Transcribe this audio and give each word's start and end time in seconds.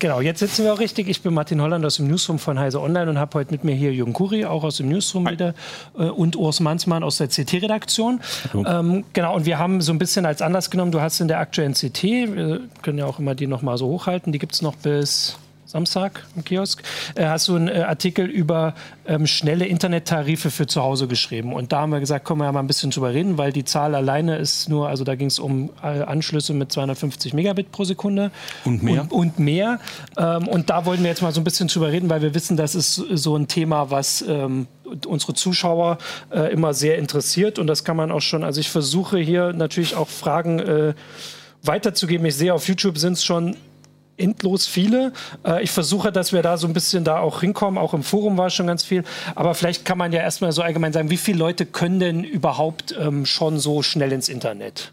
Genau, 0.00 0.20
jetzt 0.20 0.38
sitzen 0.38 0.64
wir 0.64 0.72
auch 0.72 0.78
richtig. 0.78 1.08
Ich 1.08 1.22
bin 1.22 1.34
Martin 1.34 1.60
Holland 1.60 1.84
aus 1.84 1.96
dem 1.96 2.06
Newsroom 2.06 2.38
von 2.38 2.58
Heise 2.58 2.80
Online 2.80 3.10
und 3.10 3.18
habe 3.18 3.38
heute 3.38 3.50
mit 3.50 3.64
mir 3.64 3.74
hier 3.74 3.92
Jürgen 3.92 4.12
Kuri, 4.12 4.44
auch 4.44 4.62
aus 4.62 4.76
dem 4.76 4.88
Newsroom 4.88 5.26
Hi. 5.26 5.32
wieder, 5.32 5.54
äh, 5.98 6.04
und 6.04 6.36
Urs 6.36 6.60
Mansmann 6.60 7.02
aus 7.02 7.18
der 7.18 7.28
CT-Redaktion. 7.28 8.20
Ähm, 8.54 9.04
genau, 9.12 9.34
und 9.34 9.44
wir 9.44 9.58
haben 9.58 9.80
so 9.80 9.92
ein 9.92 9.98
bisschen 9.98 10.24
als 10.24 10.40
Anlass 10.40 10.70
genommen, 10.70 10.92
du 10.92 11.00
hast 11.00 11.20
in 11.20 11.26
der 11.26 11.40
aktuellen 11.40 11.74
CT, 11.74 12.02
wir 12.02 12.60
können 12.82 12.98
ja 12.98 13.06
auch 13.06 13.18
immer 13.18 13.34
die 13.34 13.46
nochmal 13.48 13.76
so 13.76 13.88
hochhalten, 13.88 14.32
die 14.32 14.38
gibt 14.38 14.54
es 14.54 14.62
noch 14.62 14.76
bis 14.76 15.36
Samstag 15.68 16.24
im 16.34 16.44
Kiosk, 16.44 16.82
äh, 17.14 17.26
hast 17.26 17.46
du 17.48 17.54
einen 17.54 17.68
äh, 17.68 17.82
Artikel 17.82 18.24
über 18.24 18.72
ähm, 19.06 19.26
schnelle 19.26 19.66
Internettarife 19.66 20.50
für 20.50 20.66
zu 20.66 20.82
Hause 20.82 21.08
geschrieben. 21.08 21.52
Und 21.52 21.72
da 21.72 21.80
haben 21.80 21.92
wir 21.92 22.00
gesagt, 22.00 22.24
können 22.24 22.40
wir 22.40 22.46
ja 22.46 22.52
mal 22.52 22.60
ein 22.60 22.66
bisschen 22.66 22.90
drüber 22.90 23.12
reden, 23.12 23.36
weil 23.36 23.52
die 23.52 23.64
Zahl 23.64 23.94
alleine 23.94 24.38
ist 24.38 24.70
nur, 24.70 24.88
also 24.88 25.04
da 25.04 25.14
ging 25.14 25.26
es 25.26 25.38
um 25.38 25.68
äh, 25.82 26.00
Anschlüsse 26.00 26.54
mit 26.54 26.72
250 26.72 27.34
Megabit 27.34 27.70
pro 27.70 27.84
Sekunde. 27.84 28.30
Und 28.64 28.82
mehr. 28.82 29.02
Und, 29.02 29.12
und 29.12 29.38
mehr. 29.40 29.78
Ähm, 30.16 30.48
und 30.48 30.70
da 30.70 30.86
wollten 30.86 31.02
wir 31.02 31.10
jetzt 31.10 31.20
mal 31.20 31.32
so 31.32 31.40
ein 31.42 31.44
bisschen 31.44 31.68
drüber 31.68 31.92
reden, 31.92 32.08
weil 32.08 32.22
wir 32.22 32.32
wissen, 32.32 32.56
das 32.56 32.74
ist 32.74 32.94
so 32.94 33.36
ein 33.36 33.46
Thema, 33.46 33.90
was 33.90 34.24
ähm, 34.26 34.68
unsere 35.06 35.34
Zuschauer 35.34 35.98
immer 36.50 36.72
sehr 36.72 36.96
interessiert. 36.96 37.58
Und 37.58 37.66
das 37.66 37.84
kann 37.84 37.94
man 37.94 38.10
auch 38.10 38.22
schon, 38.22 38.42
also 38.42 38.58
ich 38.58 38.70
versuche 38.70 39.18
hier 39.18 39.52
natürlich 39.52 39.96
auch 39.96 40.08
Fragen 40.08 40.94
weiterzugeben. 41.62 42.24
Ich 42.24 42.36
sehe, 42.36 42.54
auf 42.54 42.66
YouTube 42.66 42.96
sind 42.96 43.12
es 43.12 43.24
schon 43.24 43.54
endlos 44.18 44.66
viele. 44.66 45.12
Äh, 45.44 45.62
ich 45.62 45.70
versuche, 45.70 46.12
dass 46.12 46.32
wir 46.32 46.42
da 46.42 46.56
so 46.56 46.66
ein 46.66 46.72
bisschen 46.72 47.04
da 47.04 47.18
auch 47.18 47.40
hinkommen. 47.40 47.78
Auch 47.78 47.94
im 47.94 48.02
Forum 48.02 48.36
war 48.36 48.50
schon 48.50 48.66
ganz 48.66 48.84
viel. 48.84 49.04
Aber 49.34 49.54
vielleicht 49.54 49.84
kann 49.84 49.98
man 49.98 50.12
ja 50.12 50.20
erstmal 50.20 50.52
so 50.52 50.62
allgemein 50.62 50.92
sagen, 50.92 51.10
wie 51.10 51.16
viele 51.16 51.38
Leute 51.38 51.66
können 51.66 52.00
denn 52.00 52.24
überhaupt 52.24 52.94
ähm, 52.98 53.26
schon 53.26 53.58
so 53.58 53.82
schnell 53.82 54.12
ins 54.12 54.28
Internet? 54.28 54.92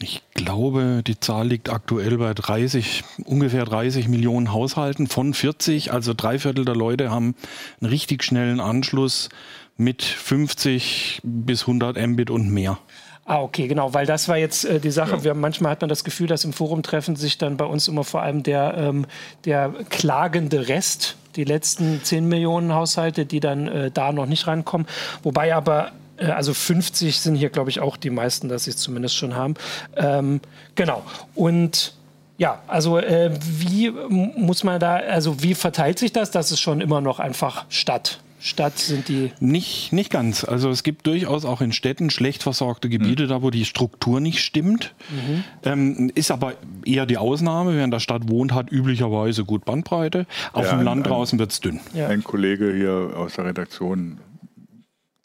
Ich 0.00 0.22
glaube, 0.34 1.02
die 1.06 1.20
Zahl 1.20 1.48
liegt 1.48 1.70
aktuell 1.70 2.18
bei 2.18 2.34
30, 2.34 3.04
ungefähr 3.24 3.64
30 3.64 4.08
Millionen 4.08 4.52
Haushalten 4.52 5.06
von 5.06 5.32
40. 5.32 5.92
Also 5.92 6.14
drei 6.14 6.38
Viertel 6.38 6.64
der 6.64 6.74
Leute 6.74 7.10
haben 7.10 7.36
einen 7.80 7.90
richtig 7.90 8.24
schnellen 8.24 8.60
Anschluss 8.60 9.28
mit 9.76 10.02
50 10.02 11.20
bis 11.22 11.62
100 11.62 11.96
Mbit 11.96 12.30
und 12.30 12.50
mehr. 12.50 12.78
Ah, 13.26 13.40
okay, 13.40 13.68
genau, 13.68 13.94
weil 13.94 14.04
das 14.04 14.28
war 14.28 14.36
jetzt 14.36 14.64
äh, 14.64 14.80
die 14.80 14.90
Sache. 14.90 15.16
Ja. 15.16 15.24
Wir, 15.24 15.34
manchmal 15.34 15.72
hat 15.72 15.80
man 15.80 15.88
das 15.88 16.04
Gefühl, 16.04 16.26
dass 16.26 16.44
im 16.44 16.52
Forum 16.52 16.82
treffen 16.82 17.16
sich 17.16 17.38
dann 17.38 17.56
bei 17.56 17.64
uns 17.64 17.88
immer 17.88 18.04
vor 18.04 18.22
allem 18.22 18.42
der, 18.42 18.74
ähm, 18.76 19.06
der 19.46 19.72
klagende 19.88 20.68
Rest, 20.68 21.16
die 21.36 21.44
letzten 21.44 22.04
10 22.04 22.28
Millionen 22.28 22.74
Haushalte, 22.74 23.24
die 23.24 23.40
dann 23.40 23.66
äh, 23.68 23.90
da 23.90 24.12
noch 24.12 24.26
nicht 24.26 24.46
rankommen. 24.46 24.86
Wobei 25.22 25.54
aber 25.54 25.92
äh, 26.18 26.26
also 26.26 26.52
50 26.52 27.18
sind 27.20 27.36
hier, 27.36 27.48
glaube 27.48 27.70
ich, 27.70 27.80
auch 27.80 27.96
die 27.96 28.10
meisten, 28.10 28.48
dass 28.48 28.64
sie 28.64 28.70
es 28.70 28.76
zumindest 28.76 29.16
schon 29.16 29.34
haben. 29.34 29.54
Ähm, 29.96 30.40
genau. 30.74 31.02
Und 31.34 31.94
ja, 32.36 32.62
also 32.66 32.98
äh, 32.98 33.30
wie 33.40 33.90
muss 33.90 34.64
man 34.64 34.80
da, 34.80 34.96
also 34.96 35.42
wie 35.42 35.54
verteilt 35.54 35.98
sich 35.98 36.12
das? 36.12 36.30
Das 36.30 36.50
ist 36.50 36.60
schon 36.60 36.80
immer 36.80 37.00
noch 37.00 37.20
einfach 37.20 37.64
Stadt. 37.68 38.18
Stadt 38.44 38.78
sind 38.78 39.08
die? 39.08 39.32
Nicht, 39.40 39.94
nicht 39.94 40.10
ganz. 40.10 40.44
Also 40.44 40.68
es 40.68 40.82
gibt 40.82 41.06
durchaus 41.06 41.46
auch 41.46 41.62
in 41.62 41.72
Städten 41.72 42.10
schlecht 42.10 42.42
versorgte 42.42 42.90
Gebiete, 42.90 43.22
mhm. 43.22 43.28
da 43.28 43.42
wo 43.42 43.48
die 43.48 43.64
Struktur 43.64 44.20
nicht 44.20 44.40
stimmt. 44.40 44.94
Mhm. 45.08 45.44
Ähm, 45.62 46.12
ist 46.14 46.30
aber 46.30 46.52
eher 46.84 47.06
die 47.06 47.16
Ausnahme. 47.16 47.74
Wer 47.74 47.84
in 47.84 47.90
der 47.90 48.00
Stadt 48.00 48.28
wohnt, 48.28 48.52
hat 48.52 48.70
üblicherweise 48.70 49.46
gut 49.46 49.64
Bandbreite. 49.64 50.26
Auf 50.52 50.66
ja, 50.66 50.76
dem 50.76 50.82
Land 50.82 51.06
ein, 51.06 51.10
draußen 51.10 51.38
wird 51.38 51.52
es 51.52 51.60
dünn. 51.60 51.80
Ja. 51.94 52.08
Ein 52.08 52.22
Kollege 52.22 52.70
hier 52.74 53.16
aus 53.16 53.32
der 53.36 53.46
Redaktion 53.46 54.20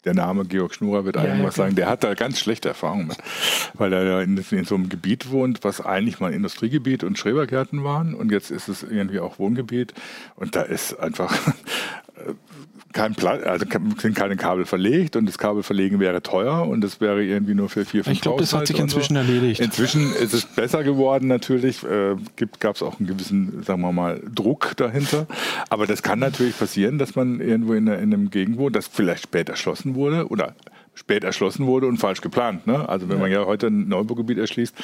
der 0.06 0.14
Name 0.14 0.46
Georg 0.46 0.74
Schnurer 0.74 1.04
wird 1.04 1.18
einem 1.18 1.40
ja, 1.40 1.44
was 1.44 1.56
sagen, 1.56 1.74
der 1.74 1.90
hat 1.90 2.02
da 2.02 2.14
ganz 2.14 2.40
schlechte 2.40 2.68
Erfahrungen 2.68 3.08
mit, 3.08 3.18
weil 3.74 3.92
er 3.92 4.22
in, 4.22 4.42
in, 4.50 4.64
so 4.64 4.74
einem 4.74 4.88
Gebiet 4.88 5.30
wohnt, 5.30 5.62
was 5.62 5.82
eigentlich 5.82 6.20
mal 6.20 6.32
Industriegebiet 6.32 7.04
und 7.04 7.18
Schrebergärten 7.18 7.84
waren 7.84 8.14
und 8.14 8.32
jetzt 8.32 8.50
ist 8.50 8.68
es 8.68 8.82
irgendwie 8.82 9.20
auch 9.20 9.38
Wohngebiet 9.38 9.92
und 10.36 10.56
da 10.56 10.62
ist 10.62 10.98
einfach 10.98 11.36
kein 12.92 13.14
Platz, 13.14 13.44
also 13.44 13.64
sind 13.98 14.16
keine 14.16 14.36
Kabel 14.36 14.64
verlegt 14.64 15.14
und 15.14 15.26
das 15.26 15.38
Kabel 15.38 15.62
verlegen 15.62 16.00
wäre 16.00 16.22
teuer 16.22 16.66
und 16.66 16.80
das 16.80 17.00
wäre 17.00 17.22
irgendwie 17.24 17.54
nur 17.54 17.68
für 17.68 17.84
vier, 17.84 18.02
fünf 18.02 18.16
Ich 18.16 18.20
glaube, 18.20 18.40
das 18.40 18.52
hat 18.52 18.66
sich 18.66 18.78
inzwischen 18.78 19.14
so. 19.14 19.20
erledigt. 19.20 19.60
Inzwischen 19.60 20.12
ist 20.14 20.34
es 20.34 20.44
besser 20.44 20.82
geworden 20.82 21.28
natürlich, 21.28 21.84
äh, 21.84 22.16
gab 22.58 22.76
es 22.76 22.82
auch 22.82 22.98
einen 22.98 23.06
gewissen, 23.06 23.62
sagen 23.62 23.80
wir 23.82 23.92
mal, 23.92 24.20
Druck 24.34 24.76
dahinter. 24.76 25.26
Aber 25.68 25.86
das 25.86 26.02
kann 26.02 26.18
natürlich 26.18 26.58
passieren, 26.58 26.98
dass 26.98 27.14
man 27.14 27.40
irgendwo 27.40 27.74
in, 27.74 27.86
in 27.86 28.12
einem 28.12 28.30
Gegend 28.30 28.58
wohnt, 28.58 28.74
das 28.74 28.88
vielleicht 28.88 29.24
spät 29.24 29.48
erschlossen 29.48 29.94
wurde 29.94 30.28
oder 30.28 30.54
spät 30.94 31.22
erschlossen 31.22 31.66
wurde 31.66 31.86
und 31.86 31.98
falsch 31.98 32.20
geplant. 32.20 32.66
Ne? 32.66 32.88
Also 32.88 33.08
wenn 33.08 33.16
ja. 33.16 33.22
man 33.22 33.30
ja 33.30 33.46
heute 33.46 33.68
ein 33.68 33.88
Neubaugebiet 33.88 34.38
erschließt, 34.38 34.74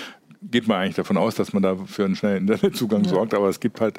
geht 0.42 0.68
man 0.68 0.78
eigentlich 0.78 0.96
davon 0.96 1.16
aus, 1.16 1.34
dass 1.34 1.52
man 1.52 1.62
da 1.62 1.76
für 1.86 2.04
einen 2.04 2.14
schnellen 2.14 2.48
Internetzugang 2.48 3.02
ja. 3.02 3.10
sorgt, 3.10 3.34
aber 3.34 3.48
es 3.48 3.58
gibt 3.58 3.80
halt 3.80 3.98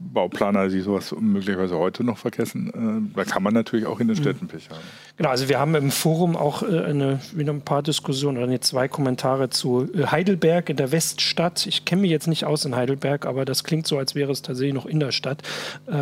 Bauplaner, 0.00 0.68
die 0.68 0.80
sowas 0.80 1.14
möglicherweise 1.18 1.76
heute 1.76 2.04
noch 2.04 2.18
vergessen. 2.18 3.10
Äh, 3.14 3.16
da 3.16 3.24
kann 3.24 3.42
man 3.42 3.52
natürlich 3.52 3.86
auch 3.86 3.98
in 3.98 4.08
den 4.08 4.16
mhm. 4.16 4.22
Städten 4.22 4.46
Pech 4.46 4.70
haben. 4.70 4.78
Genau, 5.16 5.30
also 5.30 5.48
wir 5.48 5.58
haben 5.58 5.74
im 5.74 5.90
Forum 5.90 6.36
auch 6.36 6.62
äh, 6.62 6.84
eine, 6.84 7.20
wieder 7.32 7.52
ein 7.52 7.62
paar 7.62 7.82
Diskussionen 7.82 8.42
oder 8.42 8.60
zwei 8.60 8.86
Kommentare 8.86 9.50
zu 9.50 9.88
äh, 9.92 10.06
Heidelberg 10.06 10.70
in 10.70 10.76
der 10.76 10.92
Weststadt. 10.92 11.66
Ich 11.66 11.84
kenne 11.84 12.02
mich 12.02 12.10
jetzt 12.10 12.28
nicht 12.28 12.44
aus 12.44 12.64
in 12.64 12.76
Heidelberg, 12.76 13.26
aber 13.26 13.44
das 13.44 13.64
klingt 13.64 13.86
so, 13.86 13.98
als 13.98 14.14
wäre 14.14 14.30
es 14.30 14.42
tatsächlich 14.42 14.74
noch 14.74 14.86
in 14.86 15.00
der 15.00 15.12
Stadt 15.12 15.42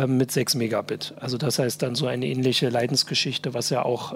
mit 0.07 0.31
6 0.31 0.55
Megabit. 0.55 1.13
Also 1.19 1.37
das 1.37 1.59
heißt 1.59 1.81
dann 1.81 1.95
so 1.95 2.07
eine 2.07 2.25
ähnliche 2.25 2.69
Leidensgeschichte, 2.69 3.53
was 3.53 3.69
ja 3.69 3.83
auch 3.83 4.13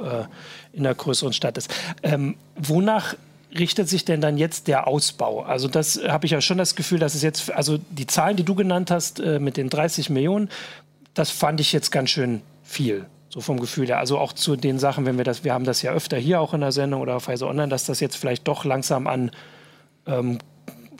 in 0.73 0.85
einer 0.85 0.95
größeren 0.95 1.33
Stadt 1.33 1.57
ist. 1.57 1.73
Ähm, 2.03 2.35
wonach 2.55 3.15
richtet 3.57 3.89
sich 3.89 4.05
denn 4.05 4.21
dann 4.21 4.37
jetzt 4.37 4.67
der 4.67 4.87
Ausbau? 4.87 5.43
Also 5.43 5.67
das 5.67 6.01
habe 6.07 6.25
ich 6.25 6.31
ja 6.31 6.41
schon 6.41 6.57
das 6.57 6.75
Gefühl, 6.75 6.99
dass 6.99 7.15
es 7.15 7.21
jetzt, 7.21 7.51
also 7.51 7.77
die 7.89 8.07
Zahlen, 8.07 8.37
die 8.37 8.43
du 8.43 8.55
genannt 8.55 8.91
hast 8.91 9.19
äh, 9.19 9.39
mit 9.39 9.57
den 9.57 9.69
30 9.69 10.09
Millionen, 10.09 10.49
das 11.13 11.29
fand 11.29 11.59
ich 11.59 11.73
jetzt 11.73 11.91
ganz 11.91 12.09
schön 12.09 12.41
viel. 12.63 13.05
So 13.29 13.39
vom 13.39 13.59
Gefühl 13.59 13.87
her. 13.87 13.99
Also 13.99 14.17
auch 14.17 14.33
zu 14.33 14.57
den 14.57 14.77
Sachen, 14.77 15.05
wenn 15.05 15.17
wir 15.17 15.23
das, 15.23 15.43
wir 15.43 15.53
haben 15.53 15.63
das 15.63 15.81
ja 15.81 15.91
öfter 15.91 16.17
hier 16.17 16.41
auch 16.41 16.53
in 16.53 16.61
der 16.61 16.73
Sendung 16.73 17.01
oder 17.01 17.15
auf 17.15 17.27
Weise 17.27 17.47
Online, 17.47 17.69
dass 17.69 17.85
das 17.85 18.01
jetzt 18.01 18.17
vielleicht 18.17 18.47
doch 18.47 18.65
langsam 18.65 19.07
an 19.07 19.31
ähm, 20.05 20.39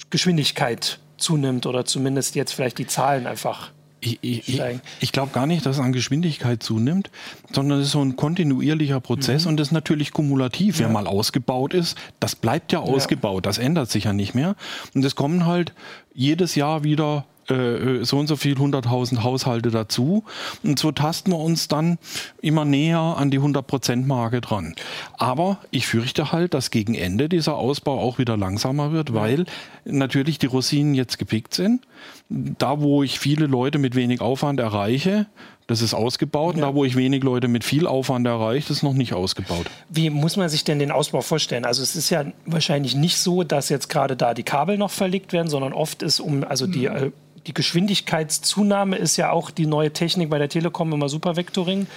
Geschwindigkeit 0.09 0.99
zunimmt 1.17 1.65
oder 1.65 1.85
zumindest 1.85 2.35
jetzt 2.35 2.53
vielleicht 2.53 2.77
die 2.77 2.87
Zahlen 2.87 3.27
einfach 3.27 3.71
ich, 4.01 4.19
ich, 4.21 4.61
ich 4.99 5.11
glaube 5.11 5.31
gar 5.31 5.45
nicht, 5.45 5.65
dass 5.65 5.77
es 5.77 5.81
an 5.81 5.93
Geschwindigkeit 5.93 6.63
zunimmt, 6.63 7.11
sondern 7.51 7.79
es 7.79 7.87
ist 7.87 7.91
so 7.91 8.03
ein 8.03 8.15
kontinuierlicher 8.15 8.99
Prozess 8.99 9.43
mhm. 9.45 9.49
und 9.49 9.59
das 9.59 9.67
ist 9.67 9.71
natürlich 9.71 10.11
kumulativ. 10.11 10.79
Ja. 10.79 10.87
Wer 10.87 10.93
mal 10.93 11.07
ausgebaut 11.07 11.75
ist, 11.75 11.97
das 12.19 12.35
bleibt 12.35 12.71
ja 12.71 12.79
ausgebaut, 12.79 13.45
ja. 13.45 13.49
das 13.49 13.59
ändert 13.59 13.91
sich 13.91 14.05
ja 14.05 14.13
nicht 14.13 14.33
mehr. 14.33 14.55
Und 14.95 15.05
es 15.05 15.15
kommen 15.15 15.45
halt 15.45 15.73
jedes 16.13 16.55
Jahr 16.55 16.83
wieder 16.83 17.25
äh, 17.49 18.03
so 18.03 18.17
und 18.17 18.27
so 18.27 18.35
viel 18.35 18.55
100.000 18.55 19.23
Haushalte 19.23 19.71
dazu. 19.71 20.23
Und 20.63 20.79
so 20.79 20.91
tasten 20.91 21.31
wir 21.31 21.39
uns 21.39 21.67
dann 21.67 21.97
immer 22.41 22.65
näher 22.65 22.99
an 22.99 23.31
die 23.31 23.39
100%-Marke 23.39 24.41
dran. 24.41 24.75
Aber 25.17 25.57
ich 25.71 25.87
fürchte 25.87 26.31
halt, 26.31 26.53
dass 26.53 26.71
gegen 26.71 26.95
Ende 26.95 27.29
dieser 27.29 27.55
Ausbau 27.55 27.99
auch 27.99 28.17
wieder 28.17 28.37
langsamer 28.37 28.91
wird, 28.91 29.13
weil 29.13 29.45
natürlich 29.85 30.39
die 30.39 30.45
Rosinen 30.45 30.93
jetzt 30.93 31.17
gepickt 31.17 31.53
sind. 31.53 31.81
Da, 32.29 32.79
wo 32.81 33.03
ich 33.03 33.19
viele 33.19 33.47
Leute 33.47 33.77
mit 33.77 33.95
wenig 33.95 34.21
Aufwand 34.21 34.59
erreiche, 34.59 35.27
das 35.67 35.81
ist 35.81 35.93
ausgebaut. 35.93 36.55
Ja. 36.57 36.63
Und 36.63 36.69
da, 36.69 36.75
wo 36.75 36.85
ich 36.85 36.95
wenig 36.95 37.23
Leute 37.23 37.47
mit 37.47 37.63
viel 37.63 37.87
Aufwand 37.87 38.27
erreiche, 38.27 38.71
ist 38.71 38.83
noch 38.83 38.93
nicht 38.93 39.13
ausgebaut. 39.13 39.65
Wie 39.89 40.09
muss 40.09 40.37
man 40.37 40.49
sich 40.49 40.63
denn 40.63 40.79
den 40.79 40.91
Ausbau 40.91 41.21
vorstellen? 41.21 41.65
Also 41.65 41.83
es 41.83 41.95
ist 41.95 42.09
ja 42.09 42.25
wahrscheinlich 42.45 42.95
nicht 42.95 43.17
so, 43.17 43.43
dass 43.43 43.69
jetzt 43.69 43.89
gerade 43.89 44.15
da 44.15 44.33
die 44.33 44.43
Kabel 44.43 44.77
noch 44.77 44.91
verlegt 44.91 45.33
werden, 45.33 45.47
sondern 45.47 45.73
oft 45.73 46.03
ist 46.03 46.19
um, 46.19 46.43
also 46.43 46.67
die 46.67 46.89
mhm 46.89 47.13
die 47.47 47.53
Geschwindigkeitszunahme 47.53 48.97
ist 48.97 49.17
ja 49.17 49.31
auch 49.31 49.51
die 49.51 49.65
neue 49.65 49.91
Technik 49.91 50.29
bei 50.29 50.37
der 50.37 50.49
Telekom 50.49 50.93
immer 50.93 51.09
Supervectoring. 51.09 51.87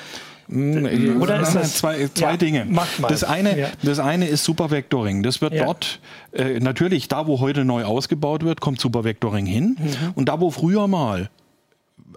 Hm, 0.49 1.23
Oder 1.23 1.41
ist 1.41 1.55
das 1.55 1.75
zwei, 1.79 2.09
zwei 2.09 2.33
ja, 2.33 2.37
Dinge? 2.37 2.67
Das 3.09 3.25
eine, 3.25 3.59
ja. 3.59 3.69
das 3.83 3.99
eine 3.99 4.27
ist 4.27 4.45
Supervectoring. 4.45 5.23
Das 5.23 5.41
wird 5.41 5.55
ja. 5.55 5.65
dort 5.65 6.01
äh, 6.33 6.61
natürlich 6.61 7.09
da, 7.09 7.27
wo 7.27 7.41
heute 7.41 7.65
neu 7.65 7.85
ausgebaut 7.85 8.45
wird, 8.45 8.61
kommt 8.61 8.81
Supervectoring 8.81 9.47
hin. 9.47 9.77
Mhm. 9.79 10.13
Und 10.15 10.29
da, 10.29 10.41
wo 10.41 10.51
früher 10.51 10.87
mal 10.87 11.31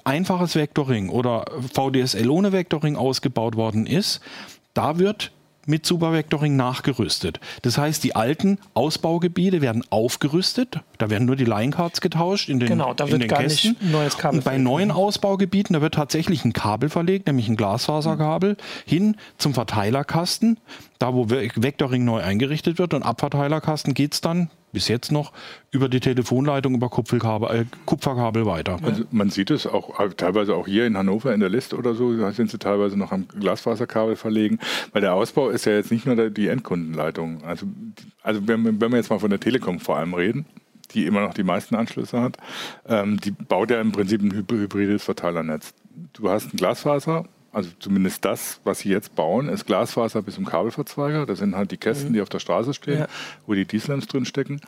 einfaches 0.04 0.56
Vectoring 0.56 1.10
oder 1.10 1.46
VDSL 1.74 2.30
ohne 2.30 2.52
Vectoring 2.52 2.96
ausgebaut 2.96 3.56
worden 3.56 3.86
ist, 3.86 4.22
da 4.74 5.00
wird 5.00 5.31
mit 5.68 5.86
Supervectoring 5.86 6.56
nachgerüstet. 6.56 7.40
Das 7.62 7.78
heißt, 7.78 8.04
die 8.04 8.16
alten 8.16 8.58
Ausbaugebiete 8.74 9.62
werden 9.62 9.84
aufgerüstet. 9.90 10.80
Da 10.98 11.10
werden 11.10 11.25
nur 11.25 11.36
die 11.36 11.46
Line-Cards 11.46 12.02
getauscht 12.02 12.50
in 12.50 12.60
den 12.60 12.69
Genau, 12.69 12.94
da 12.94 13.12
wird 13.12 13.28
gar 13.28 13.42
Kästen. 13.42 13.75
nicht 13.80 13.92
neues 13.92 14.18
Kabel. 14.18 14.40
Und 14.40 14.46
bei 14.46 14.58
neuen 14.58 14.92
Ausbaugebieten, 14.92 15.74
da 15.74 15.81
wird 15.81 15.94
tatsächlich 15.94 16.44
ein 16.46 16.54
Kabel 16.54 16.90
verlegt, 16.90 17.28
nämlich 17.28 17.50
ein 17.50 17.58
Glasfaserkabel, 17.58 18.58
hin 18.86 19.18
zum 19.38 19.54
Verteilerkasten, 19.54 20.58
da 21.00 21.14
wo 21.14 21.30
Vectoring 21.30 22.06
neu 22.06 22.22
eingerichtet 22.22 22.80
wird. 22.80 22.94
Und 22.94 23.04
ab 23.04 23.20
Verteilerkasten 23.20 23.94
geht 23.94 24.14
es 24.14 24.22
dann 24.22 24.50
bis 24.72 24.88
jetzt 24.90 25.12
noch 25.12 25.32
über 25.72 25.90
die 25.90 26.00
Telefonleitung 26.00 26.76
über 26.76 26.90
Kupferkabel, 26.90 27.62
äh, 27.62 27.66
Kupferkabel 27.86 28.46
weiter. 28.46 28.78
Also 28.84 29.04
man 29.12 29.30
sieht 29.30 29.50
es 29.50 29.66
auch 29.66 29.98
teilweise 30.18 30.56
auch 30.56 30.68
hier 30.68 30.86
in 30.86 30.98
Hannover 30.98 31.34
in 31.34 31.40
der 31.40 31.50
Liste 31.50 31.78
oder 31.78 31.96
so, 31.96 32.16
da 32.16 32.32
sind 32.32 32.52
sie 32.52 32.60
teilweise 32.60 32.98
noch 32.98 33.12
am 33.12 33.28
Glasfaserkabel 33.28 34.16
verlegen, 34.16 34.60
weil 34.92 35.02
der 35.02 35.14
Ausbau 35.14 35.50
ist 35.50 35.66
ja 35.66 35.74
jetzt 35.74 35.92
nicht 35.92 36.06
nur 36.06 36.30
die 36.30 36.48
Endkundenleitung. 36.48 37.44
Also, 37.44 37.66
also 38.22 38.48
wenn, 38.48 38.80
wenn 38.80 38.92
wir 38.92 38.98
jetzt 38.98 39.10
mal 39.10 39.20
von 39.20 39.30
der 39.30 39.40
Telekom 39.40 39.80
vor 39.80 39.98
allem 39.98 40.14
reden, 40.14 40.46
die 40.92 41.06
immer 41.06 41.22
noch 41.22 41.34
die 41.34 41.44
meisten 41.44 41.76
Anschlüsse 41.76 42.22
hat, 42.22 42.38
ähm, 42.88 43.20
die 43.20 43.32
baut 43.32 43.72
ja 43.72 43.82
im 43.82 43.92
Prinzip 43.92 44.22
ein 44.22 44.32
hybrides 44.32 45.04
Verteilernetz. 45.04 45.74
Du 46.14 46.30
hast 46.30 46.54
ein 46.54 46.58
Glasfaser, 46.58 47.26
also 47.57 47.71
zumindest 47.80 48.24
das, 48.24 48.62
was 48.65 48.80
sie 48.80 48.89
jetzt 48.89 49.15
bauen, 49.15 49.50
ist 49.50 49.65
Glasfaser 49.65 50.21
bis 50.21 50.36
zum 50.36 50.45
Kabelverzweiger. 50.45 51.25
Das 51.25 51.39
sind 51.39 51.56
halt 51.56 51.71
die 51.71 51.77
Kästen, 51.77 52.09
mhm. 52.09 52.13
die 52.13 52.21
auf 52.21 52.30
der 52.30 52.38
Straße 52.38 52.71
stehen, 52.75 53.00
ja. 53.00 53.07
wo 53.48 53.56
die 53.56 53.65
Dieselams 53.65 54.06
drin 54.06 54.25
stecken. 54.25 54.62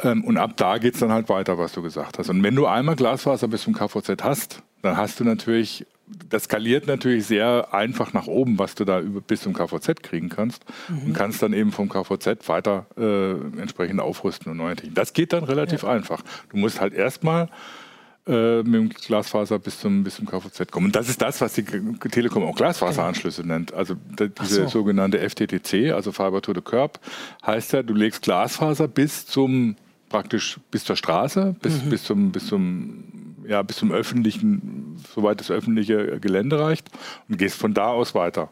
Ähm, 0.00 0.24
und 0.24 0.36
ab 0.36 0.56
da 0.56 0.78
geht 0.78 0.94
es 0.94 1.00
dann 1.00 1.12
halt 1.12 1.28
weiter, 1.28 1.58
was 1.58 1.74
du 1.74 1.82
gesagt 1.82 2.18
hast. 2.18 2.30
Und 2.30 2.42
wenn 2.42 2.56
du 2.56 2.66
einmal 2.66 2.96
Glasfaser 2.96 3.46
bis 3.46 3.62
zum 3.62 3.72
KVZ 3.72 4.24
hast, 4.24 4.64
dann 4.82 4.96
hast 4.96 5.20
du 5.20 5.24
natürlich 5.24 5.86
das 6.28 6.44
skaliert 6.44 6.86
natürlich 6.86 7.24
sehr 7.24 7.72
einfach 7.72 8.12
nach 8.12 8.26
oben, 8.26 8.58
was 8.58 8.74
du 8.74 8.84
da 8.84 9.00
über, 9.00 9.22
bis 9.22 9.40
zum 9.40 9.54
KVZ 9.54 10.02
kriegen 10.02 10.28
kannst 10.28 10.62
mhm. 10.88 11.06
und 11.06 11.12
kannst 11.14 11.40
dann 11.40 11.54
eben 11.54 11.72
vom 11.72 11.88
KVZ 11.88 12.46
weiter 12.46 12.86
äh, 12.98 13.30
entsprechend 13.58 14.00
aufrüsten 14.00 14.52
und 14.52 14.58
neue 14.58 14.76
Technik. 14.76 14.96
Das 14.96 15.14
geht 15.14 15.32
dann 15.32 15.44
relativ 15.44 15.84
ja. 15.84 15.90
einfach. 15.90 16.22
Du 16.50 16.58
musst 16.58 16.80
halt 16.80 16.92
erstmal 16.92 17.48
äh, 18.26 18.62
mit 18.62 18.74
dem 18.74 18.88
Glasfaser 18.88 19.58
bis 19.58 19.80
zum, 19.80 20.02
bis 20.02 20.16
zum 20.16 20.26
KVZ 20.26 20.70
kommen. 20.70 20.86
Und 20.86 20.96
das 20.96 21.08
ist 21.08 21.20
das, 21.20 21.40
was 21.40 21.54
die 21.54 21.64
Telekom 21.64 22.44
auch 22.44 22.56
Glasfaseranschlüsse 22.56 23.42
genau. 23.42 23.54
nennt. 23.54 23.74
Also 23.74 23.96
diese 24.18 24.62
so. 24.62 24.68
sogenannte 24.68 25.18
FTTC, 25.18 25.92
also 25.92 26.12
Fiber 26.12 26.40
to 26.40 26.54
the 26.54 26.60
Curb, 26.60 27.00
heißt 27.44 27.72
ja, 27.74 27.82
du 27.82 27.94
legst 27.94 28.22
Glasfaser 28.22 28.88
bis 28.88 29.26
zum 29.26 29.76
praktisch 30.08 30.60
bis 30.70 30.84
zur 30.84 30.96
Straße, 30.96 31.56
bis, 31.60 31.84
mhm. 31.84 31.90
bis 31.90 32.04
zum, 32.04 32.32
bis 32.32 32.46
zum 32.46 33.04
ja, 33.46 33.62
bis 33.62 33.76
zum 33.76 33.92
öffentlichen, 33.92 34.96
soweit 35.14 35.40
das 35.40 35.50
öffentliche 35.50 36.18
Gelände 36.20 36.58
reicht 36.58 36.88
und 37.28 37.36
gehst 37.36 37.56
von 37.56 37.74
da 37.74 37.88
aus 37.88 38.14
weiter. 38.14 38.48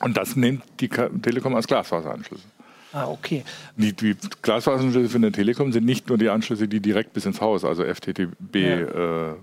Und 0.00 0.16
das 0.16 0.36
nimmt 0.36 0.62
die 0.80 0.88
Telekom 0.88 1.54
als 1.54 1.66
Glasfaseranschlüsse. 1.66 2.44
Ah, 2.92 3.06
okay. 3.06 3.44
Die, 3.76 3.92
die 3.92 4.16
Glasfaseranschlüsse 4.42 5.10
für 5.10 5.18
eine 5.18 5.32
Telekom 5.32 5.72
sind 5.72 5.84
nicht 5.84 6.08
nur 6.08 6.18
die 6.18 6.30
Anschlüsse, 6.30 6.68
die 6.68 6.80
direkt 6.80 7.12
bis 7.12 7.26
ins 7.26 7.40
Haus, 7.40 7.64
also 7.64 7.84
FTTB, 7.84 8.54
ja. 8.54 9.30
äh, 9.30 9.34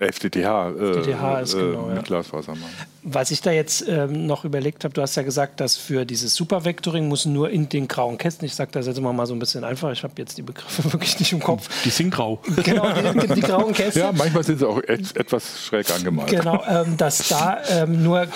FTTH, 0.00 0.72
FTTH 0.72 1.42
ist 1.42 1.54
äh, 1.54 1.58
genau, 1.58 1.86
mit 1.88 1.96
ja. 1.96 2.02
Glasfaser 2.02 2.52
machen. 2.52 2.72
Was 3.02 3.30
ich 3.30 3.42
da 3.42 3.50
jetzt 3.50 3.84
ähm, 3.86 4.26
noch 4.26 4.46
überlegt 4.46 4.84
habe, 4.84 4.94
du 4.94 5.02
hast 5.02 5.14
ja 5.14 5.22
gesagt, 5.22 5.60
dass 5.60 5.76
für 5.76 6.06
dieses 6.06 6.34
Supervectoring 6.34 7.06
muss 7.06 7.26
nur 7.26 7.50
in 7.50 7.68
den 7.68 7.86
grauen 7.86 8.16
Kästen, 8.16 8.46
ich 8.46 8.54
sage 8.54 8.70
das 8.72 8.86
jetzt 8.86 8.96
immer 8.96 9.12
mal 9.12 9.26
so 9.26 9.34
ein 9.34 9.38
bisschen 9.38 9.62
einfach, 9.62 9.92
ich 9.92 10.02
habe 10.02 10.14
jetzt 10.16 10.38
die 10.38 10.42
Begriffe 10.42 10.84
wirklich 10.92 11.18
nicht 11.18 11.32
im 11.32 11.40
Kopf. 11.40 11.68
Die 11.84 11.90
sind 11.90 12.10
grau. 12.10 12.40
Genau, 12.64 12.90
die, 13.12 13.34
die 13.34 13.40
grauen 13.42 13.72
Kästen. 13.74 14.00
Ja, 14.00 14.12
manchmal 14.12 14.42
sind 14.42 14.58
sie 14.58 14.66
auch 14.66 14.82
et 14.82 15.14
etwas 15.16 15.66
schräg 15.66 15.90
angemalt. 15.90 16.30
Genau, 16.30 16.64
ähm, 16.66 16.96
dass 16.96 17.28
da 17.28 17.58
ähm, 17.68 18.02
nur 18.02 18.26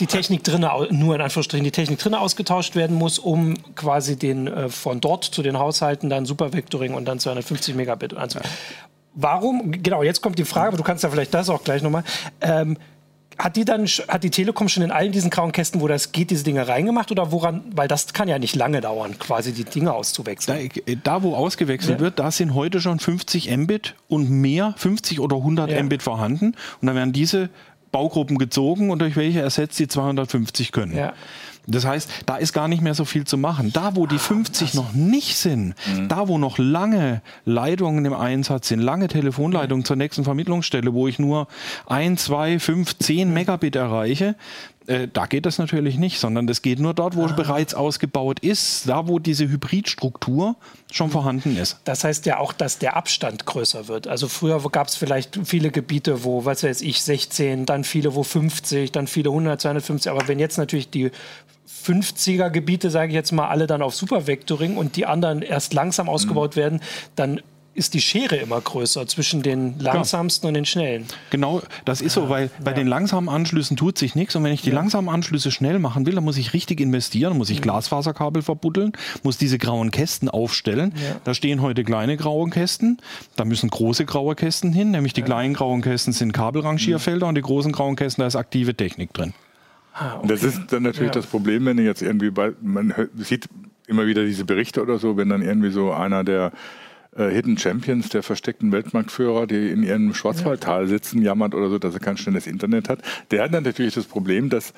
die 0.00 0.06
Technik 0.06 0.42
drinne, 0.44 0.70
nur 0.90 1.14
in 1.14 1.20
Anführungsstrichen 1.20 1.64
die 1.64 1.70
Technik 1.70 1.98
drinne 1.98 2.20
ausgetauscht 2.20 2.74
werden 2.74 2.96
muss, 2.96 3.18
um 3.18 3.54
quasi 3.74 4.16
den 4.16 4.46
äh, 4.46 4.68
von 4.68 5.00
dort 5.00 5.24
zu 5.24 5.42
den 5.42 5.58
Haushalten 5.58 6.10
dann 6.10 6.26
Supervectoring 6.26 6.94
und 6.94 7.04
dann 7.04 7.18
250 7.18 7.74
Megabit 7.74 8.14
anzubieten 8.14 8.50
warum, 9.14 9.70
genau, 9.82 10.02
jetzt 10.02 10.20
kommt 10.20 10.38
die 10.38 10.44
Frage, 10.44 10.68
aber 10.68 10.76
du 10.76 10.82
kannst 10.82 11.04
ja 11.04 11.10
vielleicht 11.10 11.32
das 11.34 11.48
auch 11.48 11.64
gleich 11.64 11.82
nochmal. 11.82 12.04
Ähm, 12.40 12.76
hat 13.36 13.56
die 13.56 13.64
dann, 13.64 13.86
hat 13.86 14.22
die 14.22 14.30
Telekom 14.30 14.68
schon 14.68 14.84
in 14.84 14.92
allen 14.92 15.10
diesen 15.10 15.28
grauen 15.28 15.50
Kästen, 15.50 15.80
wo 15.80 15.88
das 15.88 16.12
geht, 16.12 16.30
diese 16.30 16.44
Dinge 16.44 16.68
reingemacht 16.68 17.10
oder 17.10 17.32
woran, 17.32 17.64
weil 17.74 17.88
das 17.88 18.12
kann 18.12 18.28
ja 18.28 18.38
nicht 18.38 18.54
lange 18.54 18.80
dauern, 18.80 19.18
quasi 19.18 19.52
die 19.52 19.64
Dinge 19.64 19.92
auszuwechseln. 19.92 20.70
Da, 20.72 20.92
äh, 20.92 20.96
da 21.02 21.22
wo 21.24 21.34
ausgewechselt 21.34 21.98
ja. 21.98 22.04
wird, 22.04 22.20
da 22.20 22.30
sind 22.30 22.54
heute 22.54 22.80
schon 22.80 23.00
50 23.00 23.50
Mbit 23.56 23.96
und 24.08 24.30
mehr, 24.30 24.74
50 24.76 25.18
oder 25.18 25.36
100 25.36 25.70
ja. 25.70 25.82
Mbit 25.82 26.04
vorhanden 26.04 26.54
und 26.80 26.86
dann 26.86 26.94
werden 26.94 27.12
diese 27.12 27.50
Baugruppen 27.94 28.38
gezogen 28.38 28.90
und 28.90 28.98
durch 28.98 29.14
welche 29.14 29.40
ersetzt 29.40 29.78
die 29.78 29.86
250 29.86 30.72
können. 30.72 30.96
Ja. 30.96 31.12
Das 31.68 31.86
heißt, 31.86 32.10
da 32.26 32.36
ist 32.36 32.52
gar 32.52 32.66
nicht 32.66 32.82
mehr 32.82 32.94
so 32.94 33.04
viel 33.04 33.24
zu 33.24 33.38
machen. 33.38 33.72
Da, 33.72 33.94
wo 33.94 34.06
die 34.06 34.18
50 34.18 34.72
ah, 34.72 34.76
noch 34.76 34.92
nicht 34.92 35.36
sind, 35.36 35.74
mhm. 35.86 36.08
da, 36.08 36.26
wo 36.26 36.36
noch 36.36 36.58
lange 36.58 37.22
Leitungen 37.44 38.04
im 38.04 38.12
Einsatz 38.12 38.68
sind, 38.68 38.80
lange 38.80 39.06
Telefonleitungen 39.06 39.82
mhm. 39.82 39.86
zur 39.86 39.96
nächsten 39.96 40.24
Vermittlungsstelle, 40.24 40.92
wo 40.92 41.06
ich 41.06 41.20
nur 41.20 41.46
1, 41.86 42.24
2, 42.24 42.58
5, 42.58 42.98
10 42.98 43.32
Megabit 43.32 43.76
erreiche, 43.76 44.34
äh, 44.86 45.08
da 45.10 45.26
geht 45.26 45.46
das 45.46 45.58
natürlich 45.58 45.96
nicht, 45.96 46.18
sondern 46.18 46.46
das 46.46 46.60
geht 46.60 46.78
nur 46.78 46.94
dort, 46.94 47.16
wo 47.16 47.24
ah. 47.24 47.32
bereits 47.32 47.74
ausgebaut 47.74 48.40
ist, 48.40 48.88
da 48.88 49.08
wo 49.08 49.18
diese 49.18 49.48
Hybridstruktur 49.48 50.56
schon 50.92 51.10
vorhanden 51.10 51.56
ist. 51.56 51.78
Das 51.84 52.04
heißt 52.04 52.26
ja 52.26 52.38
auch, 52.38 52.52
dass 52.52 52.78
der 52.78 52.96
Abstand 52.96 53.46
größer 53.46 53.88
wird. 53.88 54.06
Also 54.06 54.28
früher 54.28 54.60
gab 54.70 54.88
es 54.88 54.96
vielleicht 54.96 55.38
viele 55.44 55.70
Gebiete, 55.70 56.24
wo, 56.24 56.44
was 56.44 56.62
weiß 56.62 56.82
ich, 56.82 57.02
16, 57.02 57.66
dann 57.66 57.84
viele, 57.84 58.14
wo 58.14 58.22
50, 58.22 58.92
dann 58.92 59.06
viele 59.06 59.30
100, 59.30 59.60
250. 59.60 60.10
Aber 60.10 60.28
wenn 60.28 60.38
jetzt 60.38 60.58
natürlich 60.58 60.90
die 60.90 61.10
50er 61.84 62.50
Gebiete, 62.50 62.90
sage 62.90 63.08
ich 63.08 63.14
jetzt 63.14 63.32
mal, 63.32 63.48
alle 63.48 63.66
dann 63.66 63.82
auf 63.82 63.94
Supervectoring 63.94 64.76
und 64.76 64.96
die 64.96 65.06
anderen 65.06 65.42
erst 65.42 65.72
langsam 65.72 66.08
ausgebaut 66.08 66.56
mhm. 66.56 66.60
werden, 66.60 66.80
dann 67.16 67.40
ist 67.74 67.94
die 67.94 68.00
Schere 68.00 68.36
immer 68.36 68.60
größer 68.60 69.06
zwischen 69.06 69.42
den 69.42 69.78
langsamsten 69.78 70.46
ja. 70.46 70.48
und 70.48 70.54
den 70.54 70.64
schnellen. 70.64 71.06
Genau, 71.30 71.62
das 71.84 72.00
ist 72.00 72.14
so, 72.14 72.28
weil 72.28 72.50
bei 72.62 72.70
ja. 72.70 72.76
den 72.76 72.86
langsamen 72.86 73.28
Anschlüssen 73.28 73.76
tut 73.76 73.98
sich 73.98 74.14
nichts. 74.14 74.36
Und 74.36 74.44
wenn 74.44 74.52
ich 74.52 74.62
die 74.62 74.70
ja. 74.70 74.74
langsamen 74.74 75.08
Anschlüsse 75.08 75.50
schnell 75.50 75.78
machen 75.78 76.06
will, 76.06 76.14
dann 76.14 76.24
muss 76.24 76.36
ich 76.36 76.52
richtig 76.52 76.80
investieren, 76.80 77.36
muss 77.36 77.50
ich 77.50 77.60
Glasfaserkabel 77.60 78.42
verbuddeln, 78.42 78.92
muss 79.22 79.38
diese 79.38 79.58
grauen 79.58 79.90
Kästen 79.90 80.28
aufstellen. 80.28 80.94
Da 81.24 81.34
stehen 81.34 81.62
heute 81.62 81.84
kleine 81.84 82.16
graue 82.16 82.48
Kästen, 82.50 82.98
da 83.36 83.44
müssen 83.44 83.70
große 83.70 84.04
graue 84.04 84.34
Kästen 84.34 84.72
hin, 84.72 84.90
nämlich 84.90 85.12
die 85.12 85.22
kleinen 85.22 85.54
grauen 85.54 85.82
Kästen 85.82 86.12
sind 86.12 86.32
Kabelrangierfelder 86.32 87.26
mhm. 87.26 87.28
und 87.30 87.34
die 87.36 87.42
großen 87.42 87.72
grauen 87.72 87.96
Kästen, 87.96 88.22
da 88.22 88.26
ist 88.26 88.36
aktive 88.36 88.74
Technik 88.74 89.12
drin. 89.12 89.34
Ah, 89.94 90.16
okay. 90.18 90.28
Das 90.28 90.42
ist 90.42 90.72
dann 90.72 90.82
natürlich 90.82 91.12
das 91.12 91.26
Problem, 91.26 91.64
wenn 91.66 91.78
jetzt 91.78 92.02
irgendwie, 92.02 92.30
bei, 92.30 92.52
man 92.60 92.92
sieht 93.16 93.48
immer 93.86 94.06
wieder 94.06 94.24
diese 94.24 94.44
Berichte 94.44 94.82
oder 94.82 94.98
so, 94.98 95.16
wenn 95.16 95.28
dann 95.28 95.42
irgendwie 95.42 95.70
so 95.70 95.92
einer 95.92 96.24
der 96.24 96.52
äh, 97.16 97.28
Hidden 97.28 97.58
Champions, 97.58 98.08
der 98.08 98.22
versteckten 98.22 98.72
Weltmarktführer, 98.72 99.46
die 99.46 99.70
in 99.70 99.82
ihrem 99.82 100.14
Schwarzwaldtal 100.14 100.86
sitzen, 100.86 101.22
jammert 101.22 101.54
oder 101.54 101.70
so, 101.70 101.78
dass 101.78 101.94
er 101.94 102.00
kein 102.00 102.16
schnelles 102.16 102.46
Internet 102.46 102.88
hat. 102.88 103.00
Der 103.30 103.44
hat 103.44 103.54
dann 103.54 103.64
natürlich 103.64 103.94
das 103.94 104.06
Problem, 104.06 104.50
dass 104.50 104.72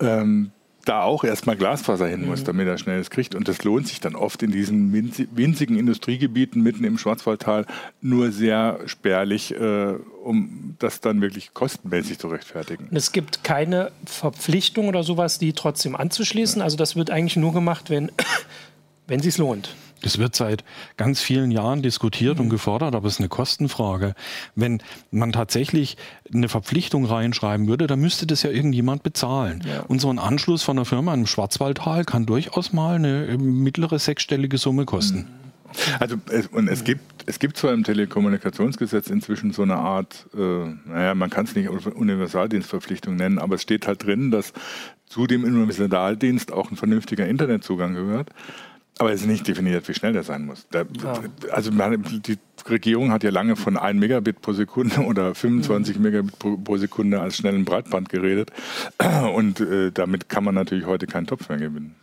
ähm, 0.00 0.50
da 0.84 1.02
auch 1.02 1.24
erstmal 1.24 1.56
Glasfaser 1.56 2.08
hin 2.08 2.26
muss, 2.26 2.40
mhm. 2.40 2.44
damit 2.44 2.66
er 2.66 2.78
schnelles 2.78 3.10
kriegt. 3.10 3.34
Und 3.34 3.48
das 3.48 3.62
lohnt 3.64 3.86
sich 3.86 4.00
dann 4.00 4.14
oft 4.14 4.42
in 4.42 4.50
diesen 4.50 4.92
winzigen 4.92 5.78
Industriegebieten 5.78 6.62
mitten 6.62 6.84
im 6.84 6.98
Schwarzwaldtal 6.98 7.66
nur 8.00 8.32
sehr 8.32 8.80
spärlich, 8.86 9.54
äh, 9.54 9.94
um 10.24 10.76
das 10.78 11.00
dann 11.00 11.20
wirklich 11.20 11.54
kostenmäßig 11.54 12.18
zu 12.18 12.28
rechtfertigen. 12.28 12.88
Und 12.90 12.96
es 12.96 13.12
gibt 13.12 13.44
keine 13.44 13.92
Verpflichtung 14.06 14.88
oder 14.88 15.02
sowas, 15.02 15.38
die 15.38 15.52
trotzdem 15.52 15.94
anzuschließen. 15.94 16.58
Ja. 16.58 16.64
Also 16.64 16.76
das 16.76 16.96
wird 16.96 17.10
eigentlich 17.10 17.36
nur 17.36 17.52
gemacht, 17.52 17.90
wenn, 17.90 18.10
wenn 19.06 19.20
es 19.20 19.24
sich 19.24 19.38
lohnt. 19.38 19.74
Das 20.02 20.18
wird 20.18 20.36
seit 20.36 20.64
ganz 20.96 21.20
vielen 21.20 21.50
Jahren 21.50 21.82
diskutiert 21.82 22.36
mhm. 22.36 22.44
und 22.44 22.50
gefordert, 22.50 22.94
aber 22.94 23.06
es 23.06 23.14
ist 23.14 23.20
eine 23.20 23.28
Kostenfrage. 23.28 24.14
Wenn 24.54 24.82
man 25.10 25.32
tatsächlich 25.32 25.96
eine 26.32 26.48
Verpflichtung 26.48 27.04
reinschreiben 27.04 27.68
würde, 27.68 27.86
dann 27.86 28.00
müsste 28.00 28.26
das 28.26 28.42
ja 28.42 28.50
irgendjemand 28.50 29.02
bezahlen. 29.02 29.62
Ja. 29.66 29.80
Und 29.82 30.00
so 30.00 30.10
ein 30.10 30.18
Anschluss 30.18 30.62
von 30.62 30.76
einer 30.76 30.84
Firma 30.84 31.14
im 31.14 31.26
Schwarzwaldtal 31.26 32.04
kann 32.04 32.26
durchaus 32.26 32.72
mal 32.72 32.96
eine 32.96 33.38
mittlere 33.38 33.98
sechsstellige 33.98 34.58
Summe 34.58 34.84
kosten. 34.84 35.18
Mhm. 35.18 35.42
Also 35.98 36.16
es, 36.30 36.48
und 36.48 36.68
es 36.68 36.84
gibt, 36.84 37.02
es 37.26 37.38
gibt 37.38 37.56
zwar 37.56 37.72
im 37.72 37.84
Telekommunikationsgesetz 37.84 39.08
inzwischen 39.08 39.52
so 39.52 39.62
eine 39.62 39.76
Art, 39.76 40.26
äh, 40.34 40.38
naja, 40.38 41.14
man 41.14 41.30
kann 41.30 41.46
es 41.46 41.54
nicht 41.54 41.68
Universaldienstverpflichtung 41.68 43.16
nennen, 43.16 43.38
aber 43.38 43.54
es 43.54 43.62
steht 43.62 43.86
halt 43.86 44.04
drin, 44.04 44.30
dass 44.30 44.52
zu 45.06 45.26
dem 45.26 45.44
Universaldienst 45.44 46.52
auch 46.52 46.70
ein 46.70 46.76
vernünftiger 46.76 47.26
Internetzugang 47.26 47.94
gehört. 47.94 48.30
Aber 48.98 49.12
es 49.12 49.22
ist 49.22 49.26
nicht 49.26 49.48
definiert, 49.48 49.88
wie 49.88 49.94
schnell 49.94 50.12
der 50.12 50.22
sein 50.22 50.44
muss. 50.44 50.68
Der, 50.68 50.86
ja. 51.02 51.20
Also 51.50 51.70
die 51.70 52.38
Regierung 52.68 53.10
hat 53.10 53.24
ja 53.24 53.30
lange 53.30 53.56
von 53.56 53.76
1 53.76 53.98
Megabit 53.98 54.42
pro 54.42 54.52
Sekunde 54.52 55.00
oder 55.06 55.34
25 55.34 55.96
mhm. 55.96 56.02
Megabit 56.02 56.38
pro, 56.38 56.56
pro, 56.56 56.76
Sekunde 56.76 57.20
als 57.20 57.36
schnellen 57.36 57.64
Breitband 57.64 58.08
geredet. 58.08 58.50
Und 59.34 59.60
äh, 59.60 59.90
damit 59.92 60.28
kann 60.28 60.44
man 60.44 60.54
natürlich 60.54 60.86
heute 60.86 61.06
keinen 61.06 61.26
Topf 61.26 61.48
mehr 61.48 61.58
gewinnen. 61.58 61.96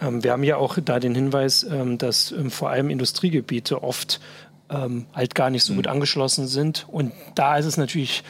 Ähm, 0.00 0.22
wir 0.22 0.32
haben 0.32 0.44
ja 0.44 0.56
auch 0.56 0.78
da 0.84 0.98
den 1.00 1.14
Hinweis, 1.14 1.64
ähm, 1.64 1.98
dass 1.98 2.32
ähm, 2.32 2.50
vor 2.50 2.70
allem 2.70 2.90
Industriegebiete 2.90 3.82
oft 3.82 4.20
ähm, 4.68 5.06
halt 5.14 5.34
gar 5.34 5.50
nicht 5.50 5.64
so 5.64 5.72
mhm. 5.72 5.76
gut 5.76 5.86
angeschlossen 5.86 6.48
sind. 6.48 6.86
Und 6.88 7.12
da 7.34 7.56
ist 7.56 7.66
es 7.66 7.76
natürlich 7.76 8.24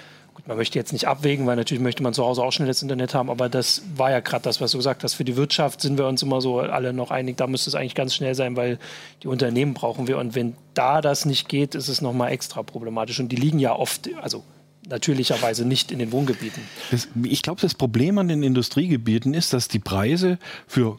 man 0.47 0.57
möchte 0.57 0.79
jetzt 0.79 0.93
nicht 0.93 1.07
abwägen, 1.07 1.47
weil 1.47 1.57
natürlich 1.57 1.83
möchte 1.83 2.03
man 2.03 2.15
zu 2.15 2.25
Hause 2.25 2.43
auch 2.43 2.53
schnelles 2.53 2.83
Internet 2.83 3.15
haben, 3.15 3.31
aber 3.31 3.49
das 3.49 3.83
war 3.97 4.11
ja 4.11 4.21
gerade 4.21 4.43
das, 4.43 4.61
was 4.61 4.73
du 4.73 4.79
gesagt 4.79 5.05
hast. 5.05 5.15
Für 5.15 5.25
die 5.25 5.37
Wirtschaft 5.37 5.81
sind 5.81 5.99
wir 5.99 6.07
uns 6.07 6.23
immer 6.23 6.41
so 6.41 6.61
alle 6.61 6.93
noch 6.93 7.11
einig, 7.11 7.37
da 7.37 7.47
müsste 7.47 7.71
es 7.71 7.75
eigentlich 7.75 7.95
ganz 7.95 8.15
schnell 8.15 8.35
sein, 8.35 8.57
weil 8.57 8.79
die 9.23 9.29
Unternehmen 9.29 9.75
brauchen 9.75 10.09
wir. 10.09 10.19
Und 10.19 10.35
wenn 10.35 10.55
da 10.75 11.01
das 11.01 11.27
nicht 11.27 11.49
geht, 11.49 11.75
ist 11.75 11.89
es 11.89 12.01
nochmal 12.01 12.33
extra 12.33 12.63
problematisch. 12.63 13.21
Und 13.21 13.29
die 13.31 13.37
liegen 13.37 13.59
ja 13.59 13.75
oft, 13.75 14.11
also 14.21 14.43
natürlicherweise 14.89 15.65
nicht 15.65 15.93
in 15.93 16.01
den 16.01 16.11
Wohngebieten. 16.11 16.63
Das, 16.91 17.09
ich 17.23 17.43
glaube, 17.43 17.61
das 17.61 17.75
Problem 17.75 18.19
an 18.19 18.29
den 18.29 18.43
Industriegebieten 18.43 19.35
ist, 19.35 19.53
dass 19.53 19.69
die 19.69 19.79
Preise 19.79 20.39
für, 20.67 20.99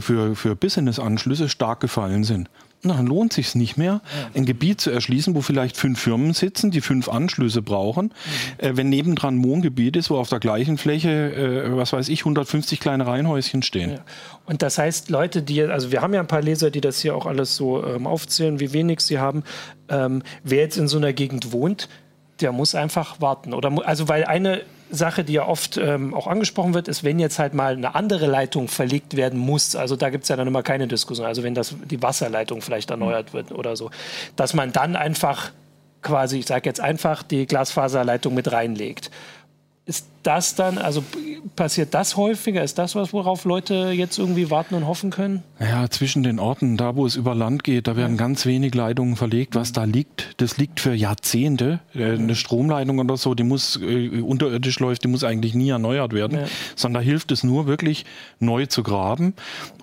für, 0.00 0.34
für 0.34 0.56
Business-Anschlüsse 0.56 1.48
stark 1.48 1.80
gefallen 1.80 2.24
sind 2.24 2.48
dann 2.90 3.06
lohnt 3.06 3.32
sich 3.32 3.54
nicht 3.54 3.76
mehr, 3.76 4.00
ein 4.34 4.44
Gebiet 4.44 4.80
zu 4.80 4.90
erschließen, 4.90 5.34
wo 5.34 5.40
vielleicht 5.40 5.76
fünf 5.76 6.00
Firmen 6.00 6.32
sitzen, 6.32 6.70
die 6.70 6.80
fünf 6.80 7.08
Anschlüsse 7.08 7.62
brauchen. 7.62 8.06
Mhm. 8.06 8.66
Äh, 8.66 8.76
wenn 8.76 8.88
nebendran 8.88 9.42
Wohngebiet 9.44 9.96
ist, 9.96 10.10
wo 10.10 10.16
auf 10.16 10.28
der 10.28 10.40
gleichen 10.40 10.78
Fläche, 10.78 11.10
äh, 11.10 11.76
was 11.76 11.92
weiß 11.92 12.08
ich, 12.08 12.20
150 12.20 12.80
kleine 12.80 13.06
Reihenhäuschen 13.06 13.62
stehen. 13.62 13.92
Ja. 13.92 13.98
Und 14.46 14.62
das 14.62 14.78
heißt, 14.78 15.10
Leute, 15.10 15.42
die, 15.42 15.62
also 15.62 15.92
wir 15.92 16.02
haben 16.02 16.12
ja 16.14 16.20
ein 16.20 16.26
paar 16.26 16.42
Leser, 16.42 16.70
die 16.70 16.80
das 16.80 17.00
hier 17.00 17.14
auch 17.14 17.26
alles 17.26 17.54
so 17.56 17.84
ähm, 17.84 18.06
aufzählen, 18.06 18.58
wie 18.58 18.72
wenig 18.72 19.00
sie 19.00 19.18
haben. 19.18 19.44
Ähm, 19.88 20.22
wer 20.42 20.60
jetzt 20.60 20.76
in 20.76 20.88
so 20.88 20.96
einer 20.96 21.12
Gegend 21.12 21.52
wohnt, 21.52 21.88
der 22.40 22.52
muss 22.52 22.74
einfach 22.74 23.20
warten. 23.20 23.54
Oder, 23.54 23.72
also 23.86 24.08
weil 24.08 24.24
eine 24.24 24.62
Sache, 24.92 25.24
die 25.24 25.32
ja 25.32 25.46
oft 25.46 25.76
ähm, 25.78 26.14
auch 26.14 26.26
angesprochen 26.26 26.74
wird, 26.74 26.86
ist, 26.86 27.02
wenn 27.02 27.18
jetzt 27.18 27.38
halt 27.38 27.54
mal 27.54 27.72
eine 27.72 27.94
andere 27.94 28.26
Leitung 28.26 28.68
verlegt 28.68 29.16
werden 29.16 29.38
muss, 29.38 29.74
also 29.74 29.96
da 29.96 30.10
gibt 30.10 30.24
es 30.24 30.28
ja 30.28 30.36
dann 30.36 30.46
immer 30.46 30.62
keine 30.62 30.86
Diskussion, 30.86 31.26
also 31.26 31.42
wenn 31.42 31.54
das, 31.54 31.74
die 31.90 32.02
Wasserleitung 32.02 32.62
vielleicht 32.62 32.90
erneuert 32.90 33.32
wird 33.32 33.52
oder 33.52 33.74
so, 33.74 33.90
dass 34.36 34.54
man 34.54 34.72
dann 34.72 34.94
einfach 34.94 35.50
quasi, 36.02 36.40
ich 36.40 36.46
sage 36.46 36.68
jetzt 36.68 36.80
einfach, 36.80 37.22
die 37.22 37.46
Glasfaserleitung 37.46 38.34
mit 38.34 38.52
reinlegt. 38.52 39.10
Ist 39.86 40.06
das 40.22 40.54
dann, 40.54 40.78
also 40.78 41.02
passiert 41.56 41.94
das 41.94 42.16
häufiger? 42.16 42.62
Ist 42.62 42.78
das 42.78 42.94
was, 42.94 43.12
worauf 43.12 43.44
Leute 43.44 43.92
jetzt 43.94 44.18
irgendwie 44.18 44.50
warten 44.50 44.74
und 44.74 44.86
hoffen 44.86 45.10
können? 45.10 45.42
Ja, 45.60 45.88
zwischen 45.88 46.22
den 46.22 46.38
Orten, 46.38 46.76
da 46.76 46.96
wo 46.96 47.06
es 47.06 47.16
über 47.16 47.34
Land 47.34 47.64
geht, 47.64 47.86
da 47.86 47.96
werden 47.96 48.16
ganz 48.16 48.46
wenig 48.46 48.74
Leitungen 48.74 49.16
verlegt. 49.16 49.54
Was 49.54 49.72
da 49.72 49.84
liegt, 49.84 50.40
das 50.40 50.56
liegt 50.58 50.80
für 50.80 50.94
Jahrzehnte. 50.94 51.80
Äh, 51.94 52.12
eine 52.12 52.34
Stromleitung 52.34 52.98
oder 52.98 53.16
so, 53.16 53.34
die 53.34 53.42
muss 53.42 53.78
äh, 53.82 54.20
unterirdisch 54.20 54.78
läuft, 54.80 55.04
die 55.04 55.08
muss 55.08 55.24
eigentlich 55.24 55.54
nie 55.54 55.70
erneuert 55.70 56.12
werden, 56.12 56.38
ja. 56.38 56.44
sondern 56.76 57.02
da 57.02 57.04
hilft 57.04 57.32
es 57.32 57.44
nur 57.44 57.66
wirklich 57.66 58.04
neu 58.38 58.66
zu 58.66 58.82
graben. 58.82 59.34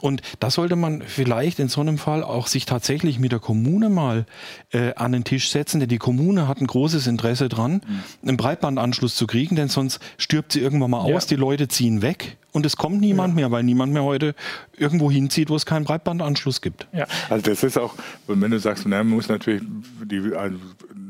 Und 0.02 0.22
da 0.40 0.50
sollte 0.50 0.76
man 0.76 1.02
vielleicht 1.02 1.60
in 1.60 1.68
so 1.68 1.82
einem 1.82 1.98
Fall 1.98 2.24
auch 2.24 2.48
sich 2.48 2.66
tatsächlich 2.66 3.20
mit 3.20 3.32
der 3.32 3.40
Kommune 3.40 3.90
mal 3.90 4.26
äh, 4.72 4.94
an 4.96 5.12
den 5.12 5.24
Tisch 5.24 5.50
setzen, 5.52 5.80
denn 5.80 5.90
die 5.90 5.98
Kommune 5.98 6.48
hat 6.48 6.62
ein 6.62 6.68
großes 6.68 7.08
Interesse 7.08 7.50
dran, 7.50 7.82
einen 8.24 8.38
Breitbandanschluss 8.38 9.16
zu 9.16 9.28
kriegen, 9.28 9.56
denn 9.56 9.68
sonst 9.68 10.00
stirbt 10.30 10.52
sie 10.52 10.60
irgendwann 10.60 10.92
mal 10.92 11.00
aus, 11.00 11.24
ja. 11.24 11.30
die 11.30 11.36
Leute 11.38 11.68
ziehen 11.68 12.04
weg 12.04 12.38
und 12.52 12.64
es 12.64 12.78
kommt 12.78 13.02
niemand 13.02 13.32
ja. 13.32 13.36
mehr, 13.36 13.52
weil 13.52 13.64
niemand 13.64 13.94
mehr 13.94 14.04
heute 14.04 14.36
irgendwo 14.78 15.10
hinzieht, 15.10 15.50
wo 15.50 15.56
es 15.56 15.66
keinen 15.66 15.86
Breitbandanschluss 15.86 16.62
gibt. 16.62 16.88
Ja. 16.94 17.08
Also 17.30 17.50
das 17.50 17.64
ist 17.64 17.80
auch, 17.80 17.96
wenn 18.28 18.52
du 18.52 18.60
sagst, 18.60 18.86
na, 18.88 18.98
man 18.98 19.16
muss 19.16 19.28
natürlich 19.28 19.64
die, 20.04 20.36
also 20.36 20.56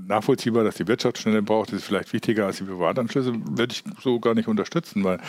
nachvollziehbar, 0.10 0.64
dass 0.64 0.76
die 0.76 0.88
Wirtschaft 0.88 1.20
schneller 1.20 1.42
braucht, 1.42 1.70
das 1.70 1.80
ist 1.80 1.86
vielleicht 1.86 2.12
wichtiger 2.12 2.48
als 2.48 2.58
die 2.58 2.64
Privatanschlüsse, 2.64 3.32
würde 3.34 3.74
ich 3.74 3.84
so 4.02 4.20
gar 4.20 4.34
nicht 4.34 4.48
unterstützen, 4.48 5.04
weil 5.04 5.20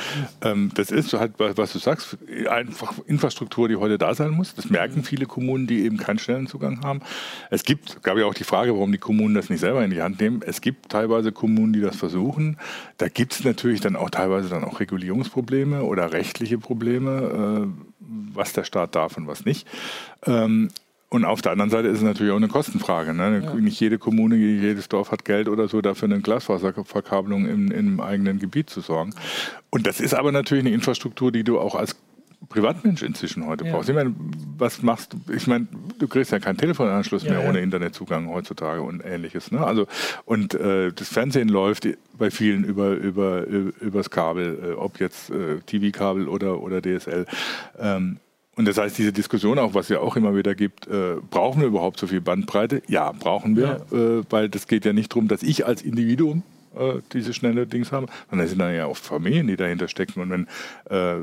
ähm, 0.42 0.72
das 0.74 0.90
ist 0.90 1.12
halt, 1.12 1.34
was 1.38 1.72
du 1.72 1.78
sagst, 1.78 2.16
einfach 2.48 2.94
Infrastruktur, 3.06 3.68
die 3.68 3.76
heute 3.76 3.98
da 3.98 4.14
sein 4.14 4.30
muss. 4.30 4.54
Das 4.54 4.70
merken 4.70 5.04
viele 5.04 5.26
Kommunen, 5.26 5.66
die 5.66 5.84
eben 5.84 5.98
keinen 5.98 6.18
schnellen 6.18 6.46
Zugang 6.46 6.82
haben. 6.82 7.00
Es 7.50 7.62
gibt, 7.62 8.02
gab 8.02 8.16
ja 8.16 8.24
auch 8.24 8.34
die 8.34 8.44
Frage, 8.44 8.72
warum 8.72 8.90
die 8.90 8.98
Kommunen 8.98 9.34
das 9.34 9.50
nicht 9.50 9.60
selber 9.60 9.84
in 9.84 9.90
die 9.90 10.02
Hand 10.02 10.18
nehmen. 10.20 10.40
Es 10.44 10.62
gibt 10.62 10.88
teilweise 10.88 11.30
Kommunen, 11.30 11.72
die 11.72 11.80
das 11.80 11.96
versuchen. 11.96 12.56
Da 12.96 13.08
gibt 13.08 13.34
es 13.34 13.44
natürlich 13.44 13.80
dann 13.80 13.96
auch 13.96 14.10
teilweise 14.10 14.48
dann 14.48 14.64
auch 14.64 14.80
Regulierungsprobleme 14.80 15.82
oder 15.82 16.12
rechtliche 16.12 16.58
Probleme, 16.58 17.68
äh, 17.68 17.90
was 18.34 18.54
der 18.54 18.64
Staat 18.64 18.94
darf 18.94 19.18
und 19.18 19.26
was 19.26 19.44
nicht. 19.44 19.68
Ähm, 20.24 20.70
und 21.10 21.24
auf 21.24 21.42
der 21.42 21.50
anderen 21.50 21.70
Seite 21.70 21.88
ist 21.88 21.98
es 21.98 22.04
natürlich 22.04 22.32
auch 22.32 22.36
eine 22.36 22.46
Kostenfrage. 22.46 23.12
Ne? 23.12 23.42
Ja. 23.44 23.54
Nicht 23.54 23.80
jede 23.80 23.98
Kommune, 23.98 24.36
jedes 24.36 24.88
Dorf 24.88 25.10
hat 25.10 25.24
Geld 25.24 25.48
oder 25.48 25.66
so, 25.66 25.80
dafür 25.80 26.06
eine 26.06 26.20
Glasfaserverkabelung 26.20 27.46
im, 27.46 27.72
im 27.72 28.00
eigenen 28.00 28.38
Gebiet 28.38 28.70
zu 28.70 28.80
sorgen. 28.80 29.12
Und 29.70 29.88
das 29.88 30.00
ist 30.00 30.14
aber 30.14 30.30
natürlich 30.30 30.64
eine 30.64 30.72
Infrastruktur, 30.72 31.32
die 31.32 31.42
du 31.42 31.58
auch 31.58 31.74
als 31.74 31.96
Privatmensch 32.48 33.02
inzwischen 33.02 33.44
heute 33.46 33.64
ja. 33.64 33.72
brauchst. 33.72 33.88
Ich 33.88 33.94
meine, 33.94 34.14
was 34.56 34.82
machst 34.82 35.12
du? 35.12 35.32
Ich 35.32 35.46
meine, 35.46 35.66
du 35.98 36.08
kriegst 36.08 36.30
ja 36.30 36.38
keinen 36.38 36.56
Telefonanschluss 36.56 37.24
ja, 37.24 37.32
mehr 37.32 37.48
ohne 37.48 37.60
Internetzugang 37.60 38.28
heutzutage 38.28 38.80
und 38.80 39.04
ähnliches. 39.04 39.50
Ne? 39.50 39.64
Also 39.64 39.88
und 40.24 40.54
äh, 40.54 40.92
das 40.92 41.08
Fernsehen 41.08 41.48
läuft 41.48 41.88
bei 42.18 42.30
vielen 42.30 42.64
über 42.64 42.92
über 42.92 43.46
übers 43.46 44.10
Kabel, 44.10 44.58
äh, 44.62 44.72
ob 44.72 45.00
jetzt 45.00 45.30
äh, 45.30 45.58
TV-Kabel 45.66 46.28
oder 46.28 46.62
oder 46.62 46.80
DSL. 46.80 47.26
Ähm, 47.78 48.18
und 48.56 48.66
das 48.66 48.78
heißt, 48.78 48.98
diese 48.98 49.12
Diskussion 49.12 49.58
auch, 49.58 49.74
was 49.74 49.88
ja 49.88 50.00
auch 50.00 50.16
immer 50.16 50.34
wieder 50.34 50.54
gibt, 50.54 50.86
äh, 50.86 51.16
brauchen 51.30 51.60
wir 51.60 51.68
überhaupt 51.68 51.98
so 51.98 52.06
viel 52.06 52.20
Bandbreite? 52.20 52.82
Ja, 52.88 53.12
brauchen 53.12 53.56
wir, 53.56 53.86
ja. 53.90 53.96
äh, 53.96 54.22
weil 54.28 54.48
das 54.48 54.66
geht 54.66 54.84
ja 54.84 54.92
nicht 54.92 55.12
darum, 55.12 55.28
dass 55.28 55.42
ich 55.42 55.66
als 55.66 55.82
Individuum 55.82 56.42
äh, 56.76 57.00
diese 57.12 57.32
schnelle 57.32 57.66
Dings 57.66 57.92
habe, 57.92 58.06
sondern 58.28 58.44
es 58.44 58.50
sind 58.50 58.58
dann 58.58 58.74
ja 58.74 58.86
auch 58.86 58.96
Familien, 58.96 59.46
die 59.46 59.56
dahinter 59.56 59.88
stecken. 59.88 60.20
Und 60.20 60.30
wenn 60.30 60.46
äh, 60.90 61.20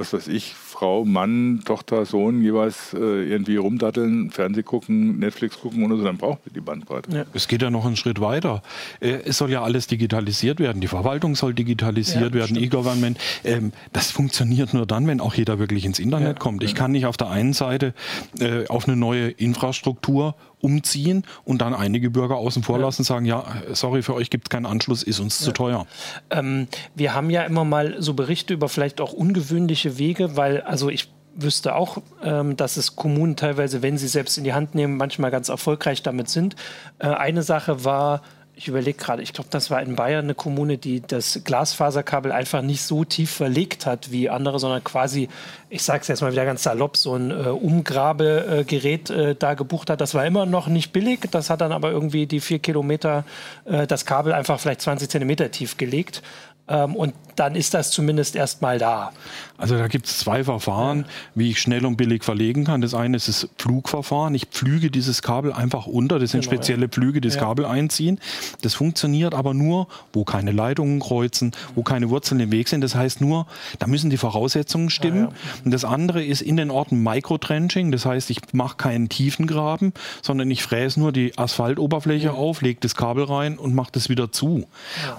was 0.00 0.14
weiß 0.14 0.28
ich, 0.28 0.54
Frau, 0.54 1.04
Mann, 1.04 1.60
Tochter, 1.64 2.06
Sohn 2.06 2.42
jeweils 2.42 2.94
äh, 2.94 2.98
irgendwie 2.98 3.56
rumdatteln, 3.56 4.30
Fernseh 4.30 4.62
gucken, 4.62 5.18
Netflix 5.18 5.60
gucken 5.60 5.84
oder 5.84 5.96
so, 5.96 6.04
dann 6.04 6.16
braucht 6.16 6.46
wir 6.46 6.52
die 6.52 6.60
Bandbreite. 6.60 7.14
Ja. 7.14 7.24
Es 7.34 7.48
geht 7.48 7.60
ja 7.60 7.70
noch 7.70 7.84
einen 7.84 7.96
Schritt 7.96 8.20
weiter. 8.20 8.62
Äh, 9.00 9.18
es 9.26 9.36
soll 9.36 9.50
ja 9.50 9.62
alles 9.62 9.86
digitalisiert 9.86 10.58
werden. 10.58 10.80
Die 10.80 10.88
Verwaltung 10.88 11.36
soll 11.36 11.52
digitalisiert 11.52 12.34
ja, 12.34 12.40
werden, 12.40 12.56
E-Government. 12.56 13.18
Ähm, 13.44 13.72
das 13.92 14.10
funktioniert 14.10 14.72
nur 14.72 14.86
dann, 14.86 15.06
wenn 15.06 15.20
auch 15.20 15.34
jeder 15.34 15.58
wirklich 15.58 15.84
ins 15.84 15.98
Internet 15.98 16.28
ja, 16.28 16.34
kommt. 16.34 16.64
Ich 16.64 16.74
kann 16.74 16.92
nicht 16.92 17.04
auf 17.04 17.18
der 17.18 17.28
einen 17.28 17.52
Seite 17.52 17.92
äh, 18.38 18.66
auf 18.68 18.88
eine 18.88 18.96
neue 18.96 19.28
Infrastruktur 19.28 20.34
umziehen 20.60 21.24
und 21.44 21.60
dann 21.60 21.74
einige 21.74 22.10
Bürger 22.10 22.36
außen 22.36 22.62
vor 22.62 22.78
lassen, 22.78 23.04
sagen, 23.04 23.26
ja, 23.26 23.44
sorry, 23.72 24.02
für 24.02 24.14
euch 24.14 24.30
gibt 24.30 24.46
es 24.46 24.50
keinen 24.50 24.66
Anschluss, 24.66 25.02
ist 25.02 25.20
uns 25.20 25.38
zu 25.38 25.52
teuer. 25.52 25.86
Ähm, 26.30 26.68
wir 26.94 27.14
haben 27.14 27.30
ja 27.30 27.42
immer 27.42 27.64
mal 27.64 27.96
so 27.98 28.14
Berichte 28.14 28.54
über 28.54 28.68
vielleicht 28.68 29.00
auch 29.00 29.12
ungewöhnliche 29.12 29.98
Wege, 29.98 30.36
weil, 30.36 30.60
also 30.62 30.90
ich 30.90 31.08
wüsste 31.34 31.74
auch, 31.74 31.98
ähm, 32.22 32.56
dass 32.56 32.76
es 32.76 32.96
Kommunen 32.96 33.36
teilweise, 33.36 33.82
wenn 33.82 33.98
sie 33.98 34.08
selbst 34.08 34.36
in 34.38 34.44
die 34.44 34.52
Hand 34.52 34.74
nehmen, 34.74 34.96
manchmal 34.96 35.30
ganz 35.30 35.48
erfolgreich 35.48 36.02
damit 36.02 36.28
sind. 36.28 36.56
Äh, 36.98 37.08
eine 37.08 37.42
Sache 37.42 37.84
war, 37.84 38.22
ich 38.60 38.68
überlege 38.68 38.98
gerade, 38.98 39.22
ich 39.22 39.32
glaube, 39.32 39.48
das 39.50 39.70
war 39.70 39.80
in 39.80 39.96
Bayern 39.96 40.26
eine 40.26 40.34
Kommune, 40.34 40.76
die 40.76 41.00
das 41.00 41.40
Glasfaserkabel 41.44 42.30
einfach 42.30 42.60
nicht 42.60 42.82
so 42.82 43.04
tief 43.04 43.30
verlegt 43.30 43.86
hat 43.86 44.12
wie 44.12 44.28
andere, 44.28 44.58
sondern 44.58 44.84
quasi, 44.84 45.30
ich 45.70 45.82
sage 45.82 46.02
es 46.02 46.08
jetzt 46.08 46.20
mal 46.20 46.32
wieder 46.32 46.44
ganz 46.44 46.64
salopp, 46.64 46.98
so 46.98 47.14
ein 47.14 47.30
äh, 47.30 47.48
Umgrabegerät 47.48 49.08
äh, 49.08 49.34
da 49.34 49.54
gebucht 49.54 49.88
hat. 49.88 50.02
Das 50.02 50.12
war 50.12 50.26
immer 50.26 50.44
noch 50.44 50.66
nicht 50.66 50.92
billig. 50.92 51.20
Das 51.30 51.48
hat 51.48 51.62
dann 51.62 51.72
aber 51.72 51.90
irgendwie 51.90 52.26
die 52.26 52.40
vier 52.40 52.58
Kilometer 52.58 53.24
äh, 53.64 53.86
das 53.86 54.04
Kabel 54.04 54.34
einfach 54.34 54.60
vielleicht 54.60 54.82
20 54.82 55.08
Zentimeter 55.08 55.50
tief 55.50 55.78
gelegt. 55.78 56.20
Ähm, 56.68 56.94
und 56.96 57.14
dann 57.40 57.54
ist 57.54 57.72
das 57.72 57.90
zumindest 57.90 58.36
erstmal 58.36 58.78
da. 58.78 59.12
Also 59.56 59.78
da 59.78 59.88
gibt 59.88 60.06
es 60.06 60.18
zwei 60.18 60.44
Verfahren, 60.44 61.06
wie 61.34 61.50
ich 61.50 61.58
schnell 61.58 61.86
und 61.86 61.96
billig 61.96 62.22
verlegen 62.22 62.64
kann. 62.64 62.82
Das 62.82 62.92
eine 62.92 63.16
ist 63.16 63.28
das 63.28 63.48
Pflugverfahren. 63.56 64.34
Ich 64.34 64.46
pflüge 64.46 64.90
dieses 64.90 65.22
Kabel 65.22 65.50
einfach 65.50 65.86
unter. 65.86 66.18
Das 66.18 66.32
sind 66.32 66.42
genau, 66.42 66.52
spezielle 66.52 66.88
Pflüge, 66.90 67.22
die 67.22 67.28
das 67.28 67.36
ja. 67.36 67.44
Kabel 67.44 67.64
einziehen. 67.64 68.20
Das 68.60 68.74
funktioniert 68.74 69.34
aber 69.34 69.54
nur, 69.54 69.86
wo 70.12 70.24
keine 70.24 70.52
Leitungen 70.52 71.00
kreuzen, 71.00 71.52
wo 71.74 71.82
keine 71.82 72.10
Wurzeln 72.10 72.40
im 72.40 72.52
Weg 72.52 72.68
sind. 72.68 72.82
Das 72.82 72.94
heißt 72.94 73.22
nur, 73.22 73.46
da 73.78 73.86
müssen 73.86 74.10
die 74.10 74.18
Voraussetzungen 74.18 74.90
stimmen. 74.90 75.24
Ja, 75.24 75.28
ja. 75.28 75.64
Und 75.64 75.70
das 75.70 75.86
andere 75.86 76.22
ist 76.22 76.42
in 76.42 76.58
den 76.58 76.70
Orten 76.70 77.02
Microtrenching. 77.02 77.90
Das 77.90 78.04
heißt, 78.04 78.28
ich 78.28 78.40
mache 78.52 78.76
keinen 78.76 79.08
Tiefengraben, 79.08 79.94
sondern 80.20 80.50
ich 80.50 80.62
fräse 80.62 81.00
nur 81.00 81.10
die 81.10 81.38
Asphaltoberfläche 81.38 82.32
auf, 82.32 82.60
lege 82.60 82.80
das 82.82 82.94
Kabel 82.94 83.24
rein 83.24 83.56
und 83.56 83.74
mache 83.74 83.92
das 83.92 84.10
wieder 84.10 84.30
zu. 84.30 84.66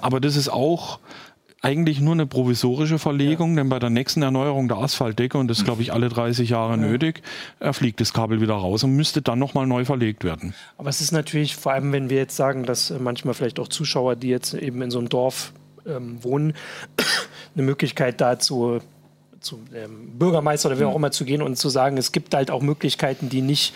Aber 0.01 0.19
das 0.19 0.35
ist 0.35 0.49
auch 0.49 0.99
eigentlich 1.61 2.01
nur 2.01 2.13
eine 2.13 2.25
provisorische 2.25 2.97
Verlegung, 2.97 3.51
ja. 3.51 3.57
denn 3.57 3.69
bei 3.69 3.77
der 3.77 3.91
nächsten 3.91 4.23
Erneuerung 4.23 4.67
der 4.67 4.77
Asphaltdecke, 4.77 5.37
und 5.37 5.47
das 5.47 5.59
ist, 5.59 5.65
glaube 5.65 5.81
ich, 5.83 5.93
alle 5.93 6.09
30 6.09 6.49
Jahre 6.49 6.71
ja. 6.71 6.77
nötig, 6.77 7.21
fliegt 7.71 8.01
das 8.01 8.13
Kabel 8.13 8.41
wieder 8.41 8.55
raus 8.55 8.83
und 8.83 8.95
müsste 8.95 9.21
dann 9.21 9.37
nochmal 9.37 9.67
neu 9.67 9.85
verlegt 9.85 10.23
werden. 10.23 10.55
Aber 10.77 10.89
es 10.89 11.01
ist 11.01 11.11
natürlich, 11.11 11.55
vor 11.55 11.73
allem 11.73 11.91
wenn 11.91 12.09
wir 12.09 12.17
jetzt 12.17 12.35
sagen, 12.35 12.65
dass 12.65 12.89
äh, 12.89 12.97
manchmal 12.99 13.35
vielleicht 13.35 13.59
auch 13.59 13.67
Zuschauer, 13.67 14.15
die 14.15 14.29
jetzt 14.29 14.53
eben 14.53 14.81
in 14.81 14.89
so 14.89 14.99
einem 14.99 15.09
Dorf 15.09 15.53
ähm, 15.85 16.23
wohnen, 16.23 16.53
eine 17.55 17.63
Möglichkeit 17.63 18.21
dazu 18.21 18.79
zum 19.39 19.61
ähm, 19.73 20.17
Bürgermeister 20.17 20.69
oder 20.69 20.79
wer 20.79 20.87
auch 20.87 20.95
immer 20.95 21.11
zu 21.11 21.25
gehen 21.25 21.41
und 21.41 21.57
zu 21.57 21.69
sagen, 21.69 21.97
es 21.97 22.11
gibt 22.11 22.33
halt 22.33 22.51
auch 22.51 22.61
Möglichkeiten, 22.61 23.29
die 23.29 23.41
nicht 23.41 23.73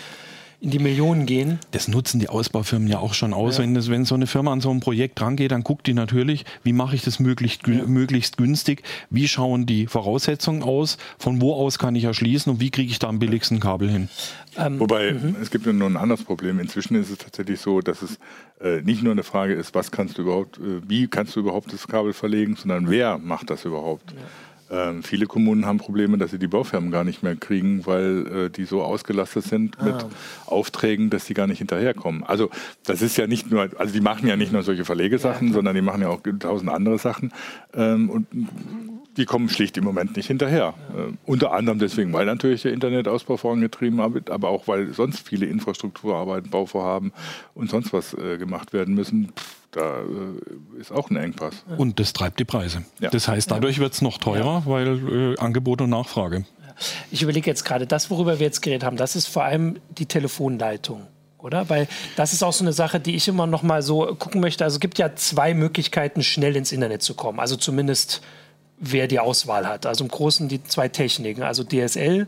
in 0.61 0.71
die 0.71 0.79
Millionen 0.79 1.25
gehen. 1.25 1.59
Das 1.71 1.87
nutzen 1.87 2.19
die 2.19 2.29
Ausbaufirmen 2.29 2.87
ja 2.87 2.99
auch 2.99 3.13
schon 3.13 3.33
aus. 3.33 3.57
Ja. 3.57 3.63
Wenn, 3.63 3.73
das, 3.73 3.89
wenn 3.89 4.05
so 4.05 4.15
eine 4.15 4.27
Firma 4.27 4.51
an 4.51 4.61
so 4.61 4.71
ein 4.71 4.79
Projekt 4.79 5.21
rangeht, 5.21 5.51
dann 5.51 5.63
guckt 5.63 5.87
die 5.87 5.93
natürlich, 5.93 6.45
wie 6.63 6.73
mache 6.73 6.95
ich 6.95 7.03
das 7.03 7.19
möglichst, 7.19 7.67
ja. 7.67 7.85
möglichst 7.85 8.37
günstig, 8.37 8.83
wie 9.09 9.27
schauen 9.27 9.65
die 9.65 9.87
Voraussetzungen 9.87 10.63
aus, 10.63 10.97
von 11.17 11.41
wo 11.41 11.53
aus 11.53 11.79
kann 11.79 11.95
ich 11.95 12.05
erschließen 12.05 12.51
und 12.51 12.59
wie 12.59 12.71
kriege 12.71 12.91
ich 12.91 12.99
da 12.99 13.07
am 13.07 13.19
billigsten 13.19 13.59
Kabel 13.59 13.89
hin. 13.89 14.09
Ähm, 14.57 14.79
Wobei, 14.79 15.13
mhm. 15.13 15.35
es 15.41 15.51
gibt 15.51 15.65
nur 15.65 15.89
ein 15.89 15.97
anderes 15.97 16.23
Problem. 16.23 16.59
Inzwischen 16.59 16.95
ist 16.95 17.09
es 17.09 17.17
tatsächlich 17.17 17.59
so, 17.59 17.81
dass 17.81 18.01
es 18.01 18.17
äh, 18.61 18.81
nicht 18.81 19.03
nur 19.03 19.11
eine 19.11 19.23
Frage 19.23 19.53
ist, 19.53 19.75
was 19.75 19.91
kannst 19.91 20.17
du 20.17 20.23
überhaupt, 20.23 20.57
äh, 20.57 20.81
wie 20.87 21.07
kannst 21.07 21.35
du 21.35 21.41
überhaupt 21.41 21.73
das 21.73 21.87
Kabel 21.87 22.13
verlegen, 22.13 22.55
sondern 22.55 22.89
wer 22.89 23.17
macht 23.17 23.49
das 23.49 23.65
überhaupt. 23.65 24.11
Ja. 24.11 24.17
Ähm, 24.71 25.03
viele 25.03 25.27
Kommunen 25.27 25.65
haben 25.65 25.77
Probleme, 25.77 26.17
dass 26.17 26.31
sie 26.31 26.39
die 26.39 26.47
Baufirmen 26.47 26.91
gar 26.91 27.03
nicht 27.03 27.21
mehr 27.21 27.35
kriegen, 27.35 27.85
weil 27.85 28.27
äh, 28.27 28.49
die 28.49 28.65
so 28.65 28.81
ausgelastet 28.81 29.43
sind 29.43 29.81
mit 29.83 29.93
ah. 29.93 30.09
Aufträgen, 30.47 31.09
dass 31.09 31.25
die 31.25 31.33
gar 31.33 31.47
nicht 31.47 31.59
hinterherkommen. 31.59 32.23
Also 32.23 32.49
das 32.83 33.01
ist 33.01 33.17
ja 33.17 33.27
nicht 33.27 33.51
nur, 33.51 33.69
also 33.77 33.93
die 33.93 34.01
machen 34.01 34.27
ja 34.27 34.35
nicht 34.35 34.51
nur 34.51 34.63
solche 34.63 34.85
Verlegesachen, 34.85 35.49
ja, 35.49 35.53
sondern 35.53 35.75
die 35.75 35.81
machen 35.81 36.01
ja 36.01 36.09
auch 36.09 36.21
tausend 36.39 36.71
andere 36.71 36.97
Sachen. 36.97 37.31
Ähm, 37.73 38.09
und 38.09 38.27
die 39.17 39.25
kommen 39.25 39.49
schlicht 39.49 39.77
im 39.77 39.83
Moment 39.83 40.15
nicht 40.17 40.27
hinterher. 40.27 40.73
Ja. 40.93 41.03
Äh, 41.03 41.13
unter 41.25 41.53
anderem 41.53 41.79
deswegen, 41.79 42.11
weil 42.13 42.25
natürlich 42.25 42.63
der 42.63 42.73
Internetausbau 42.73 43.37
vorangetrieben 43.37 44.13
wird, 44.13 44.29
aber 44.29 44.49
auch 44.49 44.67
weil 44.67 44.93
sonst 44.93 45.27
viele 45.27 45.45
Infrastrukturarbeiten, 45.45 46.49
Bauvorhaben 46.49 47.13
und 47.53 47.69
sonst 47.69 47.93
was 47.93 48.13
äh, 48.13 48.37
gemacht 48.37 48.73
werden 48.73 48.95
müssen. 48.95 49.31
Pff, 49.35 49.64
da 49.75 50.01
äh, 50.01 50.79
ist 50.79 50.91
auch 50.91 51.09
ein 51.09 51.17
Engpass. 51.17 51.63
Und 51.77 51.99
das 51.99 52.13
treibt 52.13 52.39
die 52.39 52.45
Preise. 52.45 52.85
Ja. 52.99 53.09
Das 53.09 53.27
heißt, 53.27 53.51
dadurch 53.51 53.79
wird 53.79 53.93
es 53.93 54.01
noch 54.01 54.17
teurer, 54.17 54.63
weil 54.65 55.33
äh, 55.33 55.39
Angebot 55.39 55.81
und 55.81 55.89
Nachfrage. 55.89 56.45
Ich 57.11 57.21
überlege 57.21 57.49
jetzt 57.49 57.63
gerade, 57.63 57.87
das, 57.87 58.09
worüber 58.09 58.39
wir 58.39 58.45
jetzt 58.45 58.61
geredet 58.61 58.83
haben, 58.83 58.97
das 58.97 59.15
ist 59.15 59.27
vor 59.27 59.43
allem 59.43 59.79
die 59.89 60.05
Telefonleitung 60.05 61.07
oder? 61.45 61.69
Weil 61.69 61.87
das 62.15 62.33
ist 62.33 62.43
auch 62.43 62.53
so 62.53 62.63
eine 62.63 62.73
Sache, 62.73 62.99
die 62.99 63.15
ich 63.15 63.27
immer 63.27 63.45
noch 63.45 63.61
mal 63.61 63.83
so 63.83 64.15
gucken 64.17 64.41
möchte. 64.41 64.63
Also 64.63 64.77
es 64.77 64.79
gibt 64.79 64.97
ja 64.97 65.15
zwei 65.15 65.53
Möglichkeiten, 65.53 66.23
schnell 66.23 66.55
ins 66.55 66.71
Internet 66.71 67.03
zu 67.03 67.13
kommen. 67.13 67.39
Also 67.39 67.55
zumindest 67.55 68.21
wer 68.79 69.07
die 69.07 69.19
Auswahl 69.19 69.67
hat. 69.67 69.85
Also 69.85 70.03
im 70.03 70.09
Großen 70.09 70.49
die 70.49 70.63
zwei 70.63 70.89
Techniken, 70.89 71.43
also 71.43 71.63
DSL, 71.63 72.27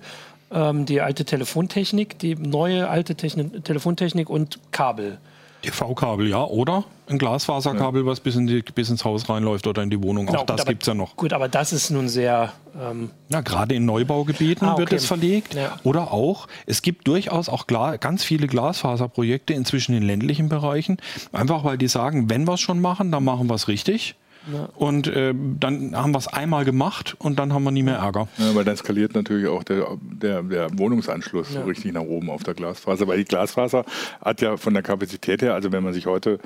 ähm, 0.52 0.86
die 0.86 1.02
alte 1.02 1.26
Telefontechnik, 1.26 2.20
die 2.20 2.36
neue 2.36 2.88
alte 2.90 3.16
Techn 3.16 3.64
Telefontechnik 3.64 4.30
und 4.30 4.60
Kabel. 4.72 5.18
TV-Kabel, 5.62 6.28
ja, 6.28 6.44
oder 6.44 6.84
ein 7.10 7.18
Glasfaserkabel, 7.18 8.02
ja. 8.02 8.08
was 8.08 8.20
bis, 8.20 8.36
in 8.36 8.48
die, 8.48 8.62
bis, 8.62 8.90
ins 8.90 9.06
Haus 9.06 9.30
reinläuft 9.30 9.66
oder 9.68 9.82
in 9.82 9.90
die 9.90 10.02
Wohnung. 10.02 10.26
Genau, 10.26 10.42
Auch 10.42 10.46
das 10.46 10.66
gibt 10.66 10.84
es 10.84 10.88
ja 10.88 10.94
noch. 10.94 11.16
Gut, 11.16 11.34
aber 11.34 11.48
das 11.48 11.74
ist 11.74 11.90
nun 11.90 12.10
sehr. 12.10 12.52
Ähm 12.80 13.12
ja, 13.30 13.42
gerade 13.42 13.76
in 13.76 13.86
Neubaugebieten 13.86 14.68
ah, 14.68 14.74
okay. 14.74 14.82
wird 14.82 14.94
es 14.94 15.06
verlegt. 15.06 15.54
Ja. 15.54 15.78
Oder 15.84 16.12
auch, 16.12 16.48
es 16.66 16.82
gibt 16.82 17.08
durchaus 17.08 17.50
auch 17.50 17.68
ganz 17.68 18.24
viele 18.24 18.48
Glasfaserprojekte 18.48 19.54
inzwischen 19.54 19.96
in 19.96 20.04
ländlichen 20.04 20.50
Bereichen. 20.50 20.98
Einfach 21.32 21.64
weil 21.64 21.78
die 21.78 21.88
sagen, 21.88 22.30
wenn 22.30 22.46
wir 22.46 22.56
es 22.56 22.62
schon 22.62 22.82
machen, 22.82 23.12
dann 23.12 23.24
machen 23.24 23.48
wir 23.48 23.56
es 23.56 23.68
richtig. 23.68 24.16
Ja. 24.52 24.70
Und 24.76 25.08
äh, 25.08 25.34
dann 25.60 25.96
haben 25.96 26.12
wir 26.12 26.20
es 26.20 26.28
einmal 26.28 26.66
gemacht 26.66 27.16
und 27.20 27.40
dann 27.40 27.54
haben 27.54 27.64
wir 27.64 27.72
nie 27.72 27.84
mehr 27.84 27.98
Ärger. 27.98 28.28
Ja, 28.38 28.56
weil 28.56 28.64
dann 28.64 28.78
skaliert 28.78 29.14
natürlich 29.14 29.48
auch 29.48 29.64
der, 29.64 29.98
der, 30.02 30.44
der 30.44 30.78
Wohnungsanschluss 30.78 31.54
ja. 31.54 31.62
so 31.62 31.68
richtig 31.68 31.94
nach 31.94 32.02
oben 32.02 32.30
auf 32.30 32.44
der 32.44 32.54
Glasfaser. 32.54 33.08
Weil 33.08 33.18
die 33.20 33.26
Glasfaser 33.26 33.86
hat 34.22 34.42
ja 34.42 34.58
von 34.58 34.74
der 34.74 34.84
Kapazität 34.84 35.42
her, 35.42 35.54
also 35.54 35.72
wenn 35.72 35.84
man 35.84 35.94
sich 35.94 36.06
heute 36.06 36.40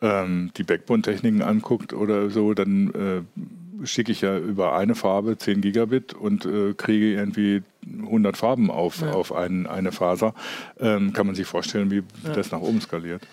ähm, 0.00 0.50
die 0.56 0.64
Backbone-Techniken 0.64 1.42
anguckt 1.42 1.92
oder 1.92 2.30
so, 2.30 2.54
dann 2.54 2.90
äh, 2.94 3.86
schicke 3.86 4.12
ich 4.12 4.20
ja 4.20 4.36
über 4.38 4.74
eine 4.74 4.94
Farbe 4.94 5.38
10 5.38 5.60
Gigabit 5.60 6.14
und 6.14 6.44
äh, 6.44 6.74
kriege 6.74 7.12
irgendwie 7.12 7.62
100 7.86 8.36
Farben 8.36 8.70
auf, 8.70 9.00
ja. 9.00 9.12
auf 9.12 9.32
ein, 9.32 9.66
eine 9.66 9.92
Faser. 9.92 10.34
Ähm, 10.78 11.12
kann 11.12 11.26
man 11.26 11.34
sich 11.34 11.46
vorstellen, 11.46 11.90
wie 11.90 12.02
ja. 12.24 12.32
das 12.32 12.50
nach 12.50 12.60
oben 12.60 12.80
skaliert. 12.80 13.26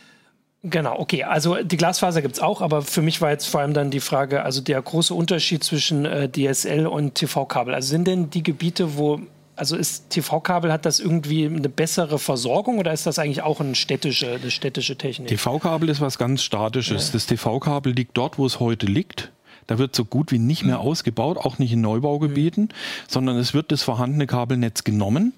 Genau, 0.63 1.00
okay. 1.00 1.24
Also 1.24 1.63
die 1.63 1.78
Glasfaser 1.78 2.22
gibt 2.22 2.36
es 2.36 2.42
auch, 2.42 2.62
aber 2.62 2.82
für 2.82 3.01
mich 3.01 3.22
war 3.22 3.32
jetzt 3.32 3.48
vor 3.48 3.62
allem 3.62 3.74
dann 3.74 3.92
die 3.92 4.01
Frage, 4.01 4.44
also 4.44 4.62
der 4.62 4.82
große 4.82 5.13
Unterschied 5.13 5.63
zwischen 5.63 6.06
äh, 6.06 6.30
DSL 6.30 6.86
und 6.86 7.16
TV-Kabel. 7.16 7.74
Also 7.74 7.89
sind 7.89 8.08
denn 8.08 8.30
die 8.30 8.44
Gebiete, 8.44 8.98
wo, 8.98 9.22
also 9.56 9.78
ist 9.78 10.10
TV-Kabel, 10.10 10.74
hat 10.74 10.86
das 10.86 11.00
irgendwie 11.00 11.46
eine 11.46 11.70
bessere 11.70 12.20
Versorgung 12.20 12.78
oder 12.78 12.92
ist 12.92 13.06
das 13.06 13.20
eigentlich 13.20 13.42
auch 13.42 13.62
eine 13.62 13.75
städtische, 13.75 14.32
eine 14.32 14.51
städtische 14.51 14.98
Technik? 14.98 15.30
TV-Kabel 15.30 15.88
ist 15.88 16.01
was 16.01 16.18
ganz 16.18 16.44
Statisches. 16.44 17.08
Ja. 17.08 17.13
Das 17.13 17.25
TV-Kabel 17.25 17.94
liegt 17.94 18.18
dort, 18.18 18.38
wo 18.38 18.46
es 18.46 18.60
heute 18.60 18.86
liegt. 18.86 19.32
Da 19.68 19.78
wird 19.78 19.96
so 19.96 20.06
gut 20.06 20.32
wie 20.32 20.39
nicht 20.39 20.66
mehr 20.66 20.78
mhm. 20.78 20.82
ausgebaut, 20.82 21.38
auch 21.38 21.60
nicht 21.60 21.74
in 21.74 21.82
Neubaugebieten, 21.82 22.63
mhm. 22.66 22.70
sondern 23.08 23.38
es 23.38 23.54
wird 23.54 23.72
das 23.72 23.84
vorhandene 23.84 24.28
Kabelnetz 24.28 24.84
genommen. 24.84 25.34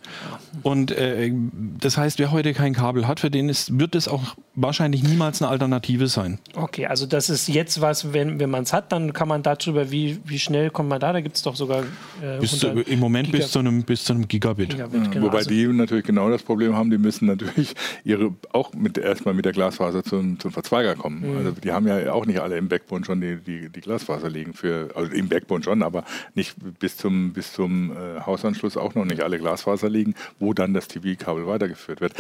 Und 0.64 0.92
äh, 0.92 1.32
das 1.80 1.98
heißt, 1.98 2.20
wer 2.20 2.32
heute 2.32 2.54
kein 2.54 2.74
Kabel 2.74 3.08
hat, 3.08 3.20
für 3.20 3.32
den 3.32 3.50
ist, 3.50 3.80
wird 3.80 3.96
es 3.96 4.08
auch 4.08 4.36
wahrscheinlich 4.56 5.04
niemals 5.04 5.42
eine 5.42 5.50
Alternative 5.50 6.08
sein. 6.08 6.40
Okay, 6.56 6.86
also 6.86 7.06
das 7.06 7.30
ist 7.30 7.48
jetzt 7.48 7.82
was, 7.82 8.14
wenn, 8.14 8.40
wenn 8.40 8.50
man 8.50 8.64
es 8.64 8.74
hat, 8.74 8.92
dann 8.92 9.14
kann 9.14 9.28
man 9.28 9.44
darüber, 9.44 9.92
wie, 9.92 10.20
wie 10.26 10.40
schnell 10.40 10.70
kommt 10.70 10.90
man 10.90 11.00
da? 11.00 11.14
Da 11.14 11.22
gibt 11.22 11.38
es 11.38 11.42
doch 11.42 11.56
sogar 11.56 11.84
äh, 12.22 12.40
bis 12.40 12.60
zu, 12.60 12.68
im 12.68 13.00
Moment 13.00 13.28
Gigabit. 13.28 13.46
bis 13.46 13.52
zu 13.52 13.60
einem, 13.60 13.84
bis 13.84 14.04
zu 14.04 14.14
einem 14.14 14.28
Gigabit. 14.28 14.70
Gigabit 14.72 15.06
ja, 15.06 15.10
genau. 15.10 15.26
Wobei 15.28 15.40
also 15.40 15.50
die 15.50 15.68
natürlich 15.68 16.06
genau 16.06 16.30
das 16.30 16.44
Problem 16.44 16.76
haben, 16.76 16.90
die 16.90 16.98
müssen 16.98 17.28
natürlich 17.28 17.74
ihre 18.04 18.34
auch 18.52 18.74
mit 18.74 18.98
erstmal 18.98 19.34
mit 19.34 19.46
der 19.46 19.54
Glasfaser 19.54 20.04
zum, 20.04 20.40
zum 20.40 20.52
Verzweiger 20.52 20.96
kommen. 20.96 21.22
Mhm. 21.22 21.38
Also 21.38 21.52
die 21.52 21.72
haben 21.72 21.88
ja 21.88 22.12
auch 22.12 22.26
nicht 22.26 22.40
alle 22.40 22.58
im 22.58 22.68
Backbone 22.68 23.06
schon 23.06 23.22
die, 23.22 23.38
die, 23.38 23.70
die 23.70 23.82
Glasfaser. 23.82 24.21
Glasfaser 24.22 24.30
liegen 24.30 24.54
für, 24.54 24.90
also 24.96 25.12
im 25.12 25.30
Backbone 25.30 25.64
schon, 25.64 25.84
aber 25.84 26.04
nicht 26.36 26.56
bis 26.80 26.98
zum, 26.98 27.34
bis 27.34 27.54
zum 27.54 27.92
äh, 27.92 28.22
Hausanschluss 28.22 28.78
auch 28.78 28.96
noch 28.96 29.06
nicht 29.06 29.22
alle 29.22 29.40
Glasfaser 29.40 29.90
liegen, 29.90 30.16
wo 30.40 30.54
dann 30.54 30.74
das 30.74 30.88
TV-Kabel 30.88 31.48
weitergeführt 31.48 32.02
wird. 32.02 32.14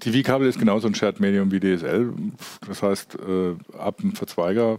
TV-Kabel 0.00 0.48
ist 0.48 0.58
genauso 0.58 0.86
ein 0.86 0.94
Shared-Medium 0.94 1.50
wie 1.50 1.60
DSL. 1.60 2.12
Das 2.66 2.82
heißt, 2.82 3.16
äh, 3.16 3.76
ab 3.76 3.98
dem 3.98 4.14
Verzweiger 4.14 4.78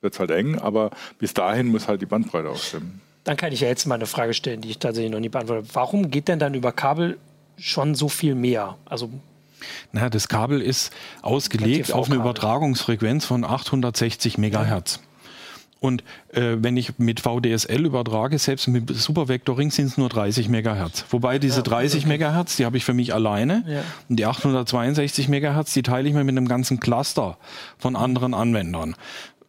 wird 0.00 0.14
es 0.14 0.20
halt 0.20 0.30
eng, 0.30 0.58
aber 0.58 0.90
bis 1.18 1.34
dahin 1.34 1.68
muss 1.68 1.88
halt 1.88 2.00
die 2.00 2.06
Bandbreite 2.06 2.48
auch 2.48 2.58
stimmen. 2.58 3.00
Dann 3.24 3.36
kann 3.36 3.52
ich 3.52 3.60
ja 3.60 3.68
jetzt 3.68 3.86
mal 3.86 3.94
eine 3.94 4.06
Frage 4.06 4.34
stellen, 4.34 4.60
die 4.60 4.70
ich 4.70 4.78
tatsächlich 4.78 5.10
noch 5.10 5.20
nie 5.20 5.30
beantwortet 5.30 5.66
habe. 5.68 5.74
Warum 5.74 6.10
geht 6.10 6.28
denn 6.28 6.38
dann 6.38 6.54
über 6.54 6.72
Kabel 6.72 7.18
schon 7.56 7.94
so 7.94 8.08
viel 8.08 8.34
mehr? 8.34 8.76
Also 8.84 9.10
na, 9.92 10.10
das 10.10 10.28
Kabel 10.28 10.60
ist 10.60 10.92
ausgelegt 11.22 11.92
auf 11.92 12.10
eine 12.10 12.16
Übertragungsfrequenz 12.16 13.24
von 13.24 13.44
860 13.44 14.36
Megahertz. 14.38 15.00
Und 15.84 16.02
äh, 16.32 16.56
wenn 16.60 16.78
ich 16.78 16.98
mit 16.98 17.20
VDSL 17.20 17.84
übertrage, 17.84 18.38
selbst 18.38 18.68
mit 18.68 18.88
Supervectoring 18.88 19.70
sind 19.70 19.84
es 19.84 19.98
nur 19.98 20.08
30 20.08 20.48
Megahertz. 20.48 21.04
Wobei 21.10 21.38
diese 21.38 21.58
ja, 21.58 21.62
30 21.62 22.04
okay. 22.04 22.08
Megahertz, 22.08 22.56
die 22.56 22.64
habe 22.64 22.78
ich 22.78 22.86
für 22.86 22.94
mich 22.94 23.12
alleine. 23.12 23.64
Ja. 23.66 23.82
Und 24.08 24.18
die 24.18 24.24
862 24.24 25.28
Megahertz, 25.28 25.74
die 25.74 25.82
teile 25.82 26.08
ich 26.08 26.14
mir 26.14 26.24
mit 26.24 26.38
einem 26.38 26.48
ganzen 26.48 26.80
Cluster 26.80 27.36
von 27.76 27.96
anderen 27.96 28.32
Anwendern 28.32 28.94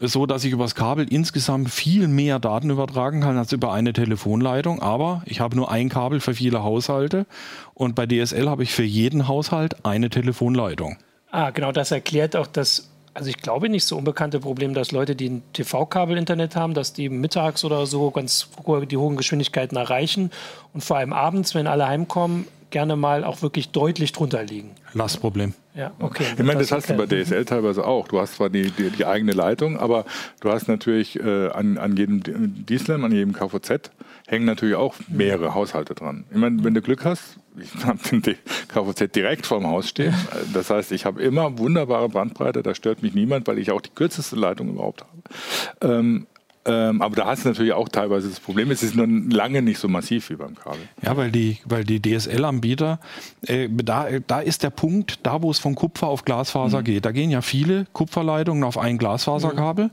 so, 0.02 0.26
dass 0.26 0.43
ich 0.43 0.52
übers 0.52 0.76
Kabel 0.76 1.08
insgesamt 1.10 1.69
viel 1.69 2.10
mehr 2.10 2.38
Daten 2.38 2.69
übertragen 2.69 3.21
kann 3.21 3.38
als 3.38 3.54
über 3.54 3.71
eine 3.71 3.93
Telefonleitung. 3.93 4.82
Aber 4.82 5.21
ich 5.26 5.39
habe 5.39 5.56
nur 5.56 5.71
ein 5.71 5.88
Kabel 5.88 6.19
für 6.19 6.34
viele 6.34 6.63
Haushalte 6.63 7.28
und 7.74 7.95
bei 7.95 8.06
DSL 8.06 8.50
habe 8.50 8.63
ich 8.63 8.74
für 8.74 8.84
jeden 8.84 9.30
Haushalt 9.30 9.86
eine 9.86 10.10
Telefonleitung. 10.10 10.98
Ah, 11.32 11.52
genau, 11.52 11.71
das 11.71 11.91
erklärt 11.91 12.36
auch 12.36 12.48
das 12.48 12.89
also 13.15 13.30
ich 13.30 13.38
glaube 13.38 13.69
nicht 13.69 13.86
so 13.86 13.97
unbekannte 13.97 14.39
Problem, 14.41 14.73
dass 14.73 14.91
Leute, 14.91 15.15
die 15.15 15.30
ein 15.30 15.43
TV-Kabel-Internet 15.54 16.56
haben, 16.56 16.73
dass 16.73 16.93
die 16.93 17.10
mittags 17.10 17.63
oder 17.63 17.86
so 17.86 18.12
ganz 18.12 18.49
die 18.89 18.97
hohen 18.97 19.15
Geschwindigkeiten 19.15 19.78
erreichen 19.78 20.32
und 20.73 20.84
vor 20.84 20.97
allem 20.97 21.13
abends, 21.13 21.56
wenn 21.56 21.65
alle 21.65 21.88
heimkommen, 21.88 22.45
gerne 22.71 22.97
mal 22.97 23.23
auch 23.23 23.41
wirklich 23.41 23.69
deutlich 23.69 24.12
drunter 24.12 24.43
liegen. 24.43 24.71
Lastproblem. 24.93 25.54
Ja, 25.75 25.91
okay. 25.99 26.25
Ich 26.38 26.43
meine, 26.43 26.60
das, 26.60 26.69
das 26.69 26.78
hast 26.78 26.89
du 26.89 26.93
bei 26.95 27.06
DSL 27.06 27.45
teilweise 27.45 27.86
auch. 27.86 28.10
Du 28.10 28.19
hast 28.19 28.36
zwar 28.36 28.49
die, 28.49 28.69
die, 28.71 28.89
die 28.89 29.06
eigene 29.06 29.32
Leitung, 29.32 29.78
aber 29.78 30.04
du 30.41 30.51
hast 30.51 30.67
natürlich 30.67 31.17
äh, 31.17 31.49
an, 31.49 31.78
an 31.78 31.95
jedem 31.95 32.21
DSLAM, 32.65 33.06
an 33.06 33.13
jedem 33.13 33.32
KVZ, 33.32 33.91
hängen 34.27 34.45
natürlich 34.45 34.75
auch 34.75 34.95
mehrere 35.07 35.53
Haushalte 35.53 35.93
dran. 35.93 36.25
Ich 36.31 36.38
meine, 36.38 36.63
wenn 36.63 36.73
du 36.73 36.81
Glück 36.81 37.05
hast, 37.05 37.38
ich 37.57 37.85
habe 37.85 37.99
den 38.09 38.35
KVZ 38.67 39.15
direkt 39.15 39.45
vorm 39.45 39.67
Haus 39.67 39.89
stehen. 39.89 40.13
Das 40.53 40.69
heißt, 40.69 40.91
ich 40.91 41.05
habe 41.05 41.21
immer 41.21 41.57
wunderbare 41.57 42.09
Bandbreite, 42.09 42.63
da 42.63 42.75
stört 42.75 43.03
mich 43.03 43.13
niemand, 43.13 43.47
weil 43.47 43.59
ich 43.59 43.71
auch 43.71 43.81
die 43.81 43.91
kürzeste 43.91 44.35
Leitung 44.35 44.69
überhaupt 44.69 45.03
habe. 45.03 45.93
Ähm, 45.93 46.27
ähm, 46.67 47.03
aber 47.03 47.15
da 47.15 47.27
hast 47.27 47.45
du 47.45 47.49
natürlich 47.49 47.73
auch 47.73 47.88
teilweise 47.89 48.27
das 48.27 48.39
Problem, 48.39 48.71
es 48.71 48.81
ist 48.81 48.95
nur 48.95 49.05
lange 49.07 49.61
nicht 49.61 49.77
so 49.77 49.88
massiv 49.88 50.31
wie 50.31 50.35
beim 50.35 50.55
Kabel. 50.55 50.79
Ja, 51.03 51.15
weil 51.15 51.31
die, 51.31 51.59
weil 51.65 51.83
die 51.83 52.01
DSL-Anbieter, 52.01 52.99
äh, 53.45 53.69
da, 53.71 54.07
da 54.25 54.39
ist 54.39 54.63
der 54.63 54.71
Punkt, 54.71 55.19
da 55.21 55.43
wo 55.43 55.51
es 55.51 55.59
von 55.59 55.75
Kupfer 55.75 56.07
auf 56.07 56.25
Glasfaser 56.25 56.79
mhm. 56.79 56.85
geht. 56.85 57.05
Da 57.05 57.11
gehen 57.11 57.29
ja 57.29 57.41
viele 57.41 57.85
Kupferleitungen 57.93 58.63
auf 58.63 58.79
ein 58.79 58.97
Glasfaserkabel. 58.97 59.85
Mhm. 59.85 59.91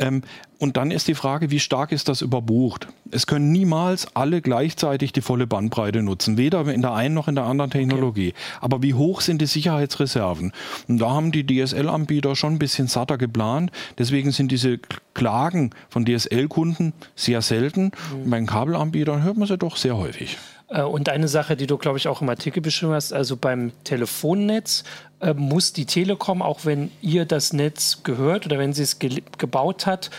Ähm, 0.00 0.22
und 0.60 0.76
dann 0.76 0.90
ist 0.90 1.08
die 1.08 1.14
Frage, 1.14 1.50
wie 1.50 1.58
stark 1.58 1.90
ist 1.90 2.10
das 2.10 2.20
überbucht? 2.20 2.86
Es 3.10 3.26
können 3.26 3.50
niemals 3.50 4.14
alle 4.14 4.42
gleichzeitig 4.42 5.10
die 5.10 5.22
volle 5.22 5.46
Bandbreite 5.46 6.02
nutzen, 6.02 6.36
weder 6.36 6.68
in 6.68 6.82
der 6.82 6.92
einen 6.92 7.14
noch 7.14 7.28
in 7.28 7.34
der 7.34 7.44
anderen 7.44 7.70
Technologie. 7.70 8.28
Okay. 8.28 8.58
Aber 8.60 8.82
wie 8.82 8.92
hoch 8.92 9.22
sind 9.22 9.40
die 9.40 9.46
Sicherheitsreserven? 9.46 10.52
Und 10.86 10.98
da 10.98 11.10
haben 11.12 11.32
die 11.32 11.46
DSL-Anbieter 11.46 12.36
schon 12.36 12.54
ein 12.54 12.58
bisschen 12.58 12.88
satter 12.88 13.16
geplant. 13.16 13.72
Deswegen 13.98 14.32
sind 14.32 14.52
diese 14.52 14.78
Klagen 15.14 15.70
von 15.88 16.04
DSL-Kunden 16.04 16.92
sehr 17.16 17.40
selten. 17.40 17.92
Mhm. 18.12 18.30
Bei 18.30 18.36
den 18.36 18.46
Kabelanbietern 18.46 19.22
hört 19.22 19.38
man 19.38 19.48
sie 19.48 19.56
doch 19.56 19.78
sehr 19.78 19.96
häufig. 19.96 20.36
Äh, 20.68 20.82
und 20.82 21.08
eine 21.08 21.28
Sache, 21.28 21.56
die 21.56 21.66
du, 21.66 21.78
glaube 21.78 21.96
ich, 21.96 22.06
auch 22.06 22.20
im 22.22 22.28
Artikel 22.28 22.60
beschrieben 22.60 22.92
hast, 22.92 23.14
also 23.14 23.36
beim 23.36 23.72
Telefonnetz 23.84 24.84
äh, 25.20 25.34
muss 25.34 25.72
die 25.72 25.84
Telekom, 25.84 26.42
auch 26.42 26.64
wenn 26.64 26.90
ihr 27.02 27.24
das 27.24 27.52
Netz 27.52 28.02
gehört 28.02 28.46
oder 28.46 28.58
wenn 28.58 28.72
sie 28.72 28.82
es 28.82 28.98
ge 28.98 29.22
gebaut 29.38 29.86
hat, 29.86 30.10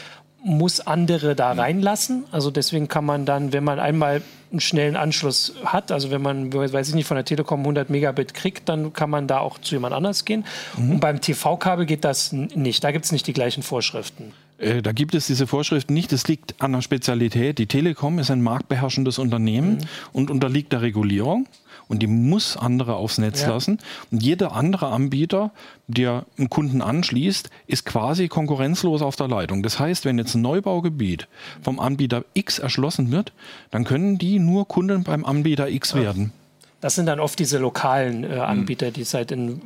muss 0.44 0.80
andere 0.80 1.36
da 1.36 1.52
reinlassen. 1.52 2.26
Also 2.32 2.52
deswegen 2.52 2.88
kann 2.88 3.06
man 3.06 3.26
dann, 3.26 3.54
wenn 3.54 3.64
man 3.64 3.80
einmal 3.80 4.22
einen 4.52 4.60
schnellen 4.60 4.96
Anschluss 4.96 5.54
hat, 5.64 5.92
also 5.92 6.12
wenn 6.12 6.22
man, 6.22 6.52
weiß 6.52 6.90
ich 6.90 6.96
nicht, 6.96 7.08
von 7.08 7.16
der 7.16 7.26
Telekom 7.26 7.62
100 7.62 7.90
Megabit 7.90 8.34
kriegt, 8.34 8.68
dann 8.68 8.92
kann 8.92 9.10
man 9.10 9.28
da 9.28 9.40
auch 9.40 9.60
zu 9.60 9.76
jemand 9.76 9.94
anders 9.94 10.26
gehen. 10.26 10.46
Mhm. 10.78 10.92
Und 10.92 11.00
beim 11.00 11.22
TV-Kabel 11.22 11.86
geht 11.86 12.04
das 12.04 12.34
nicht. 12.34 12.84
Da 12.84 12.92
gibt 12.92 13.06
es 13.06 13.12
nicht 13.12 13.28
die 13.28 13.34
gleichen 13.34 13.64
Vorschriften. 13.64 14.34
Äh, 14.58 14.82
da 14.82 14.92
gibt 14.92 15.16
es 15.16 15.28
diese 15.28 15.48
Vorschriften 15.48 15.94
nicht. 15.94 16.12
Es 16.12 16.28
liegt 16.28 16.56
an 16.62 16.74
der 16.74 16.82
Spezialität. 16.82 17.58
Die 17.58 17.68
Telekom 17.68 18.20
ist 18.20 18.30
ein 18.30 18.42
marktbeherrschendes 18.42 19.20
Unternehmen 19.20 19.76
mhm. 19.76 19.88
und 20.12 20.32
unterliegt 20.32 20.74
der 20.74 20.82
Regulierung 20.82 21.48
und 21.92 22.00
die 22.00 22.08
muss 22.08 22.56
andere 22.56 22.96
aufs 22.96 23.18
Netz 23.18 23.42
ja. 23.42 23.50
lassen. 23.50 23.80
Und 24.12 24.24
jeder 24.24 24.54
andere 24.54 24.88
Anbieter, 24.88 25.52
der 25.88 26.26
einen 26.38 26.50
Kunden 26.50 26.82
anschließt, 26.82 27.50
ist 27.68 27.86
quasi 27.86 28.30
konkurrenzlos 28.30 29.02
auf 29.02 29.18
der 29.18 29.28
Leitung. 29.28 29.62
Das 29.62 29.78
heißt, 29.78 30.06
wenn 30.06 30.18
jetzt 30.18 30.34
ein 30.36 30.42
Neubaugebiet 30.42 31.28
vom 31.62 31.82
Anbieter 31.82 32.24
X 32.34 32.60
erschlossen 32.60 33.12
wird, 33.12 33.34
dann 33.72 33.84
können 33.84 34.18
die 34.18 34.40
nur 34.40 34.70
Kunden 34.70 35.04
beim 35.04 35.26
Anbieter 35.26 35.70
X 35.70 35.94
werden. 35.94 36.32
Das 36.80 36.96
sind 36.96 37.08
dann 37.08 37.20
oft 37.20 37.38
diese 37.38 37.58
lokalen 37.58 38.24
äh, 38.24 38.38
Anbieter, 38.40 38.90
die 38.90 39.04
seit 39.04 39.32
in 39.32 39.62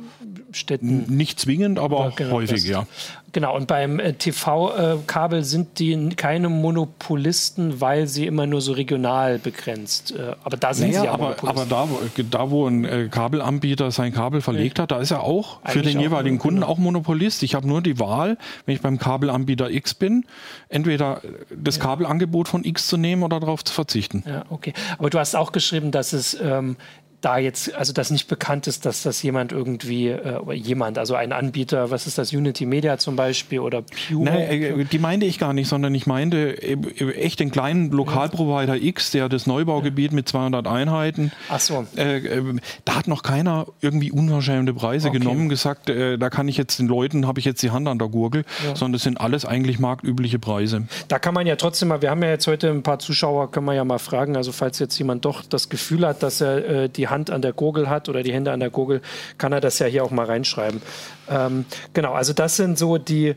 Städten. 0.50 1.04
Nicht 1.08 1.38
zwingend, 1.38 1.78
aber 1.78 2.12
genau, 2.16 2.32
häufig, 2.32 2.64
ja. 2.64 2.86
Genau, 3.32 3.54
und 3.54 3.66
beim 3.66 3.98
äh, 3.98 4.12
TV-Kabel 4.14 5.44
sind 5.44 5.78
die 5.78 6.08
keine 6.16 6.48
Monopolisten, 6.48 7.80
weil 7.80 8.06
sie 8.06 8.26
immer 8.26 8.46
nur 8.46 8.60
so 8.60 8.72
regional 8.72 9.38
begrenzt. 9.38 10.12
Äh, 10.12 10.34
aber 10.42 10.56
da 10.56 10.72
sind 10.72 10.88
naja, 10.88 11.00
sie 11.00 11.06
ja 11.06 11.12
aber, 11.12 11.36
aber 11.42 11.66
da, 11.66 11.88
da, 12.30 12.50
wo 12.50 12.66
ein 12.66 12.84
äh, 12.84 13.08
Kabelanbieter 13.10 13.90
sein 13.90 14.12
Kabel 14.12 14.40
verlegt 14.40 14.78
hat, 14.78 14.90
da 14.90 15.00
ist 15.00 15.10
er 15.10 15.22
auch 15.22 15.58
Eigentlich 15.62 15.72
für 15.72 15.82
den 15.82 16.00
jeweiligen 16.00 16.38
Kunden 16.38 16.60
genau. 16.60 16.72
auch 16.72 16.78
Monopolist. 16.78 17.42
Ich 17.42 17.54
habe 17.54 17.66
nur 17.66 17.82
die 17.82 17.98
Wahl, 17.98 18.38
wenn 18.64 18.74
ich 18.74 18.80
beim 18.80 18.98
Kabelanbieter 18.98 19.70
X 19.70 19.94
bin, 19.94 20.24
entweder 20.68 21.20
das 21.54 21.76
ja. 21.76 21.82
Kabelangebot 21.82 22.48
von 22.48 22.64
X 22.64 22.86
zu 22.86 22.96
nehmen 22.96 23.22
oder 23.22 23.40
darauf 23.40 23.64
zu 23.64 23.74
verzichten. 23.74 24.24
Ja, 24.26 24.44
okay. 24.50 24.72
Aber 24.98 25.10
du 25.10 25.18
hast 25.18 25.34
auch 25.34 25.52
geschrieben, 25.52 25.90
dass 25.90 26.12
es 26.12 26.38
ähm, 26.40 26.76
da 27.20 27.38
jetzt, 27.38 27.74
also 27.74 27.92
dass 27.92 28.10
nicht 28.10 28.28
bekannt 28.28 28.66
ist, 28.66 28.86
dass 28.86 29.02
das 29.02 29.22
jemand 29.22 29.52
irgendwie, 29.52 30.08
äh, 30.08 30.52
jemand, 30.54 30.98
also 30.98 31.14
ein 31.14 31.32
Anbieter, 31.32 31.90
was 31.90 32.06
ist 32.06 32.18
das, 32.18 32.32
Unity 32.32 32.66
Media 32.66 32.98
zum 32.98 33.16
Beispiel 33.16 33.60
oder 33.60 33.82
Pure? 33.82 34.24
Nee, 34.24 34.68
äh, 34.68 34.84
die 34.84 34.98
meinte 34.98 35.26
ich 35.26 35.38
gar 35.38 35.52
nicht, 35.52 35.68
sondern 35.68 35.94
ich 35.94 36.06
meinte 36.06 36.62
äh, 36.62 37.12
echt 37.14 37.40
den 37.40 37.50
kleinen 37.50 37.90
Lokalprovider 37.90 38.76
X, 38.76 39.10
der 39.10 39.28
das 39.28 39.46
Neubaugebiet 39.46 40.12
mit 40.12 40.28
200 40.28 40.66
Einheiten, 40.66 41.32
Ach 41.48 41.60
so. 41.60 41.86
Äh, 41.96 42.18
äh, 42.18 42.56
da 42.84 42.96
hat 42.96 43.08
noch 43.08 43.22
keiner 43.22 43.66
irgendwie 43.80 44.10
unverschämte 44.10 44.74
Preise 44.74 45.08
okay. 45.08 45.18
genommen, 45.18 45.48
gesagt, 45.48 45.88
äh, 45.88 46.18
da 46.18 46.30
kann 46.30 46.48
ich 46.48 46.56
jetzt 46.56 46.78
den 46.78 46.86
Leuten, 46.86 47.26
habe 47.26 47.38
ich 47.40 47.44
jetzt 47.44 47.62
die 47.62 47.70
Hand 47.70 47.88
an 47.88 47.98
der 47.98 48.08
Gurgel, 48.08 48.44
ja. 48.64 48.76
sondern 48.76 48.94
das 48.94 49.02
sind 49.02 49.20
alles 49.20 49.44
eigentlich 49.44 49.78
marktübliche 49.78 50.38
Preise. 50.38 50.86
Da 51.08 51.18
kann 51.18 51.34
man 51.34 51.46
ja 51.46 51.56
trotzdem 51.56 51.88
mal, 51.88 52.02
wir 52.02 52.10
haben 52.10 52.22
ja 52.22 52.30
jetzt 52.30 52.46
heute 52.46 52.70
ein 52.70 52.82
paar 52.82 52.98
Zuschauer, 52.98 53.50
können 53.50 53.66
wir 53.66 53.74
ja 53.74 53.84
mal 53.84 53.98
fragen, 53.98 54.36
also 54.36 54.52
falls 54.52 54.78
jetzt 54.78 54.98
jemand 54.98 55.24
doch 55.24 55.42
das 55.44 55.68
Gefühl 55.68 56.06
hat, 56.06 56.22
dass 56.22 56.40
er 56.40 56.88
die 56.88 57.05
Hand 57.08 57.30
an 57.30 57.42
der 57.42 57.52
Gurgel 57.52 57.88
hat 57.88 58.08
oder 58.08 58.22
die 58.22 58.32
Hände 58.32 58.52
an 58.52 58.60
der 58.60 58.70
Gurgel, 58.70 59.00
kann 59.38 59.52
er 59.52 59.60
das 59.60 59.78
ja 59.78 59.86
hier 59.86 60.04
auch 60.04 60.10
mal 60.10 60.26
reinschreiben. 60.26 60.82
Ähm, 61.28 61.64
genau, 61.92 62.12
also 62.12 62.32
das 62.32 62.56
sind 62.56 62.78
so 62.78 62.98
die, 62.98 63.34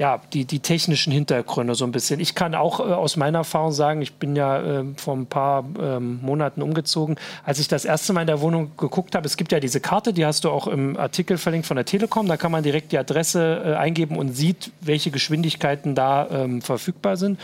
ja, 0.00 0.18
die, 0.32 0.46
die 0.46 0.60
technischen 0.60 1.12
Hintergründe 1.12 1.74
so 1.74 1.84
ein 1.84 1.92
bisschen. 1.92 2.20
Ich 2.20 2.34
kann 2.34 2.54
auch 2.54 2.80
äh, 2.80 2.84
aus 2.84 3.18
meiner 3.18 3.40
Erfahrung 3.40 3.70
sagen, 3.70 4.00
ich 4.00 4.14
bin 4.14 4.34
ja 4.34 4.80
äh, 4.80 4.84
vor 4.96 5.14
ein 5.14 5.26
paar 5.26 5.62
ähm, 5.78 6.20
Monaten 6.22 6.62
umgezogen. 6.62 7.16
Als 7.44 7.58
ich 7.58 7.68
das 7.68 7.84
erste 7.84 8.14
Mal 8.14 8.22
in 8.22 8.26
der 8.26 8.40
Wohnung 8.40 8.72
geguckt 8.78 9.14
habe, 9.14 9.26
es 9.26 9.36
gibt 9.36 9.52
ja 9.52 9.60
diese 9.60 9.78
Karte, 9.78 10.14
die 10.14 10.24
hast 10.24 10.44
du 10.44 10.50
auch 10.50 10.68
im 10.68 10.96
Artikel 10.96 11.36
verlinkt 11.36 11.66
von 11.66 11.76
der 11.76 11.84
Telekom, 11.84 12.28
da 12.28 12.38
kann 12.38 12.50
man 12.50 12.62
direkt 12.62 12.92
die 12.92 12.98
Adresse 12.98 13.62
äh, 13.62 13.74
eingeben 13.74 14.16
und 14.16 14.32
sieht, 14.32 14.72
welche 14.80 15.10
Geschwindigkeiten 15.10 15.94
da 15.94 16.28
ähm, 16.30 16.62
verfügbar 16.62 17.18
sind. 17.18 17.38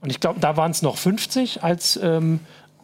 Und 0.00 0.10
ich 0.10 0.20
glaube, 0.20 0.38
da 0.38 0.56
waren 0.56 0.70
es 0.70 0.82
noch 0.82 0.98
50 0.98 1.64
als 1.64 1.98
ähm, 2.00 2.38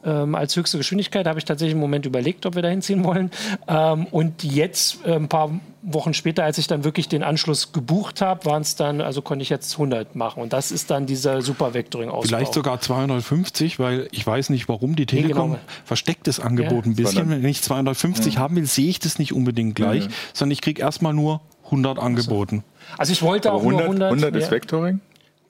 ähm, 0.05 0.35
als 0.35 0.57
höchste 0.57 0.79
Geschwindigkeit. 0.79 1.27
Habe 1.27 1.39
ich 1.39 1.45
tatsächlich 1.45 1.75
einen 1.75 1.81
Moment 1.81 2.07
überlegt, 2.07 2.47
ob 2.47 2.55
wir 2.55 2.63
da 2.63 2.69
hinziehen 2.69 3.05
wollen. 3.05 3.31
Ähm, 3.69 4.07
und 4.11 4.43
jetzt, 4.45 5.05
äh, 5.05 5.15
ein 5.15 5.29
paar 5.29 5.51
Wochen 5.83 6.15
später, 6.15 6.45
als 6.45 6.59
ich 6.59 6.67
dann 6.67 6.85
wirklich 6.85 7.09
den 7.09 7.23
Anschluss 7.23 7.73
gebucht 7.73 8.21
habe, 8.21 8.45
waren 8.45 8.63
es 8.63 8.77
dann, 8.77 9.01
also 9.01 9.21
konnte 9.21 9.43
ich 9.43 9.49
jetzt 9.49 9.73
100 9.73 10.15
machen. 10.15 10.43
Und 10.43 10.53
das 10.53 10.71
ist 10.71 10.91
dann 10.91 11.07
dieser 11.07 11.43
super 11.43 11.75
Vectoring-Ausbau. 11.75 12.27
Vielleicht 12.27 12.55
sogar 12.55 12.81
250, 12.81 13.79
weil 13.79 14.09
ich 14.13 14.27
weiß 14.27 14.51
nicht, 14.51 14.69
warum 14.69 14.95
die 14.95 15.07
Telekom 15.07 15.51
nee, 15.51 15.57
genau. 15.57 15.73
verstecktes 15.85 16.39
Angebot 16.39 16.85
ja. 16.85 16.93
ein 16.93 16.97
bisschen. 16.97 17.31
Wenn 17.31 17.45
ich 17.45 17.63
250 17.63 18.35
ja. 18.35 18.41
haben 18.41 18.57
will, 18.57 18.67
sehe 18.67 18.89
ich 18.89 19.01
das 19.01 19.19
nicht 19.19 19.33
unbedingt 19.33 19.75
gleich, 19.75 20.05
ja. 20.05 20.11
sondern 20.33 20.53
ich 20.53 20.61
kriege 20.61 20.81
erstmal 20.81 21.15
nur 21.15 21.41
100 21.65 21.99
angeboten. 21.99 22.63
Also 22.99 23.13
ich 23.13 23.23
wollte 23.23 23.51
Aber 23.51 23.59
auch 23.59 23.63
100, 23.63 23.81
nur 23.81 24.07
100. 24.07 24.11
100 24.13 24.43
ist 24.43 24.51
Vectoring. 24.51 25.01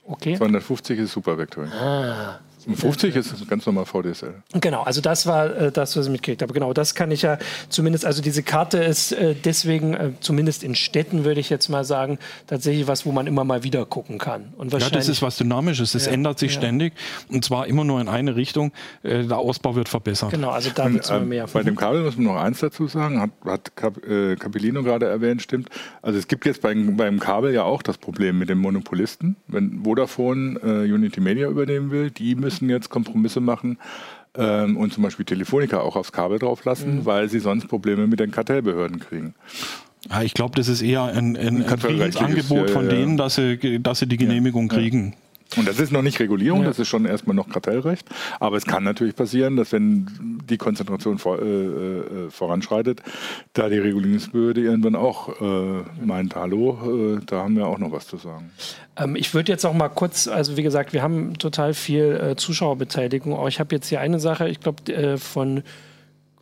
Okay. 0.06 0.36
250 0.36 0.98
ist 0.98 1.12
Super 1.12 1.38
Vectoring. 1.38 1.70
Ah. 1.72 2.40
50 2.74 3.16
ist 3.16 3.48
ganz 3.48 3.66
normal 3.66 3.86
VDSL. 3.86 4.34
Genau, 4.60 4.82
also 4.82 5.00
das 5.00 5.26
war 5.26 5.54
äh, 5.54 5.72
das, 5.72 5.96
was 5.96 6.06
ich 6.06 6.12
mitgekriegt 6.12 6.42
habe. 6.42 6.52
Genau, 6.52 6.72
das 6.72 6.94
kann 6.94 7.10
ich 7.10 7.22
ja 7.22 7.38
zumindest, 7.68 8.04
also 8.04 8.22
diese 8.22 8.42
Karte 8.42 8.78
ist 8.78 9.12
äh, 9.12 9.34
deswegen, 9.34 9.94
äh, 9.94 10.10
zumindest 10.20 10.62
in 10.62 10.74
Städten 10.74 11.24
würde 11.24 11.40
ich 11.40 11.50
jetzt 11.50 11.68
mal 11.68 11.84
sagen, 11.84 12.18
tatsächlich 12.46 12.86
was, 12.86 13.06
wo 13.06 13.12
man 13.12 13.26
immer 13.26 13.44
mal 13.44 13.64
wieder 13.64 13.84
gucken 13.86 14.18
kann. 14.18 14.52
Und 14.56 14.72
ja, 14.72 14.90
das 14.90 15.08
ist 15.08 15.22
was 15.22 15.36
Dynamisches, 15.36 15.94
es 15.94 16.06
ja, 16.06 16.12
ändert 16.12 16.38
sich 16.38 16.54
ja. 16.54 16.60
ständig 16.60 16.94
und 17.28 17.44
zwar 17.44 17.66
immer 17.66 17.84
nur 17.84 18.00
in 18.00 18.08
eine 18.08 18.36
Richtung. 18.36 18.72
Äh, 19.02 19.24
der 19.24 19.38
Ausbau 19.38 19.74
wird 19.74 19.88
verbessert. 19.88 20.30
Genau, 20.30 20.50
also 20.50 20.70
da 20.74 20.92
wird 20.92 21.04
es 21.04 21.10
immer 21.10 21.20
mehr. 21.20 21.46
Bei 21.52 21.62
dem 21.62 21.76
Kabel 21.76 22.02
muss 22.02 22.16
man 22.16 22.26
noch 22.26 22.36
eins 22.36 22.60
dazu 22.60 22.86
sagen, 22.86 23.20
hat, 23.20 23.30
hat 23.44 23.76
Cap, 23.76 24.06
äh, 24.06 24.36
Capellino 24.36 24.82
gerade 24.82 25.06
erwähnt, 25.06 25.42
stimmt. 25.42 25.68
Also 26.02 26.18
es 26.18 26.28
gibt 26.28 26.46
jetzt 26.46 26.62
beim, 26.62 26.96
beim 26.96 27.18
Kabel 27.18 27.52
ja 27.52 27.64
auch 27.64 27.82
das 27.82 27.98
Problem 27.98 28.38
mit 28.38 28.48
den 28.48 28.58
Monopolisten. 28.58 29.36
Wenn 29.48 29.82
Vodafone 29.84 30.60
äh, 30.62 30.92
Unity 30.92 31.20
Media 31.20 31.48
übernehmen 31.48 31.90
will, 31.90 32.10
die 32.10 32.34
müssen 32.34 32.51
müssen 32.52 32.70
jetzt 32.70 32.90
Kompromisse 32.90 33.40
machen 33.40 33.78
ähm, 34.36 34.76
und 34.76 34.92
zum 34.92 35.02
Beispiel 35.02 35.24
Telefonica 35.24 35.80
auch 35.80 35.96
aufs 35.96 36.12
Kabel 36.12 36.38
drauf 36.38 36.64
lassen, 36.64 36.96
mhm. 36.96 37.06
weil 37.06 37.28
sie 37.28 37.40
sonst 37.40 37.68
Probleme 37.68 38.06
mit 38.06 38.20
den 38.20 38.30
Kartellbehörden 38.30 39.00
kriegen. 39.00 39.34
Ja, 40.10 40.22
ich 40.22 40.34
glaube, 40.34 40.56
das 40.56 40.68
ist 40.68 40.82
eher 40.82 41.04
ein, 41.04 41.36
ein, 41.36 41.64
ein 41.64 42.16
Angebot 42.16 42.68
ja, 42.68 42.72
von 42.72 42.88
denen, 42.88 43.16
dass 43.16 43.36
sie, 43.36 43.80
dass 43.80 44.00
sie 44.00 44.06
die 44.06 44.16
Genehmigung 44.16 44.68
kriegen. 44.68 45.14
Und 45.56 45.68
das 45.68 45.78
ist 45.78 45.92
noch 45.92 46.02
nicht 46.02 46.20
Regulierung, 46.20 46.62
ja. 46.62 46.68
das 46.68 46.78
ist 46.78 46.88
schon 46.88 47.04
erstmal 47.04 47.36
noch 47.36 47.48
Kartellrecht. 47.48 48.06
Aber 48.40 48.56
es 48.56 48.64
kann 48.64 48.84
natürlich 48.84 49.14
passieren, 49.14 49.56
dass 49.56 49.72
wenn 49.72 50.40
die 50.48 50.58
Konzentration 50.58 51.18
vor, 51.18 51.40
äh, 51.40 51.44
äh, 51.44 52.30
voranschreitet, 52.30 53.02
da 53.52 53.68
die 53.68 53.78
Regulierungsbehörde 53.78 54.60
irgendwann 54.60 54.96
auch 54.96 55.40
äh, 55.40 56.04
meint, 56.04 56.34
hallo, 56.36 57.16
äh, 57.18 57.24
da 57.26 57.42
haben 57.42 57.56
wir 57.56 57.66
auch 57.66 57.78
noch 57.78 57.92
was 57.92 58.06
zu 58.06 58.16
sagen. 58.16 58.50
Ähm, 58.96 59.16
ich 59.16 59.34
würde 59.34 59.52
jetzt 59.52 59.64
auch 59.64 59.74
mal 59.74 59.88
kurz, 59.88 60.28
also 60.28 60.56
wie 60.56 60.62
gesagt, 60.62 60.92
wir 60.92 61.02
haben 61.02 61.38
total 61.38 61.74
viel 61.74 62.20
äh, 62.32 62.36
Zuschauerbeteiligung. 62.36 63.36
Aber 63.36 63.48
ich 63.48 63.60
habe 63.60 63.74
jetzt 63.74 63.88
hier 63.88 64.00
eine 64.00 64.20
Sache, 64.20 64.48
ich 64.48 64.60
glaube, 64.60 64.92
äh, 64.92 65.18
von 65.18 65.62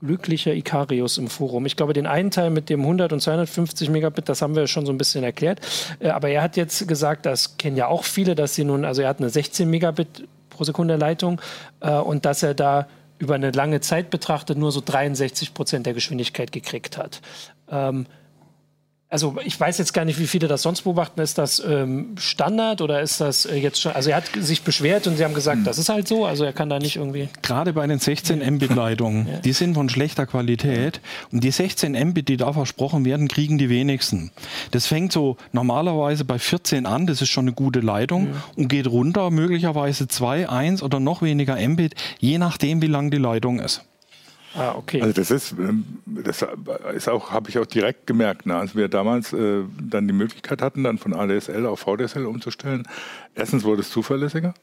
glücklicher 0.00 0.52
Ikarius 0.54 1.18
im 1.18 1.28
Forum. 1.28 1.66
Ich 1.66 1.76
glaube, 1.76 1.92
den 1.92 2.06
einen 2.06 2.30
Teil 2.30 2.50
mit 2.50 2.68
dem 2.68 2.80
100 2.80 3.12
und 3.12 3.20
250 3.20 3.90
Megabit, 3.90 4.28
das 4.28 4.42
haben 4.42 4.56
wir 4.56 4.66
schon 4.66 4.86
so 4.86 4.92
ein 4.92 4.98
bisschen 4.98 5.24
erklärt. 5.24 5.60
Äh, 6.00 6.08
aber 6.08 6.28
er 6.28 6.42
hat 6.42 6.56
jetzt 6.56 6.86
gesagt, 6.88 7.26
das 7.26 7.56
kennen 7.56 7.76
ja 7.76 7.88
auch 7.88 8.04
viele, 8.04 8.34
dass 8.34 8.54
sie 8.54 8.64
nun, 8.64 8.84
also 8.84 9.02
er 9.02 9.08
hat 9.08 9.18
eine 9.18 9.30
16 9.30 9.68
Megabit 9.68 10.26
pro 10.48 10.64
Sekunde 10.64 10.96
Leitung 10.96 11.40
äh, 11.80 11.92
und 11.92 12.24
dass 12.24 12.42
er 12.42 12.54
da 12.54 12.86
über 13.18 13.34
eine 13.34 13.50
lange 13.50 13.80
Zeit 13.80 14.10
betrachtet 14.10 14.56
nur 14.56 14.72
so 14.72 14.80
63 14.84 15.52
Prozent 15.52 15.86
der 15.86 15.92
Geschwindigkeit 15.94 16.52
gekriegt 16.52 16.96
hat. 16.96 17.20
Ähm, 17.70 18.06
also 19.10 19.36
ich 19.44 19.58
weiß 19.58 19.78
jetzt 19.78 19.92
gar 19.92 20.04
nicht, 20.04 20.20
wie 20.20 20.28
viele 20.28 20.46
das 20.46 20.62
sonst 20.62 20.82
beobachten. 20.82 21.20
Ist 21.20 21.36
das 21.36 21.60
ähm, 21.66 22.14
Standard 22.16 22.80
oder 22.80 23.02
ist 23.02 23.20
das 23.20 23.44
äh, 23.44 23.56
jetzt 23.56 23.80
schon? 23.80 23.92
Also 23.92 24.10
er 24.10 24.16
hat 24.16 24.30
sich 24.38 24.62
beschwert 24.62 25.08
und 25.08 25.16
sie 25.16 25.24
haben 25.24 25.34
gesagt, 25.34 25.58
hm. 25.58 25.64
das 25.64 25.78
ist 25.78 25.88
halt 25.88 26.06
so. 26.06 26.24
Also 26.24 26.44
er 26.44 26.52
kann 26.52 26.70
da 26.70 26.78
nicht 26.78 26.96
irgendwie. 26.96 27.28
Gerade 27.42 27.72
bei 27.72 27.86
den 27.88 27.98
16 27.98 28.38
Mbit 28.54 28.74
Leitungen, 28.74 29.26
ja. 29.26 29.38
die 29.40 29.52
sind 29.52 29.74
von 29.74 29.88
schlechter 29.88 30.26
Qualität 30.26 31.00
und 31.32 31.42
die 31.42 31.50
16 31.50 31.92
Mbit, 31.92 32.28
die 32.28 32.36
da 32.36 32.52
versprochen 32.52 33.04
werden, 33.04 33.26
kriegen 33.26 33.58
die 33.58 33.68
wenigsten. 33.68 34.30
Das 34.70 34.86
fängt 34.86 35.12
so 35.12 35.36
normalerweise 35.50 36.24
bei 36.24 36.38
14 36.38 36.86
an. 36.86 37.08
Das 37.08 37.20
ist 37.20 37.30
schon 37.30 37.44
eine 37.44 37.52
gute 37.52 37.80
Leitung 37.80 38.28
ja. 38.28 38.44
und 38.54 38.68
geht 38.68 38.86
runter 38.86 39.30
möglicherweise 39.30 40.06
2, 40.06 40.48
1 40.48 40.82
oder 40.84 41.00
noch 41.00 41.20
weniger 41.20 41.56
Mbit, 41.56 41.94
je 42.20 42.38
nachdem, 42.38 42.80
wie 42.80 42.86
lang 42.86 43.10
die 43.10 43.18
Leitung 43.18 43.58
ist. 43.58 43.82
Ah, 44.54 44.74
okay. 44.76 45.00
Also 45.00 45.12
das 45.12 45.30
ist, 45.30 45.52
ähm, 45.52 45.84
das 46.06 46.44
ist 46.94 47.08
auch, 47.08 47.30
habe 47.30 47.50
ich 47.50 47.58
auch 47.58 47.66
direkt 47.66 48.06
gemerkt, 48.06 48.46
ne? 48.46 48.56
als 48.56 48.74
wir 48.74 48.88
damals 48.88 49.32
äh, 49.32 49.62
dann 49.80 50.08
die 50.08 50.14
Möglichkeit 50.14 50.60
hatten, 50.60 50.82
dann 50.82 50.98
von 50.98 51.14
ADSL 51.14 51.66
auf 51.66 51.80
VDSL 51.80 52.26
umzustellen. 52.26 52.86
Erstens 53.34 53.64
wurde 53.64 53.82
es 53.82 53.90
zuverlässiger. 53.90 54.54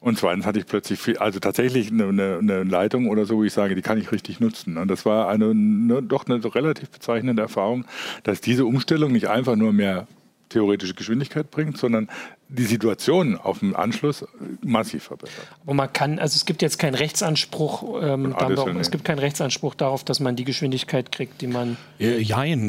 Und 0.00 0.18
zweitens 0.18 0.46
hatte 0.46 0.58
ich 0.58 0.66
plötzlich 0.66 1.00
viel, 1.00 1.18
also 1.18 1.40
tatsächlich 1.40 1.90
eine, 1.90 2.08
eine, 2.08 2.38
eine, 2.38 2.62
Leitung 2.64 3.08
oder 3.08 3.24
so, 3.24 3.38
wo 3.38 3.44
ich 3.44 3.52
sage, 3.52 3.74
die 3.74 3.82
kann 3.82 3.98
ich 3.98 4.12
richtig 4.12 4.40
nutzen. 4.40 4.76
Und 4.76 4.88
das 4.88 5.04
war 5.04 5.28
eine, 5.28 5.50
eine, 5.50 6.02
doch 6.02 6.26
eine 6.26 6.42
relativ 6.54 6.90
bezeichnende 6.90 7.42
Erfahrung, 7.42 7.84
dass 8.22 8.40
diese 8.40 8.66
Umstellung 8.66 9.12
nicht 9.12 9.28
einfach 9.28 9.56
nur 9.56 9.72
mehr 9.72 10.06
theoretische 10.48 10.94
Geschwindigkeit 10.94 11.50
bringt, 11.50 11.78
sondern 11.78 12.08
die 12.48 12.64
Situation 12.64 13.36
auf 13.36 13.58
dem 13.58 13.74
Anschluss 13.74 14.24
massiv 14.62 15.04
verbessert. 15.04 15.46
Und 15.64 15.76
man 15.76 15.92
kann, 15.92 16.18
also 16.18 16.36
es 16.36 16.46
gibt 16.46 16.62
jetzt 16.62 16.78
keinen 16.78 16.94
Rechtsanspruch, 16.94 18.02
ähm, 18.02 18.34
darauf, 18.38 18.68
es 18.76 18.90
gibt 18.90 19.04
keinen 19.04 19.18
Rechtsanspruch 19.18 19.74
darauf, 19.74 20.04
dass 20.04 20.20
man 20.20 20.36
die 20.36 20.44
Geschwindigkeit 20.44 21.10
kriegt, 21.10 21.40
die 21.40 21.48
man. 21.48 21.76
Äh, 21.98 22.18
jein, 22.18 22.68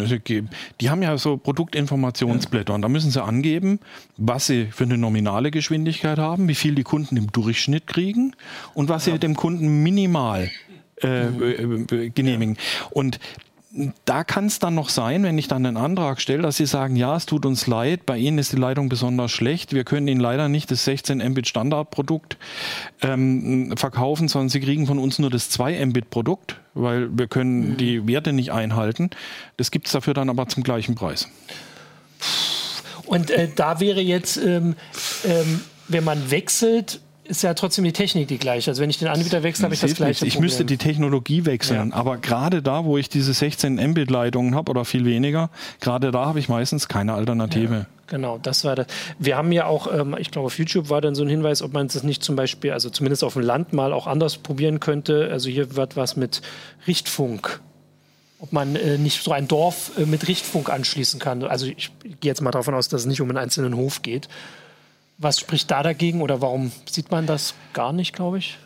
die 0.81 0.89
haben 0.89 1.03
ja 1.03 1.17
so 1.17 1.37
Produktinformationsblätter 1.37 2.73
und 2.73 2.81
da 2.81 2.89
müssen 2.89 3.11
sie 3.11 3.23
angeben, 3.23 3.79
was 4.17 4.47
sie 4.47 4.67
für 4.71 4.85
eine 4.85 4.97
nominale 4.97 5.51
Geschwindigkeit 5.51 6.17
haben, 6.17 6.47
wie 6.47 6.55
viel 6.55 6.73
die 6.73 6.83
Kunden 6.83 7.15
im 7.15 7.31
Durchschnitt 7.31 7.85
kriegen 7.85 8.35
und 8.73 8.89
was 8.89 9.05
ja. 9.05 9.13
sie 9.13 9.19
dem 9.19 9.35
Kunden 9.35 9.83
minimal 9.83 10.49
äh, 11.01 11.25
mhm. 11.25 11.85
genehmigen. 12.15 12.57
Und 12.89 13.19
da 14.05 14.23
kann 14.23 14.45
es 14.45 14.59
dann 14.59 14.75
noch 14.75 14.89
sein, 14.89 15.23
wenn 15.23 15.37
ich 15.37 15.47
dann 15.47 15.65
einen 15.65 15.77
Antrag 15.77 16.19
stelle, 16.19 16.41
dass 16.41 16.57
Sie 16.57 16.65
sagen, 16.65 16.95
ja, 16.95 17.15
es 17.15 17.25
tut 17.25 17.45
uns 17.45 17.67
leid, 17.67 18.05
bei 18.05 18.17
Ihnen 18.17 18.37
ist 18.39 18.51
die 18.51 18.57
Leitung 18.57 18.89
besonders 18.89 19.31
schlecht, 19.31 19.73
wir 19.73 19.83
können 19.83 20.07
Ihnen 20.07 20.19
leider 20.19 20.49
nicht 20.49 20.71
das 20.71 20.85
16 20.85 21.19
Mbit 21.19 21.47
Standardprodukt 21.47 22.37
ähm, 23.01 23.73
verkaufen, 23.77 24.27
sondern 24.27 24.49
Sie 24.49 24.59
kriegen 24.59 24.87
von 24.87 24.99
uns 24.99 25.19
nur 25.19 25.29
das 25.29 25.49
2 25.49 25.85
Mbit 25.85 26.09
Produkt, 26.09 26.59
weil 26.73 27.09
wir 27.15 27.27
können 27.27 27.71
mhm. 27.71 27.77
die 27.77 28.07
Werte 28.07 28.33
nicht 28.33 28.51
einhalten. 28.51 29.11
Das 29.57 29.71
gibt 29.71 29.87
es 29.87 29.93
dafür 29.93 30.13
dann 30.13 30.29
aber 30.29 30.47
zum 30.47 30.63
gleichen 30.63 30.95
Preis. 30.95 31.27
Und 33.05 33.31
äh, 33.31 33.49
da 33.55 33.79
wäre 33.79 34.01
jetzt, 34.01 34.37
ähm, 34.37 34.75
ähm, 35.23 35.61
wenn 35.87 36.03
man 36.03 36.31
wechselt, 36.31 36.99
ist 37.27 37.43
ja 37.43 37.53
trotzdem 37.53 37.83
die 37.83 37.93
Technik 37.93 38.27
die 38.27 38.37
gleiche. 38.37 38.71
Also 38.71 38.81
wenn 38.81 38.89
ich 38.89 38.97
den 38.97 39.07
Anbieter 39.07 39.43
wechsle, 39.43 39.65
habe 39.65 39.75
ich 39.75 39.81
das 39.81 39.93
gleiche 39.95 40.25
Ich 40.25 40.39
müsste 40.39 40.65
die 40.65 40.77
Technologie 40.77 41.45
wechseln, 41.45 41.89
ja. 41.89 41.95
aber 41.95 42.17
gerade 42.17 42.61
da, 42.61 42.85
wo 42.85 42.97
ich 42.97 43.09
diese 43.09 43.33
16 43.33 43.75
Mbit-Leitungen 43.75 44.55
habe 44.55 44.69
oder 44.69 44.85
viel 44.85 45.05
weniger, 45.05 45.49
gerade 45.79 46.11
da 46.11 46.25
habe 46.25 46.39
ich 46.39 46.49
meistens 46.49 46.87
keine 46.87 47.13
Alternative. 47.13 47.73
Ja. 47.73 47.85
Genau, 48.07 48.37
das 48.37 48.63
war 48.63 48.75
das. 48.75 48.87
Wir 49.19 49.35
haben 49.35 49.51
ja 49.51 49.65
auch, 49.65 49.93
ähm, 49.93 50.15
ich 50.17 50.31
glaube, 50.31 50.45
auf 50.45 50.57
YouTube 50.57 50.89
war 50.89 51.01
dann 51.01 51.13
so 51.13 51.23
ein 51.23 51.29
Hinweis, 51.29 51.61
ob 51.61 51.73
man 51.73 51.87
das 51.87 52.03
nicht 52.03 52.23
zum 52.23 52.37
Beispiel, 52.37 52.71
also 52.71 52.89
zumindest 52.89 53.23
auf 53.23 53.33
dem 53.33 53.41
Land 53.41 53.73
mal 53.73 53.91
auch 53.91 54.07
anders 54.07 54.37
probieren 54.37 54.79
könnte. 54.79 55.29
Also 55.31 55.49
hier 55.49 55.75
wird 55.75 55.97
was 55.97 56.15
mit 56.15 56.41
Richtfunk 56.87 57.61
ob 58.39 58.53
man 58.53 58.75
äh, 58.75 58.99
nicht 58.99 59.23
so 59.23 59.31
ein 59.31 59.47
Dorf 59.47 59.91
äh, 59.97 60.05
mit 60.05 60.27
Richtfunk 60.27 60.69
anschließen 60.69 61.19
kann. 61.19 61.43
Also 61.43 61.65
ich, 61.65 61.91
ich 62.03 62.19
gehe 62.19 62.29
jetzt 62.29 62.41
mal 62.41 62.51
davon 62.51 62.75
aus, 62.75 62.87
dass 62.87 63.01
es 63.01 63.07
nicht 63.07 63.19
um 63.19 63.29
einen 63.29 63.37
einzelnen 63.37 63.75
Hof 63.75 64.03
geht. 64.03 64.29
Was 65.17 65.39
spricht 65.39 65.71
da 65.71 65.81
dagegen 65.83 66.21
oder 66.21 66.41
warum 66.41 66.71
sieht 66.89 67.09
man 67.11 67.25
das 67.25 67.55
gar 67.73 67.91
nicht, 67.91 68.13
glaube 68.13 68.37
ich? 68.37 68.57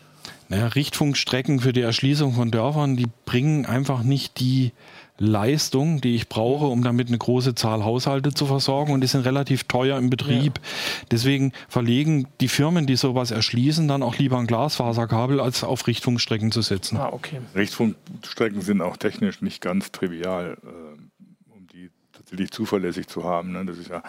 Naja, 0.48 0.66
Richtfunkstrecken 0.66 1.60
für 1.60 1.72
die 1.72 1.80
Erschließung 1.80 2.34
von 2.34 2.50
Dörfern, 2.50 2.94
die 2.94 3.06
bringen 3.24 3.64
einfach 3.64 4.02
nicht 4.02 4.38
die 4.38 4.72
Leistung, 5.18 6.00
die 6.02 6.14
ich 6.14 6.28
brauche, 6.28 6.66
um 6.66 6.82
damit 6.82 7.08
eine 7.08 7.16
große 7.16 7.54
Zahl 7.54 7.84
Haushalte 7.84 8.34
zu 8.34 8.44
versorgen 8.44 8.92
und 8.92 9.00
die 9.00 9.06
sind 9.06 9.24
relativ 9.24 9.64
teuer 9.64 9.96
im 9.96 10.10
Betrieb. 10.10 10.58
Ja. 10.58 11.06
Deswegen 11.10 11.52
verlegen 11.68 12.28
die 12.40 12.48
Firmen, 12.48 12.86
die 12.86 12.96
sowas 12.96 13.30
erschließen, 13.30 13.88
dann 13.88 14.02
auch 14.02 14.18
lieber 14.18 14.38
ein 14.38 14.46
Glasfaserkabel, 14.46 15.40
als 15.40 15.64
auf 15.64 15.86
Richtfunkstrecken 15.86 16.52
zu 16.52 16.60
setzen. 16.60 16.98
Ah, 16.98 17.10
okay. 17.12 17.40
Richtfunkstrecken 17.54 18.60
sind 18.60 18.82
auch 18.82 18.96
technisch 18.96 19.40
nicht 19.40 19.62
ganz 19.62 19.92
trivial, 19.92 20.58
äh, 20.62 21.50
um 21.50 21.66
die 21.68 21.90
tatsächlich 22.12 22.50
zuverlässig 22.50 23.06
zu 23.06 23.24
haben. 23.24 23.52
Ne? 23.52 23.64
Das 23.64 23.78
ist 23.78 23.88
ja 23.88 24.02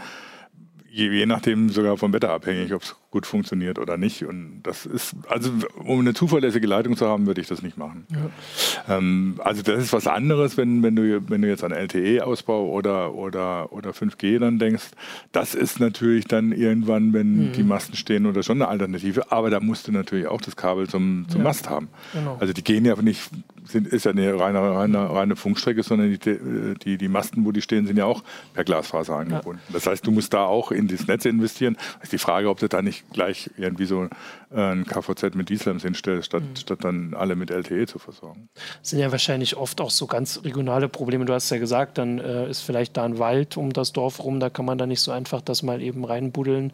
je, 0.94 1.12
je 1.12 1.26
nachdem 1.26 1.70
sogar 1.70 1.98
vom 1.98 2.14
Wetter 2.14 2.30
abhängig, 2.30 2.72
ob 2.74 2.84
es 2.84 2.96
gut 3.10 3.26
funktioniert 3.26 3.80
oder 3.80 3.98
nicht. 3.98 4.26
Und 4.26 4.62
das 4.62 4.86
ist, 4.86 5.16
also 5.28 5.52
um 5.84 6.00
eine 6.00 6.14
zuverlässige 6.14 6.68
Leitung 6.68 6.96
zu 6.96 7.08
haben, 7.08 7.26
würde 7.26 7.42
ich 7.42 7.48
das 7.48 7.64
nicht 7.64 7.78
machen. 7.78 8.06
Ja. 8.12 8.98
Ähm, 8.98 9.40
also 9.40 9.64
das 9.64 9.84
ist 9.84 9.94
was 9.94 10.06
anderes, 10.06 10.56
wenn, 10.56 10.84
wenn, 10.84 10.96
du, 10.96 11.28
wenn 11.30 11.42
du 11.42 11.48
jetzt 11.48 11.64
an 11.64 11.72
LTE-Ausbau 11.72 12.70
oder, 12.70 13.16
oder, 13.16 13.74
oder 13.74 13.90
5G 13.90 14.38
dann 14.38 14.60
denkst. 14.60 14.92
Das 15.32 15.56
ist 15.56 15.80
natürlich 15.80 16.26
dann 16.26 16.52
irgendwann, 16.52 17.12
wenn 17.14 17.48
mhm. 17.48 17.52
die 17.54 17.64
Masten 17.64 17.96
stehen 17.96 18.28
oder 18.28 18.44
schon 18.44 18.62
eine 18.62 18.68
Alternative. 18.68 19.32
Aber 19.32 19.50
da 19.50 19.60
musst 19.60 19.88
du 19.88 19.92
natürlich 19.92 20.28
auch 20.28 20.42
das 20.42 20.56
Kabel 20.56 20.88
zum, 20.88 21.26
zum 21.28 21.42
ja. 21.42 21.44
Mast 21.44 21.70
haben. 21.70 21.90
Genau. 22.14 22.38
Also 22.40 22.54
die 22.54 22.64
gehen 22.64 22.86
ja 22.86 22.96
nicht, 23.02 23.32
sind, 23.66 23.88
ist 23.88 24.06
ja 24.06 24.12
eine 24.12 24.40
reine, 24.40 24.60
reine, 24.60 25.10
reine 25.10 25.36
Funkstrecke, 25.36 25.84
sondern 25.84 26.12
die, 26.12 26.76
die, 26.84 26.98
die 26.98 27.08
Masten, 27.08 27.46
wo 27.46 27.52
die 27.52 27.62
stehen, 27.62 27.86
sind 27.86 27.98
ja 27.98 28.06
auch 28.06 28.24
per 28.54 28.64
Glasfaser 28.64 29.16
angebunden. 29.16 29.62
Ja. 29.68 29.74
Das 29.74 29.88
heißt, 29.88 30.06
du 30.06 30.12
musst 30.12 30.34
da 30.34 30.46
auch 30.46 30.72
in 30.72 30.88
das 30.88 31.08
Netz 31.08 31.26
investieren. 31.26 31.76
Das 31.96 32.04
ist 32.04 32.14
die 32.14 32.18
Frage, 32.18 32.50
ob 32.50 32.60
du 32.60 32.68
da 32.68 32.82
nicht 32.82 33.12
gleich 33.12 33.50
irgendwie 33.58 33.86
so 33.86 34.04
äh, 34.52 34.60
ein 34.60 34.86
KVZ 34.86 35.36
mit 35.36 35.50
Dieselams 35.50 35.84
hinstellst, 35.84 36.28
statt, 36.28 36.44
mhm. 36.44 36.56
statt 36.56 36.80
dann 36.82 37.14
alle 37.14 37.36
mit 37.36 37.50
LTE 37.50 37.88
zu 37.88 38.00
versorgen. 38.00 38.50
Das 38.82 38.92
sind 38.92 39.00
ja 39.00 39.12
wahrscheinlich 39.12 39.56
oft 39.56 39.82
auch 39.82 39.92
so 39.92 40.08
ganz 40.08 40.42
regionale 40.44 40.90
Probleme. 40.90 41.26
Du 41.26 41.34
hast 41.34 41.50
ja 41.50 41.58
gesagt, 41.58 41.98
dann 41.98 42.20
äh, 42.20 42.50
ist 42.50 42.62
vielleicht 42.62 42.98
da 42.98 43.04
ein 43.04 43.20
Wald 43.20 43.58
um 43.58 43.74
das 43.74 43.94
Dorf 43.94 44.24
rum, 44.24 44.40
da 44.40 44.50
kann 44.50 44.66
man 44.66 44.78
da 44.78 44.86
nicht 44.86 45.02
so 45.02 45.12
einfach 45.12 45.42
das 45.42 45.64
mal 45.64 45.82
eben 45.82 46.06
reinbuddeln 46.06 46.74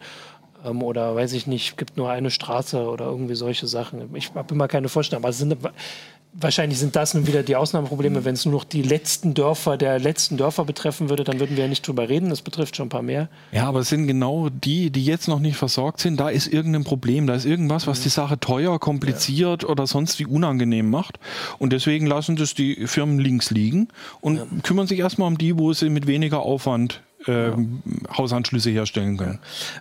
ähm, 0.64 0.82
oder 0.82 1.14
weiß 1.14 1.32
ich 1.32 1.46
nicht, 1.46 1.76
gibt 1.76 1.96
nur 1.96 2.10
eine 2.10 2.30
Straße 2.30 2.88
oder 2.88 3.06
irgendwie 3.06 3.34
solche 3.34 3.66
Sachen. 3.66 4.14
Ich 4.14 4.34
habe 4.34 4.54
immer 4.54 4.68
keine 4.68 4.88
Vorstellung, 4.88 5.22
aber 5.22 5.30
es 5.30 5.38
sind 5.38 5.56
Wahrscheinlich 6.32 6.78
sind 6.78 6.94
das 6.94 7.14
nun 7.14 7.26
wieder 7.26 7.42
die 7.42 7.56
Ausnahmeprobleme. 7.56 8.24
Wenn 8.24 8.34
es 8.34 8.44
nur 8.44 8.54
noch 8.54 8.64
die 8.64 8.82
letzten 8.82 9.34
Dörfer 9.34 9.76
der 9.76 9.98
letzten 9.98 10.36
Dörfer 10.36 10.64
betreffen 10.64 11.08
würde, 11.08 11.24
dann 11.24 11.40
würden 11.40 11.56
wir 11.56 11.64
ja 11.64 11.68
nicht 11.68 11.86
drüber 11.86 12.08
reden. 12.08 12.30
Das 12.30 12.42
betrifft 12.42 12.76
schon 12.76 12.86
ein 12.86 12.90
paar 12.90 13.02
mehr. 13.02 13.28
Ja, 13.50 13.66
aber 13.66 13.80
es 13.80 13.88
sind 13.88 14.06
genau 14.06 14.48
die, 14.48 14.90
die 14.90 15.04
jetzt 15.04 15.26
noch 15.26 15.40
nicht 15.40 15.56
versorgt 15.56 15.98
sind. 15.98 16.20
Da 16.20 16.28
ist 16.28 16.46
irgendein 16.46 16.84
Problem. 16.84 17.26
Da 17.26 17.34
ist 17.34 17.46
irgendwas, 17.46 17.88
was 17.88 18.02
die 18.02 18.10
Sache 18.10 18.38
teuer, 18.38 18.78
kompliziert 18.78 19.64
ja. 19.64 19.68
oder 19.68 19.88
sonst 19.88 20.20
wie 20.20 20.26
unangenehm 20.26 20.88
macht. 20.88 21.18
Und 21.58 21.72
deswegen 21.72 22.06
lassen 22.06 22.36
das 22.36 22.54
die 22.54 22.86
Firmen 22.86 23.18
links 23.18 23.50
liegen 23.50 23.88
und 24.20 24.36
ja. 24.36 24.46
kümmern 24.62 24.86
sich 24.86 25.00
erstmal 25.00 25.26
um 25.26 25.36
die, 25.36 25.58
wo 25.58 25.72
sie 25.72 25.90
mit 25.90 26.06
weniger 26.06 26.40
Aufwand 26.40 27.02
äh, 27.26 27.50
Hausanschlüsse 28.16 28.70
herstellen 28.70 29.16
können. 29.16 29.38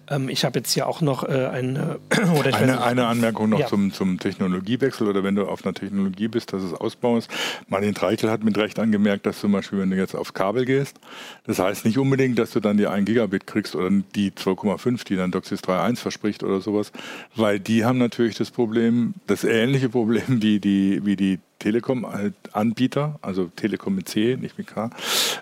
Ähm, 0.09 0.29
ich 0.29 0.45
habe 0.45 0.59
jetzt 0.59 0.73
hier 0.73 0.87
auch 0.87 1.01
noch 1.01 1.23
äh, 1.23 1.27
eine, 1.51 1.99
oder 2.37 2.53
eine, 2.55 2.83
eine 2.83 3.05
Anmerkung 3.07 3.49
noch 3.49 3.59
ja. 3.59 3.67
zum, 3.67 3.93
zum 3.93 4.19
Technologiewechsel 4.19 5.07
oder 5.07 5.23
wenn 5.23 5.35
du 5.35 5.45
auf 5.45 5.65
einer 5.65 5.73
Technologie 5.73 6.27
bist, 6.27 6.53
dass 6.53 6.63
es 6.63 6.73
ausbaust. 6.73 7.29
Martin 7.67 7.93
Treichel 7.93 8.29
hat 8.29 8.43
mit 8.43 8.57
Recht 8.57 8.79
angemerkt, 8.79 9.25
dass 9.25 9.39
zum 9.39 9.51
Beispiel, 9.51 9.79
wenn 9.79 9.89
du 9.89 9.97
jetzt 9.97 10.15
aufs 10.15 10.33
Kabel 10.33 10.65
gehst, 10.65 10.99
das 11.45 11.59
heißt 11.59 11.85
nicht 11.85 11.97
unbedingt, 11.97 12.37
dass 12.39 12.51
du 12.51 12.59
dann 12.59 12.77
die 12.77 12.87
1 12.87 13.05
Gigabit 13.05 13.47
kriegst 13.47 13.75
oder 13.75 13.89
die 14.15 14.31
2,5, 14.31 15.05
die 15.05 15.15
dann 15.15 15.31
DOCSIS 15.31 15.63
3.1 15.63 15.97
verspricht 15.97 16.43
oder 16.43 16.61
sowas, 16.61 16.91
weil 17.35 17.59
die 17.59 17.85
haben 17.85 17.97
natürlich 17.97 18.35
das 18.35 18.51
Problem, 18.51 19.13
das 19.27 19.43
ähnliche 19.43 19.89
Problem 19.89 20.41
wie 20.41 20.59
die, 20.59 21.05
wie 21.05 21.15
die 21.15 21.39
Telekom-Anbieter, 21.59 23.19
also 23.21 23.45
Telekom 23.55 23.95
mit 23.95 24.09
C, 24.09 24.37
nicht 24.39 24.57
mit 24.57 24.67
K, 24.67 24.89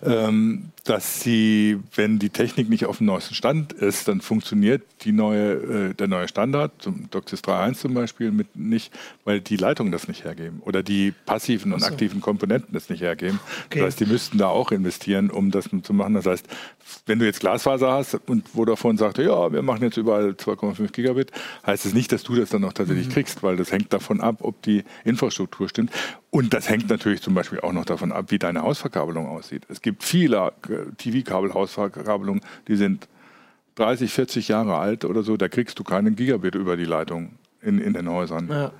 ähm, 0.03 0.71
dass 0.83 1.21
sie, 1.21 1.79
wenn 1.95 2.17
die 2.17 2.29
Technik 2.29 2.69
nicht 2.69 2.85
auf 2.85 2.97
dem 2.97 3.07
neuesten 3.07 3.35
Stand 3.35 3.73
ist, 3.73 4.07
dann 4.07 4.21
funktioniert 4.21 4.83
die 5.03 5.11
neue, 5.11 5.89
äh, 5.89 5.93
der 5.93 6.07
neue 6.07 6.27
Standard, 6.27 6.71
zum 6.79 7.09
DOCSIS 7.11 7.43
3.1 7.43 7.73
zum 7.75 7.93
Beispiel, 7.93 8.31
mit 8.31 8.55
nicht, 8.55 8.91
weil 9.25 9.41
die 9.41 9.57
Leitungen 9.57 9.91
das 9.91 10.07
nicht 10.07 10.23
hergeben 10.23 10.61
oder 10.65 10.83
die 10.83 11.13
passiven 11.25 11.73
und 11.73 11.81
so. 11.81 11.87
aktiven 11.87 12.21
Komponenten 12.21 12.73
das 12.73 12.89
nicht 12.89 13.01
hergeben. 13.01 13.39
Okay. 13.67 13.79
Das 13.79 13.87
heißt, 13.87 13.99
die 13.99 14.05
müssten 14.05 14.37
da 14.37 14.47
auch 14.47 14.71
investieren, 14.71 15.29
um 15.29 15.51
das 15.51 15.69
zu 15.83 15.93
machen. 15.93 16.13
Das 16.13 16.25
heißt, 16.25 16.47
wenn 17.05 17.19
du 17.19 17.25
jetzt 17.25 17.41
Glasfaser 17.41 17.91
hast 17.91 18.15
und 18.27 18.47
Vodafone 18.49 18.97
sagt, 18.97 19.17
ja, 19.17 19.51
wir 19.51 19.61
machen 19.61 19.83
jetzt 19.83 19.97
überall 19.97 20.31
2,5 20.31 20.91
Gigabit, 20.91 21.31
heißt 21.65 21.85
es 21.85 21.91
das 21.91 21.93
nicht, 21.93 22.11
dass 22.11 22.23
du 22.23 22.35
das 22.35 22.49
dann 22.49 22.63
auch 22.63 22.73
tatsächlich 22.73 23.07
mhm. 23.07 23.11
kriegst, 23.11 23.43
weil 23.43 23.57
das 23.57 23.71
hängt 23.71 23.91
davon 23.93 24.21
ab, 24.21 24.37
ob 24.39 24.61
die 24.61 24.83
Infrastruktur 25.03 25.69
stimmt. 25.69 25.91
Und 26.29 26.53
das 26.53 26.69
hängt 26.69 26.89
natürlich 26.89 27.21
zum 27.21 27.33
Beispiel 27.33 27.59
auch 27.59 27.73
noch 27.73 27.85
davon 27.85 28.11
ab, 28.11 28.25
wie 28.29 28.39
deine 28.39 28.61
Hausverkabelung 28.61 29.27
aussieht. 29.27 29.63
Es 29.69 29.81
gibt 29.81 30.03
viele 30.03 30.53
äh, 30.69 30.91
TV-Kabel-Hausverkabelungen, 30.97 32.41
die 32.67 32.75
sind 32.75 33.07
30, 33.75 34.11
40 34.11 34.47
Jahre 34.47 34.77
alt 34.77 35.05
oder 35.05 35.23
so, 35.23 35.37
da 35.37 35.47
kriegst 35.47 35.77
du 35.79 35.83
keinen 35.83 36.15
Gigabit 36.15 36.55
über 36.55 36.77
die 36.77 36.85
Leitung 36.85 37.33
in, 37.61 37.79
in 37.79 37.93
den 37.93 38.09
Häusern. 38.09 38.49
Ja. 38.49 38.71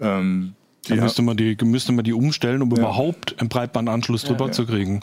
Ähm, 0.00 0.54
da 0.88 0.96
müsste 0.96 1.22
man, 1.22 1.36
die, 1.36 1.56
müsste 1.62 1.92
man 1.92 2.04
die 2.04 2.12
umstellen, 2.12 2.60
um 2.60 2.70
ja. 2.70 2.78
überhaupt 2.78 3.38
einen 3.38 3.48
Breitbandanschluss 3.48 4.24
drüber 4.24 4.46
ja, 4.46 4.52
zu 4.52 4.66
kriegen. 4.66 5.00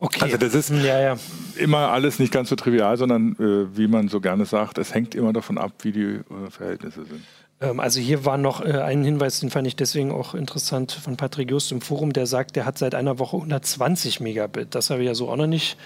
Okay. 0.00 0.24
Also 0.24 0.36
das 0.36 0.54
ist 0.54 0.70
ja, 0.70 1.00
ja. 1.00 1.16
immer 1.56 1.90
alles 1.90 2.18
nicht 2.18 2.32
ganz 2.32 2.48
so 2.48 2.56
trivial, 2.56 2.96
sondern 2.96 3.32
äh, 3.38 3.76
wie 3.76 3.86
man 3.86 4.08
so 4.08 4.20
gerne 4.20 4.44
sagt, 4.44 4.78
es 4.78 4.92
hängt 4.92 5.14
immer 5.14 5.32
davon 5.32 5.56
ab, 5.56 5.72
wie 5.82 5.92
die 5.92 6.02
äh, 6.02 6.22
Verhältnisse 6.50 7.04
sind. 7.04 7.22
Ähm, 7.60 7.80
also 7.80 8.00
hier 8.00 8.24
war 8.24 8.38
noch 8.38 8.60
äh, 8.64 8.80
ein 8.80 9.04
Hinweis, 9.04 9.40
den 9.40 9.50
fand 9.50 9.66
ich 9.66 9.76
deswegen 9.76 10.12
auch 10.12 10.34
interessant 10.34 10.92
von 10.92 11.16
Patrick 11.16 11.50
Just 11.50 11.72
im 11.72 11.80
Forum, 11.80 12.12
der 12.12 12.26
sagt, 12.26 12.56
der 12.56 12.66
hat 12.66 12.78
seit 12.78 12.94
einer 12.94 13.18
Woche 13.18 13.36
120 13.36 14.20
Megabit. 14.20 14.74
Das 14.74 14.90
habe 14.90 15.02
ich 15.02 15.06
ja 15.06 15.14
so 15.14 15.30
auch 15.30 15.36
noch 15.36 15.46
nicht 15.46 15.76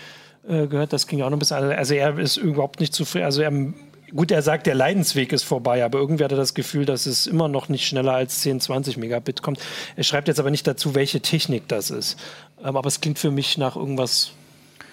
äh, 0.48 0.66
gehört. 0.66 0.92
Das 0.92 1.06
ging 1.06 1.22
auch 1.22 1.30
noch 1.30 1.36
ein 1.36 1.40
bisschen. 1.40 1.56
Also 1.56 1.94
er 1.94 2.18
ist 2.18 2.36
überhaupt 2.36 2.80
nicht 2.80 2.94
zufrieden. 2.94 3.24
Also 3.24 3.42
er 3.42 3.52
Gut, 4.14 4.30
er 4.30 4.40
sagt, 4.40 4.66
der 4.66 4.74
Leidensweg 4.74 5.34
ist 5.34 5.42
vorbei, 5.42 5.84
aber 5.84 5.98
irgendwie 5.98 6.24
hat 6.24 6.32
er 6.32 6.38
das 6.38 6.54
Gefühl, 6.54 6.86
dass 6.86 7.04
es 7.04 7.26
immer 7.26 7.46
noch 7.46 7.68
nicht 7.68 7.86
schneller 7.86 8.14
als 8.14 8.40
10, 8.40 8.60
20 8.60 8.96
Megabit 8.96 9.42
kommt. 9.42 9.60
Er 9.96 10.02
schreibt 10.02 10.28
jetzt 10.28 10.40
aber 10.40 10.50
nicht 10.50 10.66
dazu, 10.66 10.94
welche 10.94 11.20
Technik 11.20 11.68
das 11.68 11.90
ist. 11.90 12.18
Ähm, 12.64 12.76
aber 12.76 12.86
es 12.86 13.02
klingt 13.02 13.18
für 13.18 13.30
mich 13.30 13.58
nach 13.58 13.76
irgendwas 13.76 14.30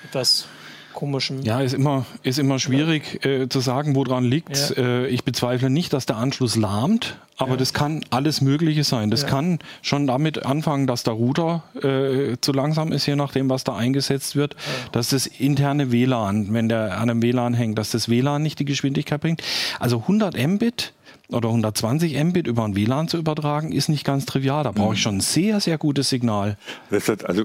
etwas 0.03 0.47
komischen. 0.95 1.43
Ja, 1.43 1.61
ist 1.61 1.73
immer, 1.73 2.05
ist 2.23 2.39
immer 2.39 2.57
schwierig 2.57 3.19
ja. 3.23 3.29
äh, 3.29 3.49
zu 3.49 3.59
sagen, 3.59 3.95
woran 3.95 4.23
liegt. 4.23 4.75
Ja. 4.75 4.83
Äh, 4.83 5.07
ich 5.07 5.23
bezweifle 5.23 5.69
nicht, 5.69 5.93
dass 5.93 6.07
der 6.07 6.17
Anschluss 6.17 6.55
lahmt, 6.55 7.17
aber 7.37 7.51
ja. 7.51 7.57
das 7.57 7.73
kann 7.73 8.03
alles 8.09 8.41
Mögliche 8.41 8.83
sein. 8.83 9.11
Das 9.11 9.27
kann 9.27 9.59
schon 9.81 10.07
damit 10.07 10.45
anfangen, 10.45 10.87
dass 10.87 11.03
der 11.03 11.13
Router 11.13 11.63
äh, 11.75 12.37
zu 12.39 12.53
langsam 12.53 12.91
ist, 12.91 13.05
je 13.05 13.15
nachdem, 13.15 13.49
was 13.49 13.63
da 13.63 13.75
eingesetzt 13.75 14.35
wird. 14.35 14.55
Dass 14.91 15.09
das 15.09 15.27
interne 15.27 15.91
WLAN, 15.91 16.53
wenn 16.53 16.69
der 16.69 16.97
an 16.97 17.09
einem 17.09 17.21
WLAN 17.21 17.53
hängt, 17.53 17.77
dass 17.77 17.91
das 17.91 18.09
WLAN 18.09 18.41
nicht 18.41 18.59
die 18.59 18.65
Geschwindigkeit 18.65 19.21
bringt. 19.21 19.43
Also 19.79 19.99
100 19.99 20.35
Mbit 20.35 20.93
oder 21.29 21.49
120 21.49 22.21
Mbit 22.23 22.47
über 22.47 22.63
ein 22.63 22.75
WLAN 22.75 23.07
zu 23.07 23.17
übertragen, 23.17 23.71
ist 23.71 23.89
nicht 23.89 24.05
ganz 24.05 24.25
trivial. 24.25 24.63
Da 24.63 24.71
brauche 24.71 24.93
ich 24.93 25.01
schon 25.01 25.17
ein 25.17 25.21
sehr, 25.21 25.59
sehr 25.59 25.77
gutes 25.77 26.09
Signal. 26.09 26.57
Das 26.89 27.07
hat 27.09 27.25
also 27.25 27.43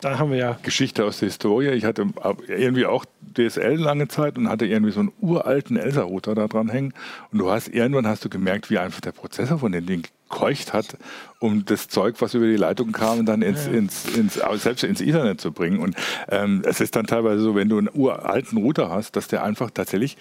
da 0.00 0.18
haben 0.18 0.30
wir 0.30 0.38
ja 0.38 0.58
Geschichte 0.62 1.04
aus 1.04 1.18
der 1.18 1.28
Historie. 1.28 1.68
Ich 1.70 1.84
hatte 1.84 2.06
irgendwie 2.48 2.86
auch 2.86 3.04
DSL 3.36 3.76
lange 3.76 4.08
Zeit 4.08 4.38
und 4.38 4.48
hatte 4.48 4.66
irgendwie 4.66 4.92
so 4.92 5.00
einen 5.00 5.12
uralten 5.20 5.76
Elsa-Router 5.76 6.34
da 6.34 6.48
dran 6.48 6.68
hängen. 6.68 6.94
Und 7.32 7.38
du 7.38 7.50
hast 7.50 7.68
irgendwann 7.68 8.06
hast 8.06 8.24
du 8.24 8.28
gemerkt, 8.28 8.70
wie 8.70 8.78
einfach 8.78 9.00
der 9.00 9.12
Prozessor 9.12 9.58
von 9.58 9.72
dem 9.72 9.86
Ding 9.86 10.06
keucht 10.28 10.72
hat, 10.72 10.96
um 11.38 11.64
das 11.64 11.88
Zeug, 11.88 12.16
was 12.18 12.34
über 12.34 12.46
die 12.46 12.56
Leitung 12.56 12.92
kam, 12.92 13.26
dann 13.26 13.42
ins, 13.42 13.66
ja. 13.66 13.72
ins, 13.72 14.06
ins, 14.16 14.40
selbst 14.56 14.82
ins 14.82 15.00
Ethernet 15.00 15.40
zu 15.40 15.52
bringen. 15.52 15.78
Und 15.78 15.96
ähm, 16.28 16.62
es 16.64 16.80
ist 16.80 16.96
dann 16.96 17.06
teilweise 17.06 17.42
so, 17.42 17.54
wenn 17.54 17.68
du 17.68 17.78
einen 17.78 17.90
uralten 17.92 18.58
Router 18.58 18.90
hast, 18.90 19.14
dass 19.16 19.28
der 19.28 19.44
einfach 19.44 19.70
tatsächlich 19.70 20.16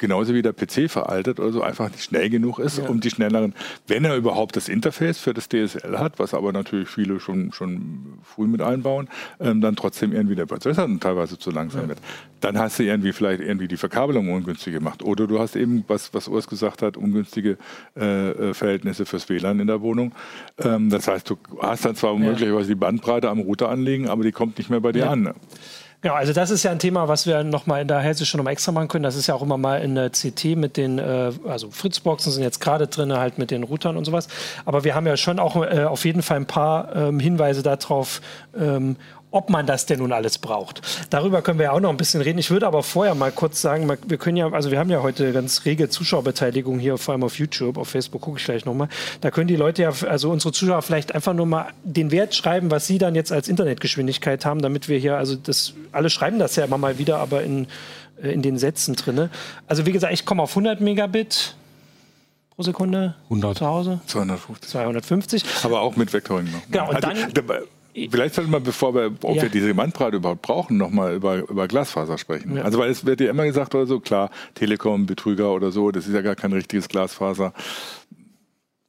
genauso 0.00 0.34
wie 0.34 0.42
der 0.42 0.52
PC 0.52 0.90
veraltet 0.90 1.38
oder 1.38 1.52
so 1.52 1.62
einfach 1.62 1.90
nicht 1.90 2.02
schnell 2.02 2.28
genug 2.28 2.58
ist, 2.58 2.78
ja. 2.78 2.88
um 2.88 3.00
die 3.00 3.10
schnelleren, 3.10 3.54
wenn 3.86 4.04
er 4.04 4.16
überhaupt 4.16 4.56
das 4.56 4.68
Interface 4.68 5.18
für 5.18 5.32
das 5.32 5.48
DSL 5.48 5.98
hat, 5.98 6.18
was 6.18 6.34
aber 6.34 6.52
natürlich 6.52 6.88
viele 6.88 7.20
schon, 7.20 7.52
schon 7.52 8.18
früh 8.24 8.46
mit 8.46 8.62
einbauen, 8.62 9.08
ähm, 9.38 9.60
dann 9.60 9.76
trotzdem 9.76 10.12
irgendwie 10.12 10.34
der 10.34 10.46
Prozessor 10.46 10.88
teilweise 10.98 11.38
zu 11.38 11.50
langsam 11.50 11.82
ja. 11.82 11.88
wird. 11.88 11.98
Dann 12.40 12.58
hast 12.58 12.78
du 12.78 12.82
irgendwie 12.82 13.12
vielleicht 13.12 13.42
irgendwie 13.42 13.68
die 13.68 13.76
Verkabelung 13.76 14.32
ungünstig 14.32 14.72
gemacht. 14.72 15.02
Oder 15.02 15.26
du 15.26 15.38
hast 15.38 15.54
eben, 15.54 15.84
was, 15.86 16.12
was 16.14 16.26
Urs 16.26 16.48
gesagt 16.48 16.82
hat, 16.82 16.96
ungünstige 16.96 17.58
äh, 17.96 18.30
äh 18.30 18.54
Verhältnisse 18.54 19.04
fürs 19.04 19.28
WLAN 19.28 19.60
in 19.60 19.66
der 19.66 19.82
Wohnung. 19.82 20.12
Ähm, 20.58 20.88
das 20.88 21.06
heißt, 21.06 21.28
du 21.28 21.36
hast 21.60 21.84
dann 21.84 21.94
zwar 21.94 22.16
möglicherweise 22.16 22.68
die 22.68 22.74
Bandbreite 22.74 23.28
am 23.28 23.40
Router 23.40 23.68
anlegen, 23.68 24.08
aber 24.08 24.24
die 24.24 24.32
kommt 24.32 24.56
nicht 24.56 24.70
mehr 24.70 24.80
bei 24.80 24.92
dir 24.92 25.10
an. 25.10 25.34
Genau, 26.02 26.14
also 26.14 26.32
das 26.32 26.50
ist 26.50 26.62
ja 26.62 26.70
ein 26.70 26.78
Thema, 26.78 27.08
was 27.08 27.26
wir 27.26 27.44
nochmal 27.44 27.82
in 27.82 27.88
der 27.88 27.98
Hälfte 27.98 28.24
schon 28.24 28.38
nochmal 28.38 28.54
extra 28.54 28.72
machen 28.72 28.88
können. 28.88 29.02
Das 29.02 29.16
ist 29.16 29.26
ja 29.26 29.34
auch 29.34 29.42
immer 29.42 29.58
mal 29.58 29.82
in 29.82 29.94
der 29.94 30.08
CT 30.08 30.56
mit 30.56 30.78
den, 30.78 30.98
äh, 30.98 31.30
also 31.46 31.70
Fritzboxen 31.70 32.32
sind 32.32 32.42
jetzt 32.42 32.58
gerade 32.58 32.86
drin, 32.86 33.12
halt 33.12 33.36
mit 33.36 33.50
den 33.50 33.64
Routern 33.64 33.98
und 33.98 34.06
sowas. 34.06 34.28
Aber 34.64 34.84
wir 34.84 34.94
haben 34.94 35.06
ja 35.06 35.18
schon 35.18 35.38
auch 35.38 35.56
äh, 35.56 35.84
auf 35.84 36.06
jeden 36.06 36.22
Fall 36.22 36.38
ein 36.38 36.46
paar 36.46 36.96
ähm, 36.96 37.20
Hinweise 37.20 37.62
darauf, 37.62 38.22
ähm, 38.58 38.96
ob 39.30 39.50
man 39.50 39.66
das 39.66 39.86
denn 39.86 40.00
nun 40.00 40.12
alles 40.12 40.38
braucht. 40.38 40.82
Darüber 41.10 41.42
können 41.42 41.58
wir 41.58 41.66
ja 41.66 41.72
auch 41.72 41.80
noch 41.80 41.90
ein 41.90 41.96
bisschen 41.96 42.20
reden. 42.20 42.38
Ich 42.38 42.50
würde 42.50 42.66
aber 42.66 42.82
vorher 42.82 43.14
mal 43.14 43.30
kurz 43.30 43.60
sagen, 43.60 43.88
wir 43.88 44.18
können 44.18 44.36
ja, 44.36 44.50
also 44.50 44.70
wir 44.70 44.78
haben 44.78 44.90
ja 44.90 45.02
heute 45.02 45.32
ganz 45.32 45.64
rege 45.64 45.88
Zuschauerbeteiligung 45.88 46.78
hier, 46.78 46.98
vor 46.98 47.12
allem 47.12 47.22
auf 47.22 47.38
YouTube, 47.38 47.78
auf 47.78 47.88
Facebook 47.88 48.22
gucke 48.22 48.38
ich 48.38 48.44
gleich 48.44 48.64
nochmal. 48.64 48.88
Da 49.20 49.30
können 49.30 49.48
die 49.48 49.56
Leute 49.56 49.82
ja, 49.82 49.92
also 50.08 50.30
unsere 50.30 50.52
Zuschauer 50.52 50.82
vielleicht 50.82 51.14
einfach 51.14 51.34
nur 51.34 51.46
mal 51.46 51.68
den 51.84 52.10
Wert 52.10 52.34
schreiben, 52.34 52.70
was 52.70 52.86
sie 52.86 52.98
dann 52.98 53.14
jetzt 53.14 53.30
als 53.30 53.48
Internetgeschwindigkeit 53.48 54.44
haben, 54.44 54.62
damit 54.62 54.88
wir 54.88 54.98
hier, 54.98 55.16
also 55.16 55.36
das, 55.36 55.74
alle 55.92 56.10
schreiben 56.10 56.38
das 56.38 56.56
ja 56.56 56.64
immer 56.64 56.78
mal 56.78 56.98
wieder, 56.98 57.18
aber 57.18 57.42
in, 57.42 57.68
äh, 58.22 58.32
in 58.32 58.42
den 58.42 58.58
Sätzen 58.58 58.96
drin. 58.96 59.30
Also 59.68 59.86
wie 59.86 59.92
gesagt, 59.92 60.12
ich 60.12 60.24
komme 60.24 60.42
auf 60.42 60.50
100 60.50 60.80
Megabit 60.80 61.54
pro 62.50 62.64
Sekunde 62.64 63.14
100. 63.24 63.58
zu 63.58 63.66
Hause. 63.66 64.00
250. 64.06 64.70
250. 64.70 65.44
Aber 65.62 65.82
auch 65.82 65.94
mit 65.94 66.12
Vectoring 66.12 66.50
noch. 66.50 66.60
Genau, 66.70 66.88
und 66.88 66.96
also, 66.96 67.08
dann 67.08 67.64
Vielleicht 67.94 68.34
sollten 68.34 68.52
wir, 68.52 68.60
bevor 68.60 68.94
wir, 68.94 69.12
ob 69.22 69.36
ja. 69.36 69.42
wir 69.42 69.48
diese 69.48 69.74
Bandbreite 69.74 70.16
überhaupt 70.16 70.42
brauchen, 70.42 70.76
nochmal 70.76 71.14
über, 71.14 71.48
über 71.48 71.66
Glasfaser 71.66 72.18
sprechen. 72.18 72.56
Ja. 72.56 72.62
Also 72.62 72.78
weil 72.78 72.90
es 72.90 73.04
wird 73.04 73.20
ja 73.20 73.30
immer 73.30 73.44
gesagt 73.44 73.74
oder 73.74 73.86
so, 73.86 74.00
klar, 74.00 74.30
Telekom, 74.54 75.06
Betrüger 75.06 75.52
oder 75.52 75.72
so, 75.72 75.90
das 75.90 76.06
ist 76.06 76.14
ja 76.14 76.22
gar 76.22 76.36
kein 76.36 76.52
richtiges 76.52 76.88
Glasfaser. 76.88 77.52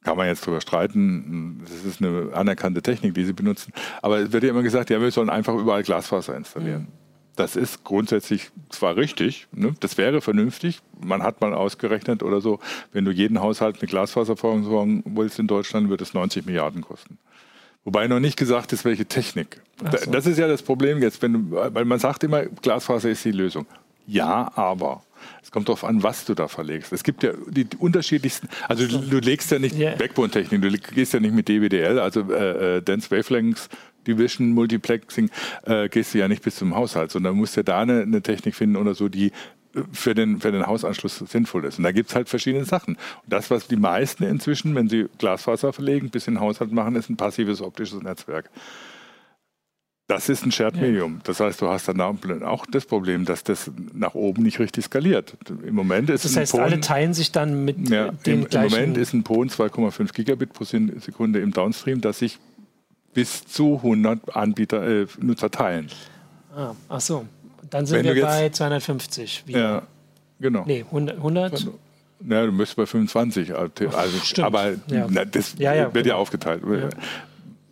Kann 0.04 0.16
man 0.16 0.26
jetzt 0.26 0.44
drüber 0.44 0.60
streiten. 0.60 1.60
Das 1.62 1.84
ist 1.84 2.02
eine 2.02 2.30
anerkannte 2.34 2.82
Technik, 2.82 3.14
die 3.14 3.24
sie 3.24 3.32
benutzen. 3.32 3.72
Aber 4.02 4.18
es 4.18 4.32
wird 4.32 4.42
ja 4.42 4.50
immer 4.50 4.62
gesagt, 4.62 4.90
ja, 4.90 5.00
wir 5.00 5.10
sollen 5.12 5.30
einfach 5.30 5.54
überall 5.54 5.82
Glasfaser 5.82 6.36
installieren. 6.36 6.82
Mhm. 6.82 7.02
Das 7.36 7.56
ist 7.56 7.82
grundsätzlich 7.82 8.50
zwar 8.68 8.96
richtig, 8.96 9.46
ne? 9.52 9.74
das 9.80 9.96
wäre 9.96 10.20
vernünftig. 10.20 10.80
Man 11.02 11.22
hat 11.22 11.40
mal 11.40 11.54
ausgerechnet 11.54 12.22
oder 12.22 12.42
so, 12.42 12.60
wenn 12.92 13.06
du 13.06 13.10
jeden 13.10 13.40
Haushalt 13.40 13.80
mit 13.80 13.90
Glasfaser 13.90 14.36
versorgen 14.36 15.02
willst 15.06 15.38
in 15.38 15.46
Deutschland, 15.46 15.88
wird 15.88 16.02
es 16.02 16.12
90 16.12 16.44
Milliarden 16.44 16.82
kosten. 16.82 17.18
Wobei 17.84 18.06
noch 18.06 18.20
nicht 18.20 18.36
gesagt 18.36 18.72
ist, 18.72 18.84
welche 18.84 19.06
Technik. 19.06 19.60
So. 19.80 20.10
Das 20.10 20.26
ist 20.26 20.38
ja 20.38 20.46
das 20.46 20.62
Problem 20.62 21.02
jetzt, 21.02 21.20
wenn 21.22 21.32
du, 21.32 21.50
weil 21.50 21.84
man 21.84 21.98
sagt 21.98 22.22
immer, 22.22 22.44
Glasfaser 22.44 23.10
ist 23.10 23.24
die 23.24 23.32
Lösung. 23.32 23.66
Ja, 24.06 24.52
aber. 24.54 25.02
Es 25.42 25.52
kommt 25.52 25.68
darauf 25.68 25.84
an, 25.84 26.02
was 26.02 26.24
du 26.24 26.34
da 26.34 26.48
verlegst. 26.48 26.92
Es 26.92 27.04
gibt 27.04 27.22
ja 27.22 27.32
die, 27.46 27.64
die 27.64 27.76
unterschiedlichsten, 27.76 28.48
also 28.68 28.86
du, 28.86 28.98
du, 28.98 29.18
legst 29.18 29.52
ja 29.52 29.60
nicht 29.60 29.76
yeah. 29.76 29.94
Backbone-Technik, 29.94 30.60
du 30.60 30.70
gehst 30.94 31.12
ja 31.12 31.20
nicht 31.20 31.34
mit 31.34 31.48
DWDL, 31.48 32.00
also 32.00 32.22
äh, 32.32 32.78
äh, 32.78 32.82
Dense 32.82 33.10
Wavelengths, 33.10 33.68
Division, 34.06 34.50
Multiplexing, 34.50 35.30
äh, 35.64 35.88
gehst 35.88 36.14
du 36.14 36.18
ja 36.18 36.26
nicht 36.26 36.42
bis 36.42 36.56
zum 36.56 36.74
Haushalt, 36.74 37.12
sondern 37.12 37.36
musst 37.36 37.56
ja 37.56 37.62
da 37.62 37.80
eine, 37.80 38.02
eine 38.02 38.20
Technik 38.20 38.56
finden 38.56 38.76
oder 38.76 38.94
so, 38.94 39.08
die 39.08 39.30
für 39.92 40.14
den, 40.14 40.40
für 40.40 40.52
den 40.52 40.66
Hausanschluss 40.66 41.18
sinnvoll 41.18 41.64
ist. 41.64 41.78
Und 41.78 41.84
da 41.84 41.92
gibt 41.92 42.10
es 42.10 42.14
halt 42.14 42.28
verschiedene 42.28 42.64
Sachen. 42.64 42.96
Und 42.96 43.32
das, 43.32 43.50
was 43.50 43.66
die 43.68 43.76
meisten 43.76 44.24
inzwischen, 44.24 44.74
wenn 44.74 44.88
sie 44.88 45.06
Glasfaser 45.18 45.72
verlegen, 45.72 46.10
bis 46.10 46.28
in 46.28 46.34
den 46.34 46.40
Haushalt 46.40 46.72
machen, 46.72 46.96
ist 46.96 47.08
ein 47.08 47.16
passives 47.16 47.62
optisches 47.62 48.02
Netzwerk. 48.02 48.50
Das 50.08 50.28
ist 50.28 50.44
ein 50.44 50.52
Shared 50.52 50.76
Medium. 50.76 51.20
Das 51.24 51.40
heißt, 51.40 51.62
du 51.62 51.68
hast 51.68 51.88
dann 51.88 52.00
auch 52.00 52.66
das 52.70 52.84
Problem, 52.84 53.24
dass 53.24 53.44
das 53.44 53.70
nach 53.94 54.14
oben 54.14 54.42
nicht 54.42 54.58
richtig 54.58 54.84
skaliert. 54.84 55.38
Im 55.64 55.74
Moment 55.74 56.10
ist 56.10 56.24
das 56.24 56.36
heißt, 56.36 56.52
PON, 56.52 56.60
alle 56.60 56.80
teilen 56.80 57.14
sich 57.14 57.32
dann 57.32 57.64
mit 57.64 57.88
ja, 57.88 58.10
dem 58.10 58.42
im, 58.42 58.48
gleichen... 58.48 58.74
Im 58.74 58.80
Moment 58.80 58.98
ist 58.98 59.14
ein 59.14 59.22
PON 59.22 59.48
2,5 59.48 60.12
Gigabit 60.12 60.52
pro 60.52 60.64
Sekunde 60.64 61.40
im 61.40 61.52
Downstream, 61.52 62.02
das 62.02 62.18
sich 62.18 62.38
bis 63.14 63.46
zu 63.46 63.76
100 63.76 64.36
Anbieter, 64.36 64.86
äh, 64.86 65.06
Nutzer 65.18 65.50
teilen. 65.50 65.88
Ah, 66.54 66.74
ach 66.90 67.00
so. 67.00 67.24
Dann 67.72 67.86
sind 67.86 68.04
wir 68.04 68.22
bei 68.22 68.50
250. 68.50 69.44
Wieder. 69.46 69.58
Ja, 69.58 69.82
genau. 70.38 70.64
Nee, 70.66 70.84
100? 70.84 71.16
100? 71.16 71.66
Ja, 72.28 72.46
du 72.46 72.52
müsstest 72.52 72.76
bei 72.76 72.86
25. 72.86 73.54
Also, 73.54 74.18
Stimmt. 74.22 74.46
Aber 74.46 74.72
ja. 74.88 75.06
Na, 75.08 75.24
das 75.24 75.54
ja, 75.58 75.74
ja, 75.74 75.92
wird 75.92 76.06
ja 76.06 76.16
aufgeteilt. 76.16 76.62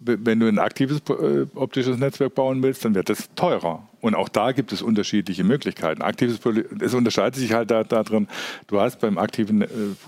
Wenn 0.01 0.41
du 0.41 0.49
ein 0.49 0.59
aktives 0.59 1.03
äh, 1.11 1.47
optisches 1.55 1.99
Netzwerk 1.99 2.35
bauen 2.35 2.63
willst, 2.63 2.83
dann 2.83 2.95
wird 2.95 3.11
das 3.11 3.29
teurer. 3.35 3.87
Und 4.01 4.15
auch 4.15 4.29
da 4.29 4.53
gibt 4.53 4.73
es 4.73 4.83
unterschiedliche 4.83 5.45
Möglichkeiten. 5.45 6.03
Aktives 6.03 6.41
es 6.81 6.95
unterscheidet 6.95 7.37
sich 7.37 7.53
halt 7.53 7.71
da, 7.71 7.85
darin, 7.85 8.29
du 8.67 8.81
hast 8.81 9.01
beim 9.01 9.19
aktiven 9.19 9.63
äh, 9.63 9.67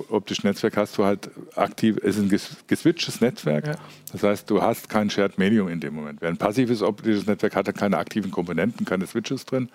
optischen 0.08 0.46
Netzwerk 0.46 0.76
hast 0.76 0.96
du 0.96 1.04
halt 1.04 1.30
aktiv, 1.56 1.98
es 2.02 2.16
ist 2.16 2.22
ein 2.22 2.56
geswitchtes 2.66 3.20
Netzwerk. 3.20 3.66
Ja. 3.66 3.74
Das 4.12 4.22
heißt, 4.22 4.50
du 4.50 4.62
hast 4.62 4.88
kein 4.88 5.10
Shared 5.10 5.38
Medium 5.38 5.68
in 5.68 5.80
dem 5.80 5.94
Moment. 5.94 6.20
Während 6.20 6.36
ein 6.36 6.46
passives 6.46 6.82
optisches 6.82 7.26
Netzwerk 7.26 7.56
hat 7.56 7.72
keine 7.74 7.98
aktiven 7.98 8.30
Komponenten, 8.30 8.84
keine 8.84 9.06
Switches 9.06 9.46
drin. 9.46 9.70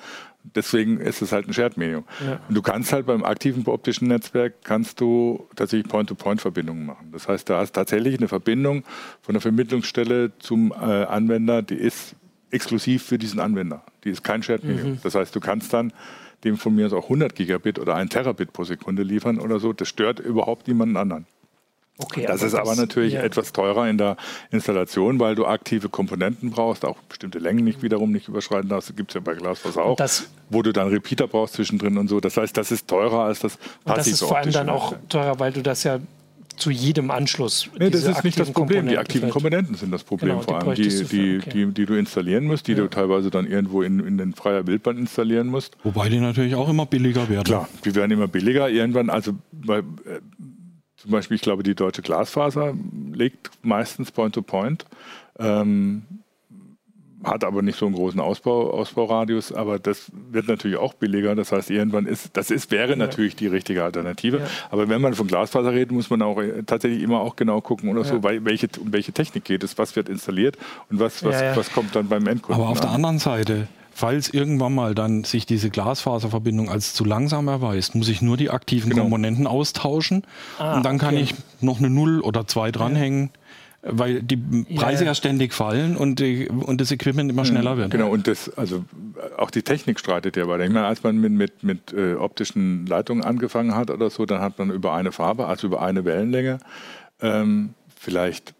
Deswegen 0.55 0.99
ist 0.99 1.21
es 1.21 1.31
halt 1.31 1.47
ein 1.47 1.53
Shared 1.53 1.77
Medium. 1.77 2.03
Ja. 2.25 2.39
Und 2.47 2.55
du 2.55 2.61
kannst 2.61 2.93
halt 2.93 3.05
beim 3.05 3.23
aktiven 3.23 3.65
optischen 3.65 4.07
Netzwerk 4.07 4.63
kannst 4.63 5.01
du 5.01 5.47
tatsächlich 5.55 5.89
Point-to-Point-Verbindungen 5.89 6.85
machen. 6.85 7.09
Das 7.11 7.27
heißt, 7.27 7.49
du 7.49 7.55
hast 7.55 7.73
tatsächlich 7.73 8.17
eine 8.17 8.27
Verbindung 8.27 8.83
von 9.21 9.33
der 9.33 9.41
Vermittlungsstelle 9.41 10.31
zum 10.39 10.71
äh, 10.71 10.75
Anwender, 10.75 11.61
die 11.61 11.75
ist 11.75 12.15
exklusiv 12.51 13.03
für 13.03 13.17
diesen 13.17 13.39
Anwender. 13.39 13.83
Die 14.03 14.09
ist 14.09 14.23
kein 14.23 14.43
Shared 14.43 14.63
Medium. 14.63 14.91
Mhm. 14.91 14.99
Das 15.03 15.15
heißt, 15.15 15.35
du 15.35 15.39
kannst 15.39 15.73
dann 15.73 15.93
dem 16.43 16.57
von 16.57 16.75
mir 16.75 16.85
aus 16.85 16.93
auch 16.93 17.03
100 17.03 17.35
Gigabit 17.35 17.79
oder 17.79 17.95
1 17.95 18.11
Terabit 18.11 18.53
pro 18.53 18.63
Sekunde 18.63 19.03
liefern 19.03 19.39
oder 19.39 19.59
so. 19.59 19.73
Das 19.73 19.87
stört 19.87 20.19
überhaupt 20.19 20.67
niemanden 20.67 20.97
anderen. 20.97 21.25
Okay, 21.99 22.25
das 22.27 22.41
aber 22.41 22.47
ist 22.47 22.53
aber 22.53 22.69
das, 22.69 22.77
natürlich 22.77 23.13
ja. 23.13 23.23
etwas 23.23 23.53
teurer 23.53 23.89
in 23.89 23.97
der 23.97 24.17
Installation, 24.51 25.19
weil 25.19 25.33
du 25.33 25.47
aktive 25.47 25.89
Komponenten 25.89 26.51
brauchst, 26.51 26.85
auch 26.85 26.97
bestimmte 27.09 27.39
Längen 27.39 27.65
nicht 27.65 27.81
wiederum 27.81 28.11
nicht 28.11 28.27
überschreiten 28.27 28.69
darfst. 28.69 28.89
Das 28.89 28.95
gibt 28.95 29.09
es 29.09 29.15
ja 29.15 29.21
bei 29.21 29.33
Glasfaser 29.33 29.83
auch, 29.83 29.97
das, 29.97 30.29
wo 30.51 30.61
du 30.61 30.71
dann 30.71 30.89
Repeater 30.89 31.27
brauchst 31.27 31.55
zwischendrin 31.55 31.97
und 31.97 32.07
so. 32.07 32.19
Das 32.19 32.37
heißt, 32.37 32.55
das 32.55 32.71
ist 32.71 32.87
teurer 32.87 33.21
als 33.21 33.39
das 33.39 33.57
passive 33.57 33.95
Das 33.95 34.07
ist 34.07 34.19
vor 34.21 34.37
allem 34.37 34.51
dann 34.51 34.69
auch 34.69 34.93
teurer, 35.09 35.39
weil 35.39 35.51
du 35.51 35.63
das 35.63 35.83
ja 35.83 35.99
zu 36.57 36.71
jedem 36.71 37.11
Anschluss. 37.11 37.69
Nee, 37.79 37.89
das 37.89 38.03
ist 38.03 38.23
nicht 38.23 38.39
das 38.39 38.51
Problem. 38.51 38.87
Die 38.87 38.97
aktiven 38.97 39.29
Komponenten 39.29 39.75
sind 39.75 39.91
das 39.91 40.03
Problem 40.03 40.31
genau, 40.31 40.41
vor 40.41 40.61
allem, 40.61 40.75
die, 40.75 40.89
die, 40.89 41.37
okay. 41.37 41.49
die, 41.53 41.65
die, 41.73 41.85
du 41.85 41.93
installieren 41.93 42.45
musst, 42.45 42.67
die 42.67 42.73
ja. 42.73 42.79
du 42.79 42.87
teilweise 42.87 43.29
dann 43.29 43.47
irgendwo 43.47 43.81
in, 43.81 43.99
in 43.99 44.17
den 44.17 44.33
freier 44.33 44.67
Wildbahn 44.67 44.97
installieren 44.97 45.47
musst. 45.47 45.77
Wobei 45.83 46.09
die 46.09 46.19
natürlich 46.19 46.55
auch 46.55 46.69
immer 46.69 46.85
billiger 46.85 47.29
werden. 47.29 47.45
Klar, 47.45 47.69
die 47.85 47.95
werden 47.95 48.11
immer 48.11 48.27
billiger. 48.27 48.69
Irgendwann, 48.69 49.09
also 49.09 49.33
bei, 49.51 49.79
äh, 49.79 49.83
zum 50.97 51.11
Beispiel, 51.11 51.35
ich 51.35 51.41
glaube, 51.41 51.63
die 51.63 51.75
deutsche 51.75 52.01
Glasfaser 52.01 52.73
legt 53.13 53.51
meistens 53.61 54.11
Point-to-Point. 54.11 54.85
-Point. 55.37 55.61
Ähm, 55.61 56.03
hat 57.23 57.43
aber 57.43 57.61
nicht 57.61 57.77
so 57.77 57.85
einen 57.85 57.95
großen 57.95 58.19
Ausbau, 58.19 58.71
Ausbauradius, 58.71 59.51
aber 59.51 59.79
das 59.79 60.11
wird 60.31 60.47
natürlich 60.47 60.77
auch 60.77 60.93
billiger. 60.93 61.35
Das 61.35 61.51
heißt, 61.51 61.69
irgendwann 61.69 62.05
ist, 62.05 62.29
das 62.33 62.51
ist, 62.51 62.71
wäre 62.71 62.91
ja. 62.91 62.95
natürlich 62.95 63.35
die 63.35 63.47
richtige 63.47 63.83
Alternative. 63.83 64.39
Ja. 64.39 64.45
Aber 64.69 64.87
wenn 64.87 65.01
man 65.01 65.13
von 65.13 65.27
Glasfaser 65.27 65.71
redet, 65.71 65.91
muss 65.91 66.09
man 66.09 66.21
auch 66.21 66.39
äh, 66.39 66.63
tatsächlich 66.63 67.01
immer 67.01 67.21
auch 67.21 67.35
genau 67.35 67.61
gucken 67.61 67.89
oder 67.89 68.01
ja. 68.01 68.07
so, 68.07 68.23
welche, 68.23 68.67
um 68.79 68.93
welche 68.93 69.11
Technik 69.11 69.45
geht 69.45 69.63
es, 69.63 69.77
was 69.77 69.95
wird 69.95 70.09
installiert 70.09 70.57
und 70.89 70.99
was, 70.99 71.23
was, 71.23 71.57
was 71.57 71.71
kommt 71.71 71.95
dann 71.95 72.07
beim 72.07 72.27
Endkunden. 72.27 72.61
Aber 72.61 72.71
auf 72.71 72.79
an. 72.79 72.87
der 72.87 72.91
anderen 72.91 73.19
Seite, 73.19 73.67
falls 73.91 74.29
irgendwann 74.29 74.75
mal 74.75 74.93
dann 74.93 75.23
sich 75.23 75.47
diese 75.47 75.71
Glasfaserverbindung 75.71 76.69
als 76.69 76.93
zu 76.93 77.03
langsam 77.03 77.47
erweist, 77.47 77.95
muss 77.95 78.09
ich 78.09 78.21
nur 78.21 78.37
die 78.37 78.51
aktiven 78.51 78.91
genau. 78.91 79.03
Komponenten 79.03 79.47
austauschen 79.47 80.23
ah, 80.59 80.77
und 80.77 80.85
dann 80.85 80.99
kann 80.99 81.15
okay. 81.15 81.23
ich 81.23 81.35
noch 81.61 81.79
eine 81.79 81.89
Null 81.89 82.21
oder 82.21 82.45
zwei 82.45 82.71
dranhängen. 82.71 83.31
Weil 83.81 84.21
die 84.21 84.37
Preise 84.37 85.03
ja, 85.03 85.11
ja 85.11 85.15
ständig 85.15 85.53
fallen 85.53 85.95
und, 85.95 86.19
die, 86.19 86.49
und 86.49 86.81
das 86.81 86.91
Equipment 86.91 87.29
immer 87.29 87.45
schneller 87.45 87.75
mhm, 87.75 87.79
wird. 87.79 87.91
Genau, 87.91 88.09
und 88.09 88.27
das, 88.27 88.49
also 88.57 88.85
auch 89.37 89.51
die 89.51 89.61
Technik 89.61 89.99
streitet 89.99 90.35
ja 90.35 90.47
weiter. 90.47 90.63
Ich 90.63 90.71
meine, 90.71 90.87
als 90.87 91.03
man 91.03 91.17
mit, 91.17 91.31
mit, 91.31 91.63
mit 91.63 91.93
äh, 91.93 92.15
optischen 92.15 92.85
Leitungen 92.85 93.23
angefangen 93.23 93.75
hat 93.75 93.91
oder 93.91 94.09
so, 94.09 94.25
dann 94.25 94.41
hat 94.41 94.57
man 94.57 94.71
über 94.71 94.93
eine 94.93 95.11
Farbe, 95.11 95.47
also 95.47 95.67
über 95.67 95.81
eine 95.81 96.05
Wellenlänge, 96.05 96.59
ähm, 97.21 97.73
vielleicht 97.95 98.53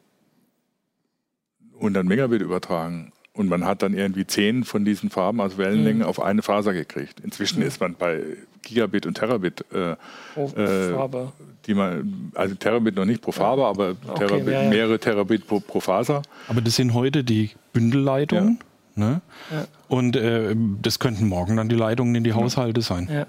100 1.75 2.05
Megabit 2.05 2.41
übertragen. 2.41 3.11
Und 3.37 3.49
man 3.49 3.65
hat 3.65 3.83
dann 3.83 3.93
irgendwie 3.93 4.25
zehn 4.25 4.63
von 4.63 4.83
diesen 4.83 5.11
Farben, 5.11 5.41
also 5.41 5.59
Wellenlängen, 5.59 5.99
mhm. 5.99 6.07
auf 6.07 6.19
eine 6.19 6.41
Faser 6.41 6.73
gekriegt. 6.73 7.19
Inzwischen 7.19 7.59
mhm. 7.59 7.67
ist 7.67 7.79
man 7.79 7.93
bei 7.93 8.19
Gigabit 8.63 9.05
und 9.05 9.13
Terabit, 9.13 9.63
äh, 9.71 9.95
oh, 10.35 10.49
äh, 10.57 11.27
die 11.67 11.75
man, 11.75 12.31
also 12.33 12.55
Terabit 12.55 12.95
noch 12.95 13.05
nicht 13.05 13.21
pro 13.21 13.31
Farbe, 13.31 13.61
ja. 13.61 13.69
aber 13.69 13.95
Terabit, 14.15 14.41
okay, 14.41 14.51
ja, 14.51 14.63
ja. 14.63 14.69
mehrere 14.69 14.99
Terabit 14.99 15.47
pro, 15.47 15.59
pro, 15.59 15.79
Faser. 15.79 16.23
Aber 16.47 16.61
das 16.61 16.75
sind 16.75 16.95
heute 16.95 17.23
die 17.23 17.51
Bündelleitungen. 17.73 18.59
Ne? 18.95 19.21
Und 19.87 20.15
äh, 20.15 20.55
das 20.81 20.97
könnten 20.97 21.27
morgen 21.27 21.57
dann 21.57 21.69
die 21.69 21.75
Leitungen 21.75 22.15
in 22.15 22.23
die 22.23 22.33
Haushalte 22.33 22.81
sein. 22.81 23.27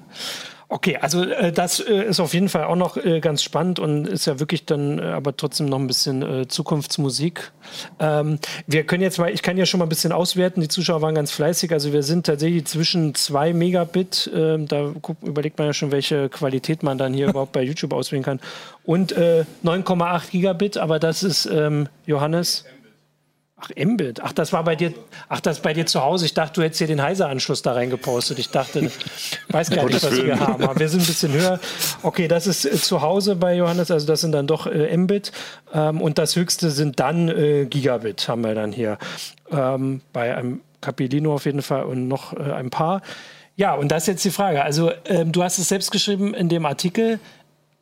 Okay, 0.70 0.98
also 0.98 1.24
äh, 1.24 1.50
das 1.50 1.80
äh, 1.80 2.04
ist 2.04 2.20
auf 2.20 2.34
jeden 2.34 2.50
Fall 2.50 2.64
auch 2.64 2.76
noch 2.76 2.98
äh, 2.98 3.20
ganz 3.20 3.42
spannend 3.42 3.78
und 3.78 4.06
ist 4.06 4.26
ja 4.26 4.38
wirklich 4.38 4.66
dann 4.66 4.98
äh, 4.98 5.02
aber 5.02 5.34
trotzdem 5.34 5.66
noch 5.66 5.78
ein 5.78 5.86
bisschen 5.86 6.22
äh, 6.22 6.46
Zukunftsmusik. 6.46 7.52
Ähm, 7.98 8.38
wir 8.66 8.84
können 8.84 9.02
jetzt 9.02 9.18
mal, 9.18 9.30
ich 9.30 9.40
kann 9.40 9.56
ja 9.56 9.64
schon 9.64 9.78
mal 9.78 9.86
ein 9.86 9.88
bisschen 9.88 10.12
auswerten, 10.12 10.60
die 10.60 10.68
Zuschauer 10.68 11.00
waren 11.00 11.14
ganz 11.14 11.32
fleißig, 11.32 11.72
also 11.72 11.94
wir 11.94 12.02
sind 12.02 12.26
tatsächlich 12.26 12.66
zwischen 12.66 13.14
2 13.14 13.54
Megabit, 13.54 14.30
ähm, 14.34 14.68
da 14.68 14.92
guck, 15.00 15.16
überlegt 15.22 15.56
man 15.56 15.68
ja 15.68 15.72
schon, 15.72 15.90
welche 15.90 16.28
Qualität 16.28 16.82
man 16.82 16.98
dann 16.98 17.14
hier 17.14 17.28
überhaupt 17.30 17.52
bei 17.52 17.62
YouTube 17.62 17.94
auswählen 17.94 18.22
kann, 18.22 18.38
und 18.84 19.14
9,8 19.14 20.16
äh, 20.16 20.30
Gigabit, 20.30 20.76
aber 20.76 20.98
das 20.98 21.22
ist 21.22 21.46
ähm, 21.46 21.88
Johannes. 22.04 22.66
Ach, 23.60 23.70
Mbit. 23.76 24.20
Ach, 24.22 24.32
das 24.32 24.52
war 24.52 24.62
bei 24.62 24.76
dir. 24.76 24.94
Ach, 25.28 25.40
das 25.40 25.60
bei 25.60 25.72
dir 25.72 25.84
zu 25.84 26.00
Hause. 26.02 26.26
Ich 26.26 26.34
dachte, 26.34 26.54
du 26.54 26.62
hättest 26.62 26.78
hier 26.78 26.86
den 26.86 27.02
Heiser-Anschluss 27.02 27.62
da 27.62 27.72
reingepostet. 27.72 28.38
Ich 28.38 28.50
dachte, 28.50 28.90
weiß 29.48 29.70
gar 29.70 29.84
nicht, 29.86 30.02
was 30.02 30.16
wir 30.16 30.38
haben. 30.38 30.62
Aber 30.62 30.78
wir 30.78 30.88
sind 30.88 31.00
ein 31.00 31.06
bisschen 31.06 31.32
höher. 31.32 31.58
Okay, 32.02 32.28
das 32.28 32.46
ist 32.46 32.64
äh, 32.64 32.72
zu 32.72 33.02
Hause 33.02 33.34
bei 33.34 33.56
Johannes. 33.56 33.90
Also 33.90 34.06
das 34.06 34.20
sind 34.20 34.32
dann 34.32 34.46
doch 34.46 34.66
äh, 34.66 34.96
Mbit. 34.96 35.32
Ähm, 35.74 36.00
und 36.00 36.18
das 36.18 36.36
höchste 36.36 36.70
sind 36.70 37.00
dann 37.00 37.28
äh, 37.28 37.66
Gigabit, 37.66 38.28
haben 38.28 38.44
wir 38.44 38.54
dann 38.54 38.70
hier. 38.70 38.96
Ähm, 39.50 40.02
bei 40.12 40.36
einem 40.36 40.60
Capilino 40.80 41.34
auf 41.34 41.44
jeden 41.44 41.62
Fall 41.62 41.82
und 41.82 42.06
noch 42.06 42.34
äh, 42.34 42.52
ein 42.52 42.70
paar. 42.70 43.02
Ja, 43.56 43.74
und 43.74 43.88
das 43.90 44.04
ist 44.04 44.06
jetzt 44.06 44.24
die 44.24 44.30
Frage. 44.30 44.62
Also, 44.62 44.92
ähm, 45.06 45.32
du 45.32 45.42
hast 45.42 45.58
es 45.58 45.68
selbst 45.68 45.90
geschrieben 45.90 46.32
in 46.32 46.48
dem 46.48 46.64
Artikel. 46.64 47.18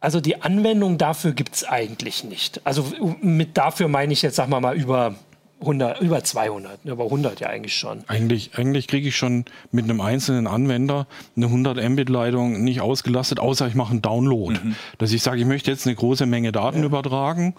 Also 0.01 0.20
die 0.20 0.41
Anwendung 0.41 0.99
dafür 0.99 1.33
gibt 1.33 1.55
es 1.57 1.64
eigentlich 1.64 2.22
nicht. 2.24 2.61
Also 2.64 2.93
mit 3.20 3.57
dafür 3.57 3.89
meine 3.89 4.12
ich 4.12 4.22
jetzt, 4.22 4.37
sag 4.37 4.49
mal 4.49 4.61
mal, 4.61 4.77
über 4.77 5.14
100, 5.61 6.01
über 6.03 6.23
200, 6.23 6.85
über 6.85 7.05
100 7.05 7.41
ja 7.41 7.49
eigentlich 7.49 7.77
schon. 7.77 8.05
Eigentlich, 8.09 8.51
eigentlich 8.57 8.89
kriege 8.89 9.09
ich 9.09 9.17
schon 9.17 9.47
mit 9.73 9.85
einem 9.85 10.03
einzelnen 10.03 10.47
Anwender 10.47 11.07
eine 11.35 11.47
100 11.47 11.83
Mbit-Leitung 11.89 12.63
nicht 12.63 12.83
ausgelastet, 12.83 13.41
außer 13.41 13.67
ich 13.67 13.75
mache 13.75 13.93
einen 13.93 14.03
Download. 14.03 14.59
Mhm. 14.63 14.77
Dass 14.99 15.13
ich 15.13 15.23
sage, 15.23 15.41
ich 15.41 15.47
möchte 15.47 15.71
jetzt 15.71 15.87
eine 15.87 15.97
große 15.97 16.27
Menge 16.27 16.53
Daten 16.53 16.81
ja. 16.81 16.85
übertragen. 16.85 17.55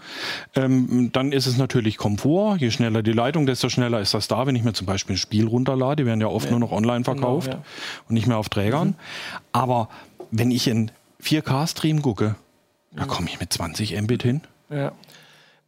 Ähm, 0.55 1.09
dann 1.11 1.31
ist 1.31 1.47
es 1.47 1.57
natürlich 1.57 1.97
Komfort. 1.97 2.57
Je 2.57 2.69
schneller 2.69 3.01
die 3.01 3.13
Leitung, 3.13 3.47
desto 3.47 3.67
schneller 3.67 3.99
ist 3.99 4.13
das 4.13 4.27
da. 4.27 4.45
Wenn 4.45 4.55
ich 4.55 4.63
mir 4.63 4.73
zum 4.73 4.85
Beispiel 4.85 5.15
ein 5.15 5.19
Spiel 5.19 5.47
runterlade, 5.47 6.03
die 6.03 6.05
werden 6.05 6.21
ja 6.21 6.27
oft 6.27 6.45
ja. 6.45 6.51
nur 6.51 6.59
noch 6.59 6.71
online 6.71 7.01
genau, 7.01 7.15
verkauft 7.15 7.47
genau, 7.47 7.63
ja. 7.63 8.03
und 8.07 8.13
nicht 8.13 8.27
mehr 8.27 8.37
auf 8.37 8.49
Trägern. 8.49 8.89
Mhm. 8.89 8.95
Aber 9.53 9.89
wenn 10.29 10.51
ich 10.51 10.67
in 10.67 10.91
4K-Stream 11.23 12.03
gucke, 12.03 12.35
da 12.95 13.05
mhm. 13.05 13.07
komme 13.07 13.27
ich 13.27 13.39
mit 13.39 13.51
20 13.51 13.99
Mbit 13.99 14.21
hin. 14.21 14.41
Ja. 14.69 14.91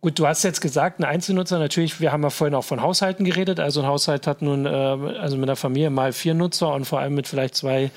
Gut, 0.01 0.17
du 0.17 0.25
hast 0.25 0.43
jetzt 0.43 0.61
gesagt, 0.61 0.99
ein 0.99 1.03
Einzelnutzer, 1.03 1.59
natürlich, 1.59 1.99
wir 1.99 2.13
haben 2.13 2.23
ja 2.23 2.29
vorhin 2.29 2.55
auch 2.55 2.63
von 2.63 2.81
Haushalten 2.81 3.25
geredet. 3.25 3.59
Also 3.59 3.81
ein 3.81 3.87
Haushalt 3.87 4.27
hat 4.27 4.41
nun, 4.41 4.65
äh, 4.65 4.69
also 4.69 5.35
mit 5.35 5.49
der 5.49 5.57
Familie 5.57 5.89
mal 5.89 6.13
vier 6.13 6.33
Nutzer 6.33 6.73
und 6.73 6.85
vor 6.85 6.99
allem 6.99 7.15
mit 7.15 7.27
vielleicht 7.27 7.55
zwei 7.55 7.91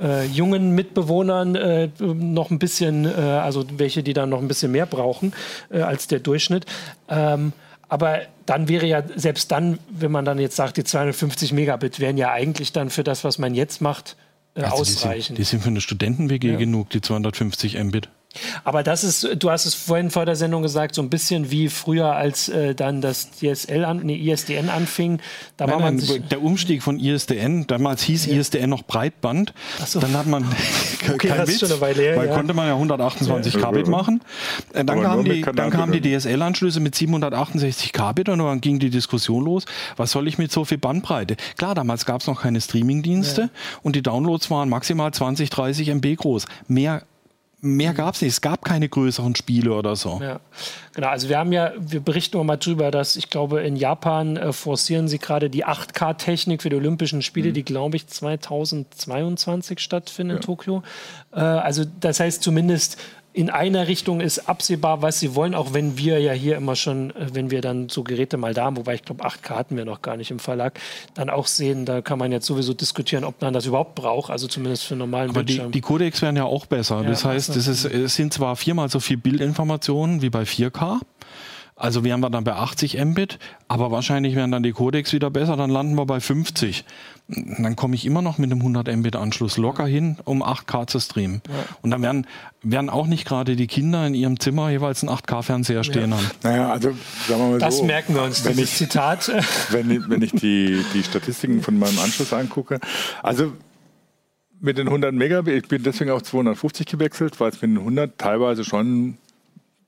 äh, 0.00 0.26
jungen 0.26 0.72
Mitbewohnern 0.72 1.54
äh, 1.54 1.88
noch 1.98 2.50
ein 2.50 2.58
bisschen, 2.58 3.06
äh, 3.06 3.20
also 3.20 3.64
welche, 3.78 4.02
die 4.02 4.12
dann 4.12 4.28
noch 4.28 4.40
ein 4.40 4.48
bisschen 4.48 4.70
mehr 4.70 4.84
brauchen 4.84 5.32
äh, 5.70 5.80
als 5.80 6.06
der 6.08 6.20
Durchschnitt. 6.20 6.66
Ähm, 7.08 7.54
aber 7.88 8.20
dann 8.44 8.68
wäre 8.68 8.84
ja, 8.84 9.02
selbst 9.14 9.50
dann, 9.50 9.78
wenn 9.88 10.10
man 10.10 10.26
dann 10.26 10.38
jetzt 10.38 10.56
sagt, 10.56 10.76
die 10.76 10.84
250 10.84 11.52
Megabit 11.52 12.00
wären 12.00 12.18
ja 12.18 12.32
eigentlich 12.32 12.72
dann 12.72 12.90
für 12.90 13.04
das, 13.04 13.24
was 13.24 13.38
man 13.38 13.54
jetzt 13.54 13.80
macht, 13.80 14.16
äh, 14.56 14.62
also 14.62 14.76
ausreichend. 14.76 15.16
Die 15.16 15.22
sind, 15.22 15.38
die 15.38 15.44
sind, 15.44 15.62
für 15.62 15.68
eine 15.68 15.80
Studenten-WG 15.80 16.52
ja. 16.52 16.56
genug, 16.58 16.90
die 16.90 17.00
250 17.00 17.82
Mbit. 17.82 18.08
Aber 18.64 18.82
das 18.82 19.04
ist, 19.04 19.28
du 19.38 19.50
hast 19.50 19.66
es 19.66 19.74
vorhin 19.74 20.10
vor 20.10 20.26
der 20.26 20.36
Sendung 20.36 20.62
gesagt, 20.62 20.94
so 20.94 21.02
ein 21.02 21.10
bisschen 21.10 21.50
wie 21.50 21.68
früher, 21.68 22.14
als 22.14 22.48
äh, 22.48 22.74
dann 22.74 23.00
das 23.00 23.30
DSL 23.30 23.84
an, 23.84 24.00
nee, 24.04 24.16
ISDN 24.16 24.68
anfing. 24.68 25.20
Da 25.56 25.66
nein, 25.66 25.74
war 25.74 25.80
man 25.80 25.96
nein, 25.96 26.24
der 26.30 26.42
Umstieg 26.42 26.82
von 26.82 26.98
ISDN, 26.98 27.66
damals 27.66 28.02
hieß 28.02 28.26
ja. 28.26 28.36
ISDN 28.36 28.70
noch 28.70 28.82
Breitband. 28.82 29.52
So. 29.84 30.00
Dann 30.00 30.16
hat 30.16 30.26
man 30.26 30.44
okay, 31.08 31.28
kein 31.28 31.46
Witz, 31.46 31.62
her, 31.62 31.80
weil 31.80 32.26
ja. 32.26 32.34
konnte 32.34 32.54
man 32.54 32.66
ja 32.66 32.74
128 32.74 33.54
ja. 33.54 33.60
Kbit 33.60 33.88
machen. 33.88 34.20
Äh, 34.72 34.84
dann 34.84 35.02
kamen 35.02 35.24
die, 35.24 35.42
dann 35.42 35.70
kamen 35.70 35.92
die 35.92 36.00
DSL-Anschlüsse 36.00 36.80
mit 36.80 36.94
768 36.94 37.92
Kbit 37.92 38.28
und 38.28 38.38
dann 38.38 38.60
ging 38.60 38.78
die 38.78 38.90
Diskussion 38.90 39.44
los, 39.44 39.64
was 39.96 40.10
soll 40.10 40.28
ich 40.28 40.38
mit 40.38 40.52
so 40.52 40.64
viel 40.64 40.78
Bandbreite? 40.78 41.36
Klar, 41.56 41.74
damals 41.74 42.04
gab 42.04 42.20
es 42.20 42.26
noch 42.26 42.42
keine 42.42 42.60
Streaming-Dienste 42.60 43.50
und 43.82 43.96
die 43.96 44.02
Downloads 44.02 44.50
waren 44.50 44.68
maximal 44.68 45.12
20, 45.12 45.50
30 45.50 45.88
MB 45.88 46.16
groß. 46.16 46.46
Mehr 46.68 47.02
mehr 47.60 47.94
gab 47.94 48.14
es 48.14 48.22
nicht. 48.22 48.32
Es 48.32 48.40
gab 48.40 48.64
keine 48.64 48.88
größeren 48.88 49.34
Spiele 49.34 49.72
oder 49.72 49.96
so. 49.96 50.20
Ja, 50.22 50.40
genau. 50.94 51.08
Also 51.08 51.28
wir 51.28 51.38
haben 51.38 51.52
ja, 51.52 51.72
wir 51.78 52.00
berichten 52.00 52.44
mal 52.44 52.56
drüber, 52.56 52.90
dass 52.90 53.16
ich 53.16 53.30
glaube, 53.30 53.62
in 53.62 53.76
Japan 53.76 54.36
äh, 54.36 54.52
forcieren 54.52 55.08
sie 55.08 55.18
gerade 55.18 55.50
die 55.50 55.64
8K-Technik 55.64 56.62
für 56.62 56.70
die 56.70 56.76
Olympischen 56.76 57.22
Spiele, 57.22 57.50
mhm. 57.50 57.54
die 57.54 57.64
glaube 57.64 57.96
ich 57.96 58.06
2022 58.06 59.80
stattfinden 59.80 60.30
ja. 60.30 60.36
in 60.36 60.42
Tokio. 60.42 60.82
Äh, 61.32 61.40
also 61.40 61.84
das 62.00 62.20
heißt 62.20 62.42
zumindest 62.42 62.98
in 63.36 63.50
einer 63.50 63.86
Richtung 63.86 64.22
ist 64.22 64.48
absehbar, 64.48 65.02
was 65.02 65.20
sie 65.20 65.34
wollen, 65.34 65.54
auch 65.54 65.74
wenn 65.74 65.98
wir 65.98 66.18
ja 66.20 66.32
hier 66.32 66.56
immer 66.56 66.74
schon, 66.74 67.10
äh, 67.10 67.34
wenn 67.34 67.50
wir 67.50 67.60
dann 67.60 67.90
so 67.90 68.02
Geräte 68.02 68.38
mal 68.38 68.54
da 68.54 68.64
haben, 68.64 68.78
wobei 68.78 68.94
ich 68.94 69.02
glaube, 69.02 69.24
8K 69.24 69.50
hatten 69.50 69.76
wir 69.76 69.84
noch 69.84 70.00
gar 70.00 70.16
nicht 70.16 70.30
im 70.30 70.38
Verlag, 70.38 70.80
dann 71.12 71.28
auch 71.28 71.46
sehen, 71.46 71.84
da 71.84 72.00
kann 72.00 72.18
man 72.18 72.32
jetzt 72.32 72.46
sowieso 72.46 72.72
diskutieren, 72.72 73.24
ob 73.24 73.42
man 73.42 73.52
das 73.52 73.66
überhaupt 73.66 73.94
braucht, 73.94 74.30
also 74.30 74.48
zumindest 74.48 74.84
für 74.84 74.96
normalen 74.96 75.28
Aber 75.28 75.44
Bildschirm. 75.44 75.70
Die, 75.70 75.78
die 75.78 75.80
Codecs 75.82 76.22
werden 76.22 76.36
ja 76.36 76.44
auch 76.44 76.64
besser. 76.64 77.02
Ja, 77.02 77.10
das 77.10 77.26
heißt, 77.26 77.54
es, 77.56 77.66
ist, 77.66 77.84
es 77.84 78.14
sind 78.14 78.32
zwar 78.32 78.56
viermal 78.56 78.88
so 78.88 79.00
viel 79.00 79.18
Bildinformationen 79.18 80.22
wie 80.22 80.30
bei 80.30 80.44
4K, 80.44 81.00
also 81.78 82.04
wären 82.04 82.20
wir 82.20 82.30
dann 82.30 82.44
bei 82.44 82.54
80 82.54 82.96
Mbit, 83.04 83.38
aber 83.68 83.90
wahrscheinlich 83.90 84.34
wären 84.34 84.50
dann 84.50 84.62
die 84.62 84.72
Codecs 84.72 85.12
wieder 85.12 85.28
besser, 85.28 85.56
dann 85.56 85.68
landen 85.68 85.94
wir 85.94 86.06
bei 86.06 86.20
50. 86.20 86.86
Dann 87.28 87.76
komme 87.76 87.94
ich 87.96 88.06
immer 88.06 88.22
noch 88.22 88.38
mit 88.38 88.50
einem 88.50 88.60
100 88.60 88.96
Mbit 88.96 89.14
Anschluss 89.14 89.58
locker 89.58 89.86
hin, 89.86 90.16
um 90.24 90.42
8K 90.42 90.86
zu 90.86 91.00
streamen. 91.00 91.42
Ja. 91.46 91.54
Und 91.82 91.90
dann 91.90 92.00
werden, 92.00 92.26
werden 92.62 92.88
auch 92.88 93.06
nicht 93.06 93.26
gerade 93.26 93.56
die 93.56 93.66
Kinder 93.66 94.06
in 94.06 94.14
ihrem 94.14 94.40
Zimmer 94.40 94.70
jeweils 94.70 95.02
einen 95.02 95.14
8K 95.14 95.42
Fernseher 95.42 95.84
stehen 95.84 96.12
ja. 96.12 96.16
haben. 96.16 96.30
Naja, 96.42 96.72
also 96.72 96.92
sagen 97.28 97.40
wir 97.42 97.48
mal 97.50 97.58
das 97.58 97.76
so. 97.76 97.82
Das 97.82 97.86
merken 97.86 98.14
wir 98.14 98.22
uns, 98.22 98.42
wenn 98.46 98.58
ich, 98.58 98.70
Zitat. 98.70 99.30
Wenn 99.70 99.90
ich, 99.90 100.08
wenn 100.08 100.22
ich 100.22 100.32
die, 100.32 100.82
die 100.94 101.02
Statistiken 101.02 101.60
von 101.60 101.78
meinem 101.78 101.98
Anschluss 101.98 102.32
angucke, 102.32 102.80
also 103.22 103.52
mit 104.60 104.78
den 104.78 104.86
100 104.86 105.12
Megabit, 105.12 105.64
ich 105.64 105.68
bin 105.68 105.82
deswegen 105.82 106.10
auf 106.10 106.22
250 106.22 106.86
gewechselt, 106.86 107.38
weil 107.40 107.50
es 107.50 107.60
mit 107.60 107.72
den 107.72 107.78
100 107.78 108.16
teilweise 108.16 108.64
schon 108.64 109.18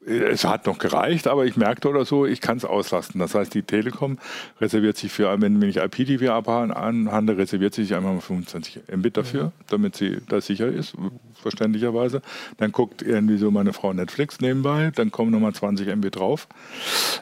es 0.07 0.45
hat 0.45 0.67
noch 0.67 0.79
gereicht, 0.79 1.27
aber 1.27 1.45
ich 1.45 1.57
merkte 1.57 1.89
oder 1.89 2.05
so, 2.05 2.25
ich 2.25 2.41
kann 2.41 2.57
es 2.57 2.65
auslasten. 2.65 3.21
Das 3.21 3.35
heißt, 3.35 3.53
die 3.53 3.63
Telekom 3.63 4.19
reserviert 4.61 4.97
sich 4.97 5.13
für, 5.13 5.41
wenn 5.41 5.61
ich 5.63 5.77
IPTV 5.77 6.31
anhandle, 6.31 7.37
reserviert 7.37 7.75
sich 7.75 7.95
einmal 7.95 8.15
mal 8.15 8.21
25 8.21 8.83
Mbit 8.97 9.17
dafür, 9.17 9.45
mhm. 9.47 9.53
damit 9.69 9.97
sie 9.97 10.19
da 10.29 10.41
sicher 10.41 10.69
ist, 10.69 10.95
verständlicherweise. 11.35 12.23
Dann 12.59 12.73
guckt 12.73 13.03
irgendwie 13.03 13.39
so 13.39 13.51
meine 13.51 13.73
Frau 13.73 13.93
Netflix 13.93 14.41
nebenbei, 14.41 14.93
dann 14.95 15.11
kommen 15.11 15.31
nochmal 15.31 15.53
20 15.53 15.95
Mbit 15.97 16.17
drauf. 16.17 16.49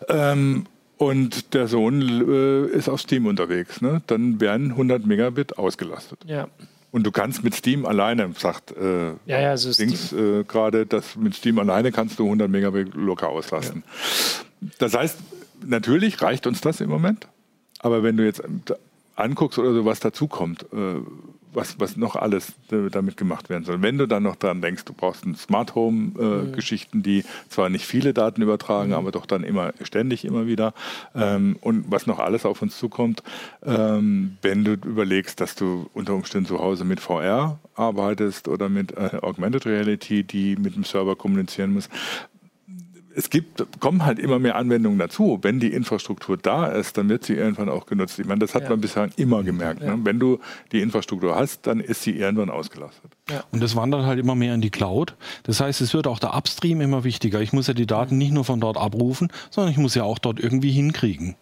Ähm, 0.09 0.67
und 0.99 1.55
der 1.55 1.69
Sohn 1.69 2.01
äh, 2.03 2.67
ist 2.69 2.89
auf 2.89 3.01
Steam 3.01 3.27
unterwegs. 3.27 3.81
Ne? 3.81 4.03
Dann 4.07 4.41
werden 4.41 4.71
100 4.71 5.05
Megabit 5.05 5.59
ausgelastet. 5.59 6.21
Ja. 6.27 6.49
Und 6.97 7.03
du 7.03 7.13
kannst 7.13 7.45
mit 7.45 7.55
Steam 7.55 7.85
alleine, 7.85 8.33
sagt 8.39 8.75
äh, 8.75 9.09
ja, 9.27 9.39
ja, 9.39 9.51
also 9.51 9.71
Dings 9.71 10.15
äh, 10.15 10.45
gerade, 10.45 10.87
dass 10.87 11.15
mit 11.15 11.35
Steam 11.35 11.59
alleine 11.59 11.93
kannst 11.93 12.19
du 12.19 12.25
100 12.25 12.49
Megabit 12.51 12.95
locker 12.95 13.29
auslasten. 13.29 13.85
Ja. 14.63 14.69
Das 14.79 14.95
heißt, 14.95 15.19
natürlich 15.63 16.23
reicht 16.23 16.47
uns 16.47 16.63
das 16.63 16.81
im 16.81 16.89
Moment, 16.89 17.29
aber 17.81 18.03
wenn 18.03 18.17
du 18.17 18.25
jetzt 18.25 18.43
anguckst 19.15 19.59
oder 19.59 19.75
so, 19.75 19.85
was 19.85 20.01
dazukommt, 20.01 20.63
äh, 20.73 21.03
was, 21.57 21.81
was 21.81 21.97
noch 21.97 22.15
alles 22.15 22.51
äh, 22.71 22.91
damit 22.91 23.17
gemacht 23.17 23.49
werden 23.49 23.65
soll. 23.65 23.83
Wenn 23.83 23.99
du 23.99 24.07
dann 24.07 24.23
noch 24.23 24.37
daran 24.37 24.61
denkst, 24.61 24.85
du 24.85 24.93
brauchst 24.93 25.25
ein 25.25 25.35
Smart 25.35 25.75
Home 25.75 26.13
äh, 26.19 26.23
mhm. 26.23 26.53
Geschichten, 26.53 27.03
die 27.03 27.25
zwar 27.49 27.69
nicht 27.69 27.87
viele 27.87 28.15
Daten 28.15 28.43
übertragen, 28.43 28.91
mhm. 28.91 28.97
aber 28.97 29.11
doch 29.11 29.27
dann 29.27 29.43
immer 29.43 29.73
ständig 29.83 30.25
immer 30.25 30.47
wieder 30.47 30.75
ähm, 31.15 31.57
und 31.63 31.91
was 31.91 32.07
noch 32.07 32.19
alles 32.19 32.45
auf 32.45 32.63
uns 32.63 32.79
zukommt, 32.79 33.23
ähm, 33.65 34.37
wenn 34.43 34.65
du 34.65 34.73
überlegst, 34.73 35.41
dass 35.41 35.55
du 35.55 35.89
unter 35.95 36.15
Umständen 36.15 36.47
zu 36.47 36.59
Hause 36.59 36.85
mit 36.85 37.01
VR 37.01 37.59
arbeitest 37.75 38.49
oder 38.49 38.69
mit 38.69 38.93
äh, 38.93 39.19
Augmented 39.23 39.67
Reality, 39.67 40.25
die 40.25 40.57
mit 40.57 40.77
dem 40.77 40.85
Server 40.85 41.17
kommunizieren 41.17 41.73
muss, 41.73 41.89
es 43.17 43.31
gibt, 43.31 43.65
kommen 43.81 44.05
halt 44.05 44.19
immer 44.19 44.39
mehr 44.39 44.57
Anwendungen 44.57 44.99
dazu. 44.99 45.39
Wenn 45.41 45.59
die 45.59 45.73
Infrastruktur 45.73 46.37
da 46.37 46.67
ist, 46.67 46.99
dann 46.99 47.09
wird 47.09 47.25
sie 47.25 47.33
irgendwann 47.33 47.71
auch 47.71 47.87
genutzt. 47.87 48.19
Ich 48.19 48.27
meine, 48.27 48.41
das 48.41 48.55
hat 48.55 48.65
ja. 48.65 48.69
man 48.69 48.83
bisher 48.83 49.09
immer 49.17 49.43
gemerkt. 49.43 49.81
Ne? 49.81 49.99
Wenn 50.03 50.21
du 50.21 50.39
die 50.71 50.83
Infrastruktur 50.83 51.35
hast, 51.35 51.67
dann 51.67 51.81
ist 51.81 52.03
sie 52.03 52.11
irgendwann 52.11 52.51
ausgelastet. 52.51 53.11
Ja. 53.31 53.43
Und 53.53 53.63
das 53.63 53.75
wandert 53.75 54.05
halt 54.05 54.19
immer 54.19 54.35
mehr 54.35 54.55
in 54.55 54.61
die 54.61 54.69
Cloud. 54.69 55.17
Das 55.45 55.61
heißt, 55.61 55.81
es 55.81 55.95
wird 55.95 56.07
auch 56.07 56.19
der 56.19 56.37
Upstream 56.37 56.83
immer 56.83 57.05
wichtiger. 57.05 57.41
Ich 57.41 57.55
muss 57.55 57.69
ja 57.69 57.75
die 57.75 57.87
Daten 57.87 58.19
nicht 58.19 58.33
nur 58.33 58.45
von 58.45 58.61
dort 58.61 58.77
abrufen, 58.77 59.33
sondern 59.51 59.73
ich 59.73 59.79
muss 59.79 59.95
ja 59.95 60.03
auch 60.05 60.19
dort 60.19 60.39
irgendwie 60.39 60.71
hinkriegen. 60.71 61.37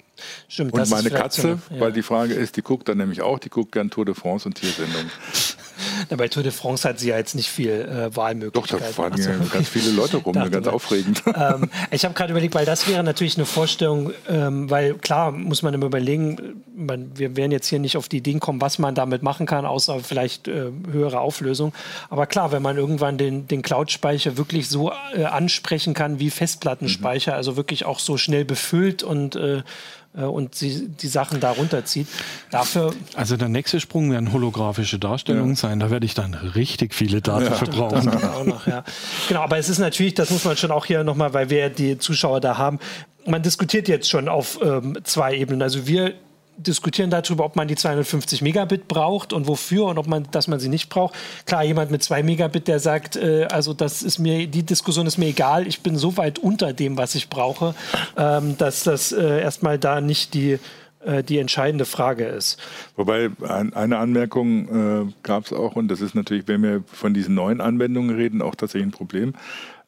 Stimmt, 0.49 0.73
und 0.73 0.91
meine 0.91 1.11
Katze, 1.11 1.59
so, 1.69 1.75
ja. 1.75 1.81
weil 1.81 1.93
die 1.93 2.03
Frage 2.03 2.35
ist, 2.35 2.57
die 2.57 2.63
guckt 2.63 2.89
dann 2.89 2.99
nämlich 2.99 3.23
auch, 3.23 3.39
die 3.39 3.51
guckt 3.51 3.73
gern 3.73 3.91
Tour 3.91 4.05
de 4.05 4.15
France 4.15 4.47
und 4.47 4.55
Tiersendungen. 4.55 5.11
Na, 6.11 6.17
bei 6.17 6.29
Tour 6.29 6.43
de 6.43 6.53
France 6.53 6.89
hat 6.89 6.99
sie 6.99 7.09
ja 7.09 7.17
jetzt 7.17 7.35
nicht 7.35 7.49
viel 7.49 7.71
äh, 7.71 8.15
Wahlmöglichkeiten. 8.15 8.79
Doch, 8.79 8.87
da 8.87 8.93
fahren 8.93 9.21
so, 9.21 9.31
okay. 9.31 9.49
ganz 9.53 9.69
viele 9.69 9.91
Leute 9.91 10.19
rum, 10.19 10.35
ganz 10.51 10.67
aufregend. 10.67 11.23
Ähm, 11.37 11.69
ich 11.91 12.05
habe 12.05 12.15
gerade 12.15 12.31
überlegt, 12.31 12.55
weil 12.55 12.65
das 12.65 12.87
wäre 12.87 13.03
natürlich 13.03 13.37
eine 13.37 13.45
Vorstellung, 13.45 14.13
ähm, 14.29 14.71
weil 14.71 14.95
klar 14.95 15.33
muss 15.33 15.63
man 15.63 15.75
immer 15.75 15.87
überlegen, 15.87 16.63
man, 16.77 17.11
wir 17.19 17.35
werden 17.37 17.51
jetzt 17.51 17.67
hier 17.67 17.81
nicht 17.81 17.97
auf 17.97 18.09
die 18.09 18.19
Ideen 18.19 18.39
kommen, 18.39 18.61
was 18.61 18.79
man 18.79 18.95
damit 18.95 19.23
machen 19.23 19.47
kann, 19.47 19.67
außer 19.67 19.99
vielleicht 20.01 20.47
äh, 20.47 20.71
höhere 20.91 21.21
Auflösung. 21.21 21.73
Aber 22.09 22.27
klar, 22.27 22.53
wenn 22.53 22.63
man 22.63 22.77
irgendwann 22.77 23.19
den, 23.19 23.49
den 23.49 23.63
Cloud-Speicher 23.63 24.37
wirklich 24.37 24.69
so 24.69 24.93
äh, 25.15 25.25
ansprechen 25.25 25.93
kann 25.93 26.21
wie 26.21 26.31
Festplattenspeicher, 26.31 27.33
mhm. 27.33 27.37
also 27.37 27.57
wirklich 27.57 27.85
auch 27.85 27.99
so 27.99 28.17
schnell 28.17 28.45
befüllt 28.45 29.03
und 29.03 29.35
äh, 29.35 29.63
und 30.23 30.55
sie 30.55 30.89
die 30.89 31.09
Sachen 31.09 31.41
da 31.41 31.51
runterzieht. 31.51 32.07
Dafür 32.51 32.93
also 33.15 33.37
der 33.37 33.49
nächste 33.49 33.81
Sprung 33.81 34.11
werden 34.11 34.33
holographische 34.33 34.99
Darstellungen 34.99 35.51
ja. 35.51 35.57
sein. 35.57 35.81
Da 35.81 35.91
werde 35.91 36.07
ich 36.07 36.15
dann 36.15 36.35
richtig 36.35 36.95
viele 36.95 37.21
Daten 37.21 37.47
ja, 37.47 37.53
verbrauchen. 37.53 38.07
Noch, 38.47 38.67
ja. 38.67 38.85
Genau, 39.29 39.41
aber 39.41 39.59
es 39.59 39.69
ist 39.69 39.79
natürlich, 39.79 40.15
das 40.15 40.31
muss 40.31 40.45
man 40.45 40.57
schon 40.57 40.71
auch 40.71 40.87
hier 40.87 41.05
nochmal, 41.05 41.35
weil 41.35 41.51
wir 41.51 41.69
die 41.71 41.99
Zuschauer 41.99 42.41
da 42.41 42.59
haben, 42.59 42.79
man 43.27 43.43
diskutiert 43.43 43.89
jetzt 43.89 44.09
schon 44.09 44.29
auf 44.29 44.59
ähm, 44.63 44.99
zwei 45.05 45.35
Ebenen. 45.35 45.63
Also 45.63 45.87
wir 45.87 46.15
diskutieren 46.57 47.11
darüber, 47.11 47.45
ob 47.45 47.57
man 47.57 47.69
die 47.69 47.77
250 47.77 48.43
Megabit 48.43 48.89
braucht 48.89 49.33
und 49.33 49.47
wofür 49.47 49.87
und 49.87 49.99
ob 49.99 50.07
man, 50.07 50.27
dass 50.31 50.49
man 50.49 50.61
sie 50.61 50.69
nicht 50.69 50.89
braucht. 50.89 51.15
Klar, 51.47 51.65
jemand 51.65 51.91
mit 51.91 52.03
2 52.03 52.23
Megabit, 52.23 52.69
der 52.69 52.81
sagt, 52.81 53.17
äh, 53.17 53.47
also 53.51 53.75
das 53.75 54.03
ist 54.03 54.19
mir, 54.19 54.47
die 54.47 54.63
Diskussion 54.63 55.07
ist 55.07 55.19
mir 55.19 55.27
egal, 55.27 55.67
ich 55.67 55.81
bin 55.81 55.97
so 55.97 56.17
weit 56.17 56.39
unter 56.39 56.73
dem, 56.73 56.97
was 56.97 57.15
ich 57.15 57.29
brauche, 57.29 57.75
ähm, 58.17 58.57
dass 58.59 58.85
das 58.85 59.13
äh, 59.13 59.41
erstmal 59.41 59.79
da 59.79 60.01
nicht 60.01 60.35
die 60.35 60.59
äh, 61.05 61.23
die 61.23 61.39
entscheidende 61.39 61.85
Frage 61.85 62.25
ist. 62.25 62.59
Wobei 62.97 63.31
ein, 63.47 63.75
eine 63.75 63.99
Anmerkung 63.99 65.09
äh, 65.09 65.13
gab 65.23 65.45
es 65.45 65.53
auch, 65.53 65.77
und 65.77 65.89
das 65.89 66.01
ist 66.01 66.15
natürlich, 66.15 66.49
wenn 66.49 66.63
wir 66.63 66.83
von 66.87 67.13
diesen 67.13 67.35
neuen 67.35 67.61
Anwendungen 67.61 68.17
reden, 68.17 68.41
auch 68.41 68.55
tatsächlich 68.55 68.89
ein 68.89 68.97
Problem. 68.97 69.35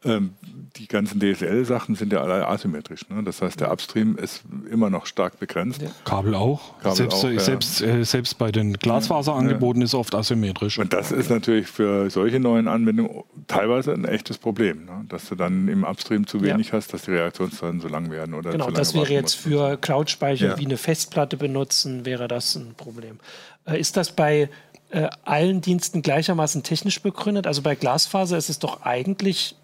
Ähm, 0.06 0.30
die 0.76 0.88
ganzen 0.88 1.20
DSL-Sachen 1.20 1.94
sind 1.94 2.12
ja 2.12 2.20
alle 2.20 2.46
asymmetrisch. 2.46 3.08
Ne? 3.08 3.22
Das 3.22 3.40
heißt, 3.40 3.60
der 3.60 3.72
Upstream 3.72 4.16
ist 4.16 4.42
immer 4.70 4.90
noch 4.90 5.06
stark 5.06 5.38
begrenzt. 5.38 5.82
Ja. 5.82 5.88
Kabel 6.04 6.34
auch. 6.34 6.78
Kabel 6.80 6.96
selbst, 6.96 7.24
auch, 7.24 7.30
ja. 7.30 7.40
selbst, 7.40 7.82
äh, 7.82 8.04
selbst 8.04 8.38
bei 8.38 8.52
den 8.52 8.74
Glasfaserangeboten 8.74 9.82
ja. 9.82 9.86
ist 9.86 9.94
oft 9.94 10.14
asymmetrisch. 10.14 10.78
Und 10.78 10.92
das 10.92 11.12
ist 11.12 11.30
natürlich 11.30 11.66
für 11.66 12.10
solche 12.10 12.40
neuen 12.40 12.68
Anwendungen 12.68 13.24
teilweise 13.46 13.92
ein 13.92 14.04
echtes 14.04 14.38
Problem, 14.38 14.84
ne? 14.84 15.04
dass 15.08 15.28
du 15.28 15.34
dann 15.34 15.68
im 15.68 15.84
Upstream 15.84 16.26
zu 16.26 16.42
wenig 16.42 16.72
hast, 16.72 16.92
dass 16.92 17.02
die 17.02 17.12
Reaktionszeiten 17.12 17.80
so 17.80 17.88
lang 17.88 18.10
werden. 18.10 18.34
Oder 18.34 18.52
genau, 18.52 18.70
das 18.70 18.94
wäre 18.94 19.12
jetzt 19.12 19.34
für 19.34 19.76
Cloud-Speicher 19.76 20.58
wie 20.58 20.66
eine 20.66 20.76
Festplatte 20.76 21.36
benutzen, 21.36 22.04
wäre 22.04 22.28
das 22.28 22.54
ein 22.54 22.74
Problem. 22.76 23.18
Äh, 23.64 23.80
ist 23.80 23.96
das 23.96 24.12
bei 24.12 24.50
äh, 24.90 25.08
allen 25.24 25.60
Diensten 25.60 26.02
gleichermaßen 26.02 26.62
technisch 26.62 27.00
begründet? 27.00 27.46
Also 27.46 27.62
bei 27.62 27.74
Glasfaser 27.74 28.36
ist 28.36 28.50
es 28.50 28.58
doch 28.58 28.82
eigentlich 28.82 29.56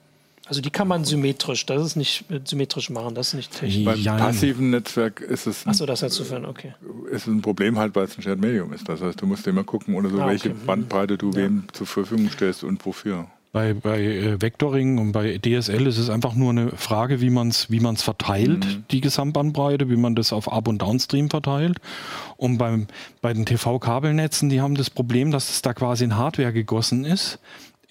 also 0.47 0.61
die 0.61 0.70
kann 0.70 0.88
man 0.88 1.05
symmetrisch, 1.05 1.66
das 1.66 1.84
ist 1.86 1.97
nicht 1.97 2.24
äh, 2.30 2.40
symmetrisch 2.45 2.90
machen, 2.90 3.14
das 3.14 3.28
ist 3.28 3.34
nicht 3.34 3.53
technisch. 3.53 3.84
Beim 3.84 4.01
ja, 4.01 4.16
passiven 4.16 4.70
Netzwerk 4.70 5.20
ist 5.20 5.47
es 5.47 5.66
Achso, 5.66 5.86
das 5.86 6.01
für 6.01 6.49
okay. 6.49 6.74
ist 7.11 7.26
ein 7.26 7.43
Problem 7.43 7.78
halt, 7.78 7.95
weil 7.95 8.05
es 8.05 8.18
ein 8.18 8.22
Shared 8.22 8.40
Medium 8.40 8.72
ist. 8.72 8.88
Das 8.88 9.01
heißt, 9.01 9.20
du 9.20 9.26
musst 9.26 9.47
immer 9.47 9.62
gucken 9.62 9.95
oder 9.95 10.11
so, 10.11 10.20
ah, 10.20 10.26
welche 10.26 10.51
mhm. 10.51 10.66
Bandbreite 10.66 11.16
du 11.16 11.30
ja. 11.30 11.36
wem 11.36 11.64
zur 11.72 11.86
Verfügung 11.86 12.28
stellst 12.28 12.64
und 12.64 12.84
wofür. 12.84 13.28
Bei, 13.53 13.74
bei 13.74 14.01
äh, 14.01 14.40
Vectoring 14.40 14.99
und 14.99 15.12
bei 15.12 15.38
DSL 15.38 15.86
ist 15.86 15.99
es 15.99 16.09
einfach 16.11 16.34
nur 16.34 16.51
eine 16.51 16.70
Frage, 16.70 17.20
wie 17.20 17.28
man 17.30 17.49
es 17.49 17.70
wie 17.70 17.80
man's 17.80 18.03
verteilt, 18.03 18.64
mhm. 18.64 18.84
die 18.90 19.01
Gesamtbandbreite, 19.01 19.90
wie 19.90 19.97
man 19.97 20.16
das 20.16 20.32
auf 20.32 20.51
Up- 20.51 20.68
und 20.68 20.80
Downstream 20.80 21.30
verteilt. 21.30 21.78
Und 22.36 22.59
beim, 22.59 22.88
bei 23.20 23.32
den 23.32 23.47
TV-Kabelnetzen, 23.47 24.49
die 24.49 24.61
haben 24.61 24.74
das 24.74 24.90
Problem, 24.90 25.30
dass 25.30 25.51
es 25.51 25.62
da 25.62 25.72
quasi 25.74 26.03
in 26.03 26.16
Hardware 26.16 26.53
gegossen 26.53 27.05
ist 27.05 27.38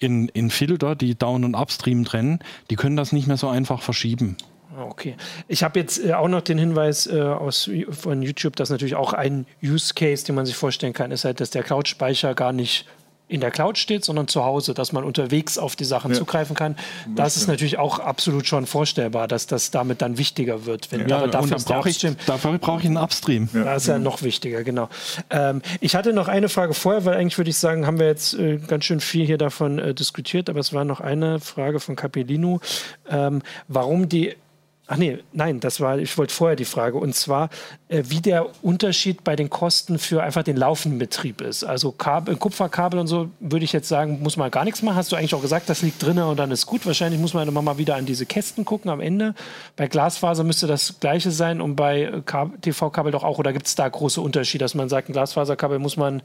in, 0.02 0.28
in 0.28 0.50
Filter, 0.50 0.94
die 0.94 1.14
Down- 1.14 1.44
und 1.44 1.54
Upstream 1.54 2.04
trennen, 2.04 2.40
die 2.70 2.76
können 2.76 2.96
das 2.96 3.12
nicht 3.12 3.26
mehr 3.26 3.36
so 3.36 3.48
einfach 3.48 3.82
verschieben. 3.82 4.36
Ah, 4.76 4.84
okay. 4.84 5.16
Ich 5.48 5.62
habe 5.62 5.78
jetzt 5.80 6.04
äh, 6.04 6.14
auch 6.14 6.28
noch 6.28 6.40
den 6.40 6.58
Hinweis 6.58 7.06
äh, 7.06 7.20
aus, 7.20 7.70
von 7.90 8.22
YouTube, 8.22 8.56
dass 8.56 8.70
natürlich 8.70 8.94
auch 8.94 9.12
ein 9.12 9.46
Use 9.62 9.92
Case, 9.94 10.24
den 10.24 10.34
man 10.34 10.46
sich 10.46 10.56
vorstellen 10.56 10.94
kann, 10.94 11.10
ist 11.10 11.24
halt, 11.24 11.40
dass 11.40 11.50
der 11.50 11.62
Cloud-Speicher 11.62 12.34
gar 12.34 12.52
nicht 12.52 12.86
in 13.32 13.40
der 13.40 13.50
Cloud 13.50 13.78
steht, 13.78 14.04
sondern 14.04 14.28
zu 14.28 14.44
Hause, 14.44 14.74
dass 14.74 14.92
man 14.92 15.04
unterwegs 15.04 15.56
auf 15.58 15.74
die 15.74 15.84
Sachen 15.84 16.12
ja. 16.12 16.18
zugreifen 16.18 16.54
kann. 16.54 16.76
Das 17.14 17.36
ist 17.36 17.48
natürlich 17.48 17.78
auch 17.78 17.98
absolut 17.98 18.46
schon 18.46 18.66
vorstellbar, 18.66 19.26
dass 19.26 19.46
das 19.46 19.70
damit 19.70 20.02
dann 20.02 20.18
wichtiger 20.18 20.66
wird. 20.66 20.92
Wenn, 20.92 21.08
ja, 21.08 21.18
aber 21.18 21.28
dafür, 21.28 21.56
brauche 21.56 21.88
ich, 21.88 21.98
dafür 22.26 22.58
brauche 22.58 22.80
ich 22.80 22.86
einen 22.86 22.98
Upstream. 22.98 23.48
Ja. 23.54 23.64
Das 23.64 23.82
ist 23.82 23.88
ja 23.88 23.98
noch 23.98 24.22
wichtiger, 24.22 24.62
genau. 24.64 24.88
Ähm, 25.30 25.62
ich 25.80 25.96
hatte 25.96 26.12
noch 26.12 26.28
eine 26.28 26.48
Frage 26.48 26.74
vorher, 26.74 27.04
weil 27.04 27.16
eigentlich 27.16 27.38
würde 27.38 27.50
ich 27.50 27.56
sagen, 27.56 27.86
haben 27.86 27.98
wir 27.98 28.06
jetzt 28.06 28.34
äh, 28.34 28.58
ganz 28.58 28.84
schön 28.84 29.00
viel 29.00 29.24
hier 29.24 29.38
davon 29.38 29.78
äh, 29.78 29.94
diskutiert, 29.94 30.50
aber 30.50 30.60
es 30.60 30.72
war 30.74 30.84
noch 30.84 31.00
eine 31.00 31.40
Frage 31.40 31.80
von 31.80 31.96
Capellino, 31.96 32.60
ähm, 33.08 33.42
warum 33.68 34.08
die 34.08 34.34
Ach 34.88 34.96
nee, 34.96 35.18
nein, 35.32 35.60
das 35.60 35.80
war, 35.80 35.98
ich 35.98 36.18
wollte 36.18 36.34
vorher 36.34 36.56
die 36.56 36.64
Frage. 36.64 36.98
Und 36.98 37.14
zwar, 37.14 37.50
äh, 37.88 38.02
wie 38.08 38.20
der 38.20 38.46
Unterschied 38.62 39.22
bei 39.22 39.36
den 39.36 39.48
Kosten 39.48 39.98
für 39.98 40.22
einfach 40.22 40.42
den 40.42 40.56
laufenden 40.56 40.98
Betrieb 40.98 41.40
ist. 41.40 41.62
Also 41.62 41.92
Kabel, 41.92 42.36
Kupferkabel 42.36 42.98
und 42.98 43.06
so, 43.06 43.30
würde 43.38 43.64
ich 43.64 43.72
jetzt 43.72 43.88
sagen, 43.88 44.20
muss 44.22 44.36
man 44.36 44.50
gar 44.50 44.64
nichts 44.64 44.82
machen. 44.82 44.96
Hast 44.96 45.12
du 45.12 45.16
eigentlich 45.16 45.34
auch 45.36 45.40
gesagt, 45.40 45.68
das 45.68 45.82
liegt 45.82 46.02
drin 46.02 46.18
und 46.18 46.36
dann 46.36 46.50
ist 46.50 46.66
gut. 46.66 46.84
Wahrscheinlich 46.84 47.20
muss 47.20 47.32
man 47.32 47.46
immer 47.46 47.62
mal 47.62 47.78
wieder 47.78 47.94
an 47.94 48.06
diese 48.06 48.26
Kästen 48.26 48.64
gucken 48.64 48.90
am 48.90 49.00
Ende. 49.00 49.34
Bei 49.76 49.86
Glasfaser 49.86 50.42
müsste 50.42 50.66
das 50.66 50.98
Gleiche 50.98 51.30
sein 51.30 51.60
und 51.60 51.76
bei 51.76 52.02
äh, 52.02 52.22
TV-Kabel 52.60 53.12
doch 53.12 53.22
auch. 53.22 53.38
Oder 53.38 53.52
gibt 53.52 53.68
es 53.68 53.76
da 53.76 53.88
große 53.88 54.20
Unterschiede, 54.20 54.64
dass 54.64 54.74
man 54.74 54.88
sagt, 54.88 55.08
ein 55.08 55.12
Glasfaserkabel 55.12 55.78
muss 55.78 55.96
man 55.96 56.22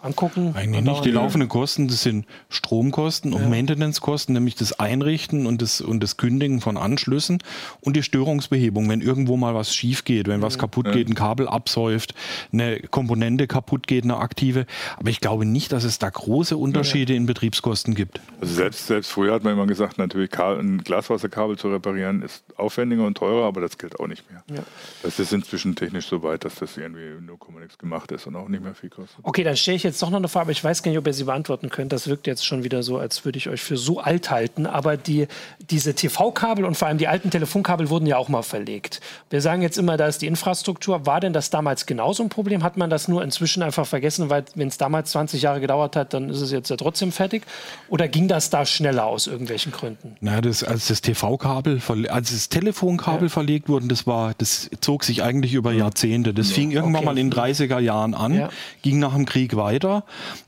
angucken? 0.00 0.54
Eigentlich 0.54 0.82
nicht. 0.82 1.04
Die 1.04 1.10
laufenden 1.10 1.48
Kosten, 1.48 1.88
das 1.88 2.02
sind 2.02 2.26
Stromkosten 2.48 3.32
und 3.32 3.42
ja. 3.42 3.48
Maintenancekosten, 3.48 4.34
nämlich 4.34 4.54
das 4.54 4.78
Einrichten 4.78 5.46
und 5.46 5.62
das, 5.62 5.80
und 5.80 6.02
das 6.02 6.16
Kündigen 6.16 6.60
von 6.60 6.76
Anschlüssen 6.76 7.38
und 7.80 7.96
die 7.96 8.02
Störungsbehebung, 8.02 8.88
wenn 8.88 9.00
irgendwo 9.00 9.36
mal 9.36 9.54
was 9.54 9.74
schief 9.74 10.04
geht, 10.04 10.28
wenn 10.28 10.42
was 10.42 10.58
kaputt 10.58 10.92
geht, 10.92 11.08
ein 11.08 11.14
Kabel 11.14 11.48
absäuft, 11.48 12.14
eine 12.52 12.80
Komponente 12.80 13.46
kaputt 13.46 13.86
geht, 13.86 14.04
eine 14.04 14.18
aktive. 14.18 14.66
Aber 14.98 15.10
ich 15.10 15.20
glaube 15.20 15.44
nicht, 15.44 15.72
dass 15.72 15.84
es 15.84 15.98
da 15.98 16.08
große 16.08 16.56
Unterschiede 16.56 17.12
ja. 17.12 17.16
in 17.16 17.26
Betriebskosten 17.26 17.94
gibt. 17.94 18.20
Also 18.40 18.54
selbst, 18.54 18.86
selbst 18.86 19.10
früher 19.10 19.32
hat 19.32 19.44
man 19.44 19.54
immer 19.54 19.66
gesagt, 19.66 19.98
natürlich 19.98 20.38
ein 20.38 20.78
Glaswasserkabel 20.78 21.56
zu 21.56 21.68
reparieren 21.68 22.22
ist 22.22 22.44
aufwendiger 22.56 23.06
und 23.06 23.16
teurer, 23.16 23.46
aber 23.46 23.60
das 23.60 23.78
gilt 23.78 23.98
auch 23.98 24.06
nicht 24.06 24.30
mehr. 24.30 24.44
Ja. 24.54 24.62
Das 25.02 25.18
ist 25.18 25.32
inzwischen 25.32 25.74
technisch 25.74 26.06
so 26.06 26.22
weit, 26.22 26.44
dass 26.44 26.56
das 26.56 26.76
irgendwie 26.76 27.20
nur 27.20 27.38
nichts 27.60 27.78
gemacht 27.78 28.12
ist 28.12 28.26
und 28.26 28.36
auch 28.36 28.48
nicht 28.48 28.62
mehr 28.62 28.74
viel 28.74 28.90
kostet. 28.90 29.18
Okay, 29.22 29.42
dann 29.42 29.56
stelle 29.56 29.76
ich 29.76 29.85
jetzt 29.86 30.02
doch 30.02 30.10
noch 30.10 30.18
eine 30.18 30.28
Frage, 30.28 30.42
aber 30.42 30.52
ich 30.52 30.62
weiß 30.62 30.82
gar 30.82 30.90
nicht, 30.90 30.98
ob 30.98 31.06
ihr 31.06 31.14
sie 31.14 31.24
beantworten 31.24 31.70
könnt. 31.70 31.92
Das 31.92 32.08
wirkt 32.08 32.26
jetzt 32.26 32.44
schon 32.44 32.64
wieder 32.64 32.82
so, 32.82 32.98
als 32.98 33.24
würde 33.24 33.38
ich 33.38 33.48
euch 33.48 33.62
für 33.62 33.78
so 33.78 34.00
alt 34.00 34.30
halten. 34.30 34.66
Aber 34.66 34.96
die, 34.96 35.28
diese 35.70 35.94
TV-Kabel 35.94 36.64
und 36.64 36.76
vor 36.76 36.88
allem 36.88 36.98
die 36.98 37.08
alten 37.08 37.30
Telefonkabel 37.30 37.88
wurden 37.88 38.06
ja 38.06 38.18
auch 38.18 38.28
mal 38.28 38.42
verlegt. 38.42 39.00
Wir 39.30 39.40
sagen 39.40 39.62
jetzt 39.62 39.78
immer, 39.78 39.96
da 39.96 40.06
ist 40.06 40.20
die 40.20 40.26
Infrastruktur. 40.26 41.06
War 41.06 41.20
denn 41.20 41.32
das 41.32 41.50
damals 41.50 41.86
genauso 41.86 42.22
ein 42.22 42.28
Problem? 42.28 42.62
Hat 42.62 42.76
man 42.76 42.90
das 42.90 43.08
nur 43.08 43.22
inzwischen 43.22 43.62
einfach 43.62 43.86
vergessen, 43.86 44.28
weil 44.28 44.44
wenn 44.54 44.68
es 44.68 44.76
damals 44.76 45.12
20 45.12 45.40
Jahre 45.42 45.60
gedauert 45.60 45.96
hat, 45.96 46.12
dann 46.12 46.28
ist 46.28 46.40
es 46.40 46.50
jetzt 46.50 46.68
ja 46.68 46.76
trotzdem 46.76 47.12
fertig? 47.12 47.44
Oder 47.88 48.08
ging 48.08 48.28
das 48.28 48.50
da 48.50 48.66
schneller 48.66 49.06
aus 49.06 49.26
irgendwelchen 49.26 49.72
Gründen? 49.72 50.16
Na, 50.20 50.40
das, 50.40 50.64
als 50.64 50.88
das 50.88 51.00
TV-Kabel, 51.00 51.80
als 52.10 52.32
das 52.32 52.48
Telefonkabel 52.48 53.28
ja. 53.28 53.32
verlegt 53.32 53.68
wurde, 53.68 53.86
das 53.86 54.06
war, 54.06 54.34
das 54.36 54.68
zog 54.80 55.04
sich 55.04 55.22
eigentlich 55.22 55.54
über 55.54 55.72
Jahrzehnte. 55.72 56.34
Das 56.34 56.50
ja. 56.50 56.56
fing 56.56 56.70
irgendwann 56.72 56.96
okay. 56.96 57.04
mal 57.06 57.18
in 57.18 57.30
den 57.30 57.38
30er 57.38 57.78
Jahren 57.78 58.14
an, 58.14 58.34
ja. 58.34 58.48
ging 58.82 58.98
nach 58.98 59.14
dem 59.14 59.26
Krieg 59.26 59.56
weiter 59.56 59.75
weiter. 59.76 60.04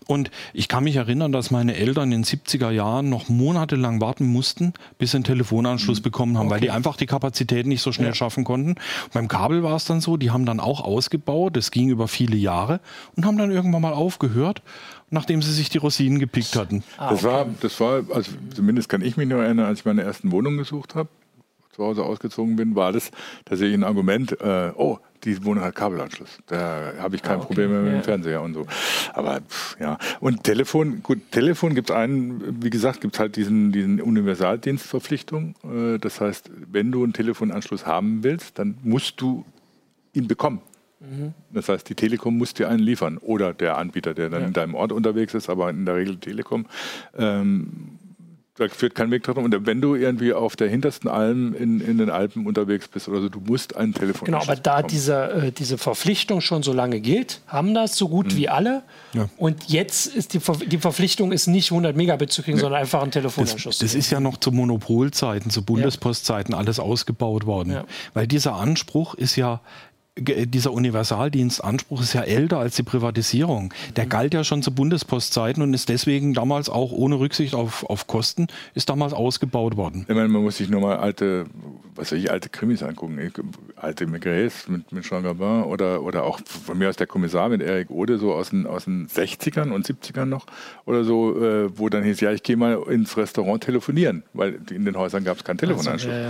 Und 0.07 0.31
ich 0.53 0.69
kann 0.69 0.85
mich 0.85 0.97
erinnern, 0.97 1.33
dass 1.33 1.51
meine 1.51 1.77
Eltern 1.77 2.13
in 2.13 2.23
den 2.23 2.25
70er 2.25 2.71
Jahren 2.71 3.09
noch 3.09 3.29
monatelang 3.29 4.01
warten 4.01 4.27
mussten, 4.27 4.73
bis 4.99 5.13
sie 5.13 5.19
einen 5.19 5.25
Telefonanschluss 5.25 6.01
mhm. 6.01 6.03
bekommen 6.03 6.39
haben, 6.39 6.47
okay. 6.47 6.55
weil 6.55 6.61
die 6.61 6.71
einfach 6.71 6.97
die 6.97 7.07
Kapazität 7.07 7.67
nicht 7.67 7.83
so 7.83 7.93
schnell 7.93 8.09
ja. 8.09 8.15
schaffen 8.15 8.45
konnten. 8.45 8.77
Beim 9.13 9.29
Kabel 9.29 9.63
war 9.63 9.77
es 9.77 9.85
dann 9.85 10.01
so, 10.01 10.17
die 10.17 10.31
haben 10.31 10.47
dann 10.47 10.61
auch 10.61 10.81
ausgebaut, 10.81 11.57
das 11.57 11.71
ging 11.71 11.91
über 11.91 12.09
viele 12.09 12.37
Jahre 12.37 12.81
und 13.17 13.27
haben 13.27 13.37
dann 13.37 13.51
irgendwann 13.51 13.83
mal 13.83 13.93
aufgehört 13.93 14.63
nachdem 15.11 15.41
sie 15.41 15.55
sich 15.55 15.71
die 15.71 15.79
Rosinen 15.79 16.19
gepickt 16.19 16.55
hatten. 16.55 16.85
Ah, 16.99 17.07
okay. 17.07 17.15
Das 17.15 17.25
war, 17.25 17.47
das 17.63 17.81
war, 17.81 18.03
also 18.15 18.31
zumindest 18.55 18.91
kann 18.91 19.01
ich 19.01 19.17
mich 19.17 19.27
nur 19.27 19.43
erinnern, 19.43 19.65
als 19.65 19.79
ich 19.79 19.85
meine 19.87 20.03
ersten 20.03 20.33
Wohnung 20.33 20.59
gesucht 20.59 20.95
habe, 20.95 21.09
zu 21.79 21.85
Hause 21.85 22.03
ausgezogen 22.03 22.57
bin, 22.57 22.75
war 22.75 22.93
das 22.93 23.11
tatsächlich 23.45 23.79
ein 23.79 23.85
Argument, 23.85 24.39
äh, 24.41 24.73
oh, 24.75 24.99
die 25.25 25.45
Wohnung 25.45 25.63
hat 25.63 25.77
Kabelanschluss. 25.77 26.39
Da 26.47 26.93
habe 26.99 27.17
ich 27.17 27.23
kein 27.23 27.35
ah, 27.35 27.37
okay. 27.37 27.47
Problem 27.47 27.71
mehr 27.71 27.81
mit 27.83 27.93
dem 27.93 28.03
Fernseher 28.03 28.43
und 28.43 28.55
so. 28.55 28.67
Aber 29.15 29.41
pff, 29.41 29.77
ja. 29.81 29.97
Und 30.21 30.45
Telefon, 30.45 31.03
gut, 31.03 31.31
Telefon 31.31 31.75
gibt 31.75 31.91
es 31.91 31.97
einen, 31.97 32.63
wie 32.63 32.71
gesagt, 32.71 33.01
gibt 33.01 33.15
es 33.15 33.21
halt 33.21 33.37
diesen, 33.37 33.71
diesen 33.73 34.01
Universaldienstverpflichtung. 34.01 35.55
Äh, 35.65 35.99
das 35.99 36.21
heißt, 36.21 36.51
wenn 36.71 36.91
du 36.91 37.05
einen 37.05 37.13
Telefonanschluss 37.13 37.87
haben 37.87 38.25
willst, 38.25 38.59
dann 38.59 38.77
musst 38.83 39.21
du 39.21 39.45
ihn 40.13 40.27
bekommen. 40.27 40.61
Mhm. 41.01 41.33
Das 41.53 41.69
heißt, 41.69 41.89
die 41.89 41.95
Telekom 41.95 42.37
muss 42.37 42.55
dir 42.55 42.69
einen 42.69 42.81
liefern 42.81 43.19
oder 43.19 43.55
der 43.55 43.79
Anbieter, 43.79 44.15
der 44.15 44.31
dann 44.31 44.41
ja. 44.41 44.47
in 44.49 44.53
deinem 44.53 44.75
Ort 44.75 44.91
unterwegs 44.91 45.33
ist, 45.35 45.49
aber 45.49 45.71
in 45.71 45.87
der 45.87 45.95
Regel 45.95 46.17
Telekom. 46.19 46.67
Ähm, 47.17 47.99
da 48.59 48.69
führt 48.69 48.95
kein 48.95 49.11
Weg 49.11 49.23
drum. 49.23 49.45
Und 49.45 49.67
wenn 49.67 49.81
du 49.81 49.95
irgendwie 49.95 50.33
auf 50.33 50.57
der 50.57 50.69
hintersten 50.69 51.09
Alm 51.09 51.55
in, 51.55 51.81
in 51.81 51.99
den 51.99 52.11
Alpen 52.11 52.47
unterwegs 52.47 52.89
bist 52.89 53.09
oder 53.09 53.21
so, 53.21 53.29
du 53.29 53.41
musst 53.41 53.77
ein 53.77 53.95
Telefon 53.95 54.27
Genau, 54.27 54.41
aber 54.41 54.57
da 54.57 54.83
diese, 54.83 55.31
äh, 55.31 55.53
diese 55.53 55.79
Verpflichtung 55.79 56.41
schon 56.41 56.63
so 56.63 56.73
lange 56.73 57.01
gilt, 57.01 57.41
haben 57.47 57.75
das 57.75 57.97
so 57.97 58.09
gut 58.09 58.33
mhm. 58.33 58.37
wie 58.37 58.49
alle. 58.49 58.83
Ja. 59.15 59.29
Und 59.37 59.65
jetzt 59.69 60.07
ist 60.07 60.35
die, 60.35 60.41
Ver 60.41 60.57
die 60.57 60.79
Verpflichtung 60.79 61.33
ist 61.33 61.47
nicht 61.47 61.71
100 61.71 61.97
Megabit 61.97 62.33
zu 62.33 62.43
kriegen, 62.43 62.57
nee. 62.57 62.63
sondern 62.63 62.81
einfach 62.81 63.03
ein 63.03 63.11
Telefonanschluss. 63.11 63.79
Das, 63.79 63.93
das 63.93 63.99
ist 63.99 64.11
ja 64.11 64.21
noch 64.21 64.37
zu 64.39 64.53
Monopolzeiten, 64.53 65.51
zu 65.51 65.63
Bundespostzeiten 65.63 66.53
ja. 66.53 66.59
alles 66.59 66.81
ausgebaut 66.81 67.47
worden. 67.47 67.73
Ja. 67.73 67.85
Weil 68.15 68.27
dieser 68.27 68.55
Anspruch 68.55 69.15
ist 69.15 69.37
ja 69.37 69.61
dieser 70.21 70.73
Universaldienstanspruch 70.73 72.03
ist 72.03 72.13
ja 72.13 72.23
älter 72.23 72.59
als 72.59 72.77
die 72.77 72.83
Privatisierung. 72.83 73.73
Der 73.97 74.05
mhm. 74.05 74.09
galt 74.09 74.35
ja 74.35 74.45
schon 74.45 74.63
zu 74.63 74.75
Bundespostzeiten 74.75 75.63
und 75.63 75.75
ist 75.75 75.89
deswegen 75.89 76.35
damals 76.35 76.69
auch 76.69 76.93
ohne 76.93 77.19
Rücksicht 77.19 77.55
auf, 77.55 77.85
auf 77.85 78.07
Kosten, 78.07 78.49
ist 78.75 78.89
damals 78.89 79.13
ausgebaut 79.13 79.77
worden. 79.77 80.07
Ich 80.09 80.15
meine, 80.15 80.29
man 80.29 80.43
muss 80.43 80.57
sich 80.57 80.69
nur 80.69 80.81
mal 80.81 80.97
alte, 80.97 81.47
was 81.95 82.13
weiß 82.13 82.19
ich, 82.19 82.31
alte 82.31 82.49
Krimis 82.49 82.83
angucken. 82.83 83.19
Alte 83.77 84.07
Maigret 84.07 84.53
mit, 84.69 84.93
mit 84.93 85.05
Jean 85.05 85.23
Gabin 85.23 85.65
oder, 85.65 86.03
oder 86.03 86.25
auch 86.25 86.41
von 86.45 86.79
mir 86.79 86.89
aus 86.89 86.97
der 86.97 87.07
Kommissar 87.07 87.49
mit 87.49 87.63
Eric 87.63 87.91
Ode, 87.91 88.19
so 88.19 88.33
aus 88.33 88.51
den, 88.51 88.67
aus 88.67 88.85
den 88.85 89.09
60ern 89.09 89.71
und 89.71 89.87
70ern 89.87 90.27
noch 90.27 90.47
oder 90.85 91.05
so, 91.05 91.43
äh, 91.43 91.79
wo 91.79 91.89
dann 91.89 92.03
hieß, 92.05 92.21
ja, 92.21 92.33
ich 92.33 92.43
gehe 92.43 92.57
mal 92.57 92.83
ins 92.89 93.17
Restaurant 93.17 93.63
telefonieren, 93.63 94.23
weil 94.33 94.59
in 94.71 94.85
den 94.85 94.97
Häusern 94.97 95.25
gab 95.25 95.37
es 95.37 95.45
keinen 95.45 95.59
Telefonanschluss. 95.59 96.13
Also, 96.13 96.29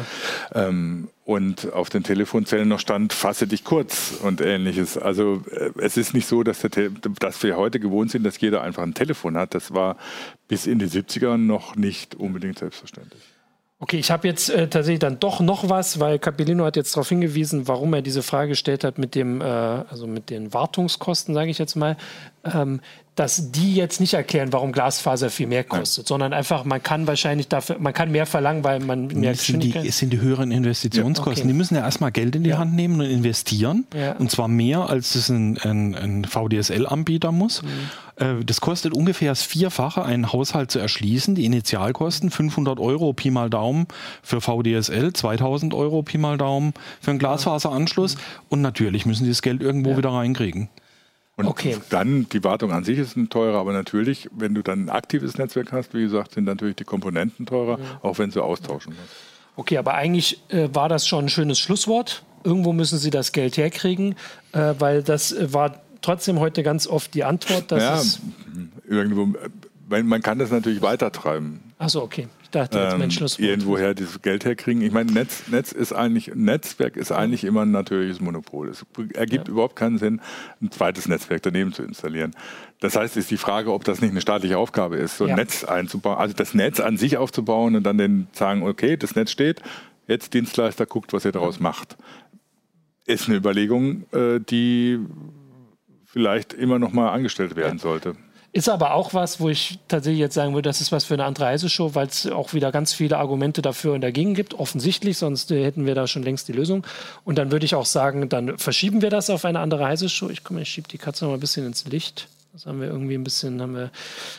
ja, 0.54 0.60
ja. 0.62 0.68
ähm, 0.68 1.08
und 1.28 1.74
auf 1.74 1.90
den 1.90 2.04
Telefonzellen 2.04 2.68
noch 2.68 2.80
stand, 2.80 3.12
fasse 3.12 3.46
dich 3.46 3.62
kurz 3.62 4.14
und 4.22 4.40
ähnliches. 4.40 4.96
Also 4.96 5.42
äh, 5.50 5.72
es 5.76 5.98
ist 5.98 6.14
nicht 6.14 6.26
so, 6.26 6.42
dass, 6.42 6.66
dass, 7.20 7.42
wir 7.42 7.58
heute 7.58 7.80
gewohnt 7.80 8.10
sind, 8.10 8.24
dass 8.24 8.40
jeder 8.40 8.62
einfach 8.62 8.82
ein 8.82 8.94
Telefon 8.94 9.36
hat. 9.36 9.54
Das 9.54 9.74
war 9.74 9.98
bis 10.48 10.66
in 10.66 10.78
die 10.78 10.86
70er 10.86 11.36
noch 11.36 11.76
nicht 11.76 12.14
unbedingt 12.14 12.58
selbstverständlich. 12.58 13.22
Okay, 13.78 13.98
ich 13.98 14.10
habe 14.10 14.26
jetzt 14.26 14.48
äh, 14.48 14.68
tatsächlich 14.68 15.00
dann 15.00 15.20
doch 15.20 15.40
noch 15.40 15.68
was, 15.68 16.00
weil 16.00 16.18
Capellino 16.18 16.64
hat 16.64 16.76
jetzt 16.76 16.96
darauf 16.96 17.10
hingewiesen, 17.10 17.68
warum 17.68 17.92
er 17.92 18.00
diese 18.00 18.22
Frage 18.22 18.48
gestellt 18.48 18.82
hat 18.82 18.96
mit 18.96 19.14
dem, 19.14 19.42
äh, 19.42 19.44
also 19.44 20.06
mit 20.06 20.30
den 20.30 20.54
Wartungskosten, 20.54 21.34
sage 21.34 21.50
ich 21.50 21.58
jetzt 21.58 21.76
mal. 21.76 21.98
Ähm, 22.42 22.80
dass 23.18 23.50
die 23.50 23.74
jetzt 23.74 24.00
nicht 24.00 24.14
erklären, 24.14 24.52
warum 24.52 24.70
Glasfaser 24.70 25.28
viel 25.28 25.48
mehr 25.48 25.64
kostet, 25.64 26.04
Nein. 26.04 26.08
sondern 26.08 26.32
einfach, 26.32 26.64
man 26.64 26.80
kann 26.80 27.08
wahrscheinlich 27.08 27.48
dafür, 27.48 27.76
man 27.80 27.92
kann 27.92 28.12
mehr 28.12 28.26
verlangen, 28.26 28.62
weil 28.62 28.78
man 28.78 29.08
mehr 29.08 29.32
es 29.32 29.44
sind, 29.44 29.62
die, 29.62 29.74
es 29.76 29.98
sind 29.98 30.12
die 30.12 30.20
höheren 30.20 30.52
Investitionskosten. 30.52 31.34
Ja. 31.36 31.42
Okay. 31.42 31.48
Die 31.48 31.56
müssen 31.56 31.74
ja 31.74 31.80
erstmal 31.80 32.12
Geld 32.12 32.36
in 32.36 32.44
die 32.44 32.50
ja. 32.50 32.58
Hand 32.58 32.74
nehmen 32.74 33.00
und 33.00 33.06
investieren. 33.06 33.86
Ja. 33.92 34.12
Und 34.12 34.30
zwar 34.30 34.46
mehr, 34.46 34.88
als 34.88 35.16
es 35.16 35.28
ein, 35.30 35.58
ein, 35.58 35.96
ein 35.96 36.24
VDSL-Anbieter 36.26 37.32
muss. 37.32 37.62
Mhm. 37.62 37.68
Äh, 38.16 38.44
das 38.44 38.60
kostet 38.60 38.94
ungefähr 38.94 39.32
das 39.32 39.42
Vierfache, 39.42 40.04
einen 40.04 40.32
Haushalt 40.32 40.70
zu 40.70 40.78
erschließen. 40.78 41.34
Die 41.34 41.44
Initialkosten 41.44 42.30
500 42.30 42.78
Euro 42.78 43.12
Pi 43.14 43.30
mal 43.30 43.50
Daumen 43.50 43.88
für 44.22 44.40
VDSL, 44.40 45.12
2000 45.12 45.74
Euro 45.74 46.02
Pi 46.02 46.18
mal 46.18 46.38
Daumen 46.38 46.72
für 47.00 47.10
einen 47.10 47.18
Glasfaseranschluss. 47.18 48.14
Mhm. 48.14 48.20
Und 48.48 48.60
natürlich 48.60 49.06
müssen 49.06 49.24
sie 49.24 49.30
das 49.30 49.42
Geld 49.42 49.60
irgendwo 49.60 49.96
wieder 49.96 50.10
reinkriegen. 50.10 50.68
Und 51.38 51.46
okay. 51.46 51.76
dann, 51.90 52.28
die 52.28 52.42
Wartung 52.42 52.72
an 52.72 52.82
sich 52.82 52.98
ist 52.98 53.16
teurer, 53.30 53.60
aber 53.60 53.72
natürlich, 53.72 54.28
wenn 54.36 54.54
du 54.54 54.62
dann 54.62 54.86
ein 54.86 54.90
aktives 54.90 55.38
Netzwerk 55.38 55.70
hast, 55.70 55.94
wie 55.94 56.02
gesagt, 56.02 56.34
sind 56.34 56.42
natürlich 56.44 56.74
die 56.74 56.84
Komponenten 56.84 57.46
teurer, 57.46 57.78
mhm. 57.78 57.82
auch 58.02 58.18
wenn 58.18 58.32
sie 58.32 58.42
austauschen 58.42 58.92
musst. 58.92 59.14
Okay, 59.54 59.76
aber 59.78 59.94
eigentlich 59.94 60.42
äh, 60.48 60.68
war 60.72 60.88
das 60.88 61.06
schon 61.06 61.26
ein 61.26 61.28
schönes 61.28 61.60
Schlusswort. 61.60 62.24
Irgendwo 62.42 62.72
müssen 62.72 62.98
sie 62.98 63.10
das 63.10 63.30
Geld 63.30 63.56
herkriegen, 63.56 64.16
äh, 64.52 64.74
weil 64.80 65.04
das 65.04 65.30
äh, 65.30 65.52
war 65.52 65.80
trotzdem 66.02 66.40
heute 66.40 66.64
ganz 66.64 66.88
oft 66.88 67.14
die 67.14 67.22
Antwort. 67.22 67.70
Dass 67.70 68.20
ja, 68.20 68.96
irgendwo, 68.96 69.38
äh, 69.90 70.02
man 70.02 70.22
kann 70.22 70.38
das 70.38 70.50
natürlich 70.50 70.82
weitertreiben. 70.82 71.60
Achso, 71.78 72.02
okay. 72.02 72.28
Ich 72.42 72.50
dachte 72.50 72.78
jetzt 72.78 73.20
ähm, 73.20 73.44
irgendwoher 73.44 73.92
dieses 73.92 74.22
Geld 74.22 74.46
herkriegen. 74.46 74.80
Ich 74.80 74.90
meine, 74.90 75.12
Netz, 75.12 75.48
Netz 75.48 75.70
ist 75.70 75.92
eigentlich, 75.92 76.32
Netzwerk 76.34 76.96
ist 76.96 77.12
eigentlich 77.12 77.44
immer 77.44 77.62
ein 77.66 77.72
natürliches 77.72 78.20
Monopol. 78.20 78.70
Es 78.70 78.86
ergibt 79.12 79.48
ja. 79.48 79.52
überhaupt 79.52 79.76
keinen 79.76 79.98
Sinn, 79.98 80.22
ein 80.62 80.70
zweites 80.70 81.08
Netzwerk 81.08 81.42
daneben 81.42 81.74
zu 81.74 81.82
installieren. 81.82 82.34
Das 82.80 82.96
heißt, 82.96 83.18
ist 83.18 83.30
die 83.30 83.36
Frage, 83.36 83.70
ob 83.72 83.84
das 83.84 84.00
nicht 84.00 84.12
eine 84.12 84.22
staatliche 84.22 84.56
Aufgabe 84.56 84.96
ist, 84.96 85.18
so 85.18 85.24
ein 85.24 85.30
ja. 85.30 85.36
Netz 85.36 85.64
einzubauen, 85.64 86.16
also 86.16 86.34
das 86.34 86.54
Netz 86.54 86.80
an 86.80 86.96
sich 86.96 87.18
aufzubauen 87.18 87.76
und 87.76 87.82
dann 87.82 87.98
den 87.98 88.28
sagen, 88.32 88.62
okay, 88.62 88.96
das 88.96 89.14
Netz 89.14 89.30
steht, 89.30 89.60
jetzt 90.06 90.32
Dienstleister 90.32 90.86
guckt, 90.86 91.12
was 91.12 91.26
ihr 91.26 91.32
daraus 91.32 91.60
macht. 91.60 91.98
Ist 93.04 93.28
eine 93.28 93.36
Überlegung, 93.36 94.04
äh, 94.12 94.40
die 94.40 95.00
vielleicht 96.06 96.54
immer 96.54 96.78
noch 96.78 96.92
mal 96.92 97.10
angestellt 97.10 97.56
werden 97.56 97.78
sollte. 97.78 98.16
Ist 98.52 98.68
aber 98.68 98.94
auch 98.94 99.12
was, 99.12 99.40
wo 99.40 99.50
ich 99.50 99.78
tatsächlich 99.88 100.20
jetzt 100.20 100.34
sagen 100.34 100.54
würde, 100.54 100.68
das 100.68 100.80
ist 100.80 100.90
was 100.90 101.04
für 101.04 101.14
eine 101.14 101.24
andere 101.24 101.46
Reiseshow, 101.46 101.94
weil 101.94 102.06
es 102.06 102.26
auch 102.26 102.54
wieder 102.54 102.72
ganz 102.72 102.94
viele 102.94 103.18
Argumente 103.18 103.60
dafür 103.60 103.92
und 103.92 104.00
dagegen 104.00 104.34
gibt, 104.34 104.54
offensichtlich, 104.54 105.18
sonst 105.18 105.50
äh, 105.50 105.62
hätten 105.62 105.84
wir 105.84 105.94
da 105.94 106.06
schon 106.06 106.22
längst 106.22 106.48
die 106.48 106.52
Lösung. 106.52 106.86
Und 107.24 107.36
dann 107.36 107.52
würde 107.52 107.66
ich 107.66 107.74
auch 107.74 107.84
sagen, 107.84 108.28
dann 108.30 108.56
verschieben 108.56 109.02
wir 109.02 109.10
das 109.10 109.28
auf 109.28 109.44
eine 109.44 109.60
andere 109.60 109.80
Reiseshow. 109.80 110.30
Ich 110.30 110.44
komme, 110.44 110.62
ich 110.62 110.70
schiebe 110.70 110.88
die 110.88 110.98
Katze 110.98 111.24
noch 111.24 111.32
mal 111.32 111.36
ein 111.36 111.40
bisschen 111.40 111.66
ins 111.66 111.84
Licht. 111.86 112.26
Das 112.54 112.64
haben 112.64 112.80
wir 112.80 112.88
irgendwie 112.88 113.14
ein 113.14 113.24
bisschen, 113.24 113.60
haben 113.60 113.74
wir 113.74 113.84
ein 113.84 113.90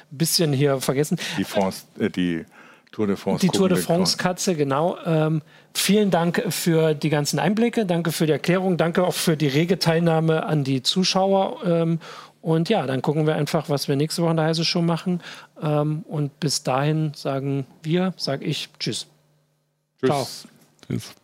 bisschen 0.10 0.54
hier 0.54 0.82
vergessen. 0.82 1.20
Die 1.38 1.44
France, 1.44 1.84
äh, 2.00 2.10
die 2.10 2.46
Tour 2.92 3.06
de 3.06 3.16
France. 3.16 3.46
Die 3.46 3.50
Tour 3.50 3.70
de 3.70 3.78
France 3.78 4.18
Katze, 4.18 4.56
genau. 4.56 4.98
Ähm, 5.06 5.44
vielen 5.76 6.10
Dank 6.10 6.44
für 6.50 6.96
die 6.96 7.10
ganzen 7.10 7.38
Einblicke, 7.38 7.86
danke 7.86 8.12
für 8.12 8.26
die 8.26 8.32
Erklärung, 8.32 8.78
danke 8.78 9.04
auch 9.04 9.14
für 9.14 9.38
die 9.38 9.48
rege 9.48 9.78
Teilnahme 9.78 10.46
an 10.46 10.64
die 10.64 10.82
Zuschauer. 10.82 11.60
Ähm, 11.66 12.00
und 12.42 12.70
ja, 12.70 12.86
dann 12.86 13.02
gucken 13.02 13.28
wir 13.28 13.36
einfach, 13.36 13.70
was 13.70 13.88
wir 13.88 13.96
nächste 13.96 14.22
Woche 14.22 14.32
in 14.32 14.38
der 14.38 14.46
Heise 14.46 14.64
Show 14.64 14.82
machen. 14.82 15.22
Ähm, 15.62 16.04
und 16.08 16.40
bis 16.40 16.64
dahin 16.64 17.14
sagen 17.16 17.66
wir, 17.84 18.14
sage 18.18 18.46
ich 18.46 18.70
Tschüss. 18.80 19.08
Tschüss. 20.00 20.10
Ciao. 20.10 20.28
Tschüss. 20.88 21.16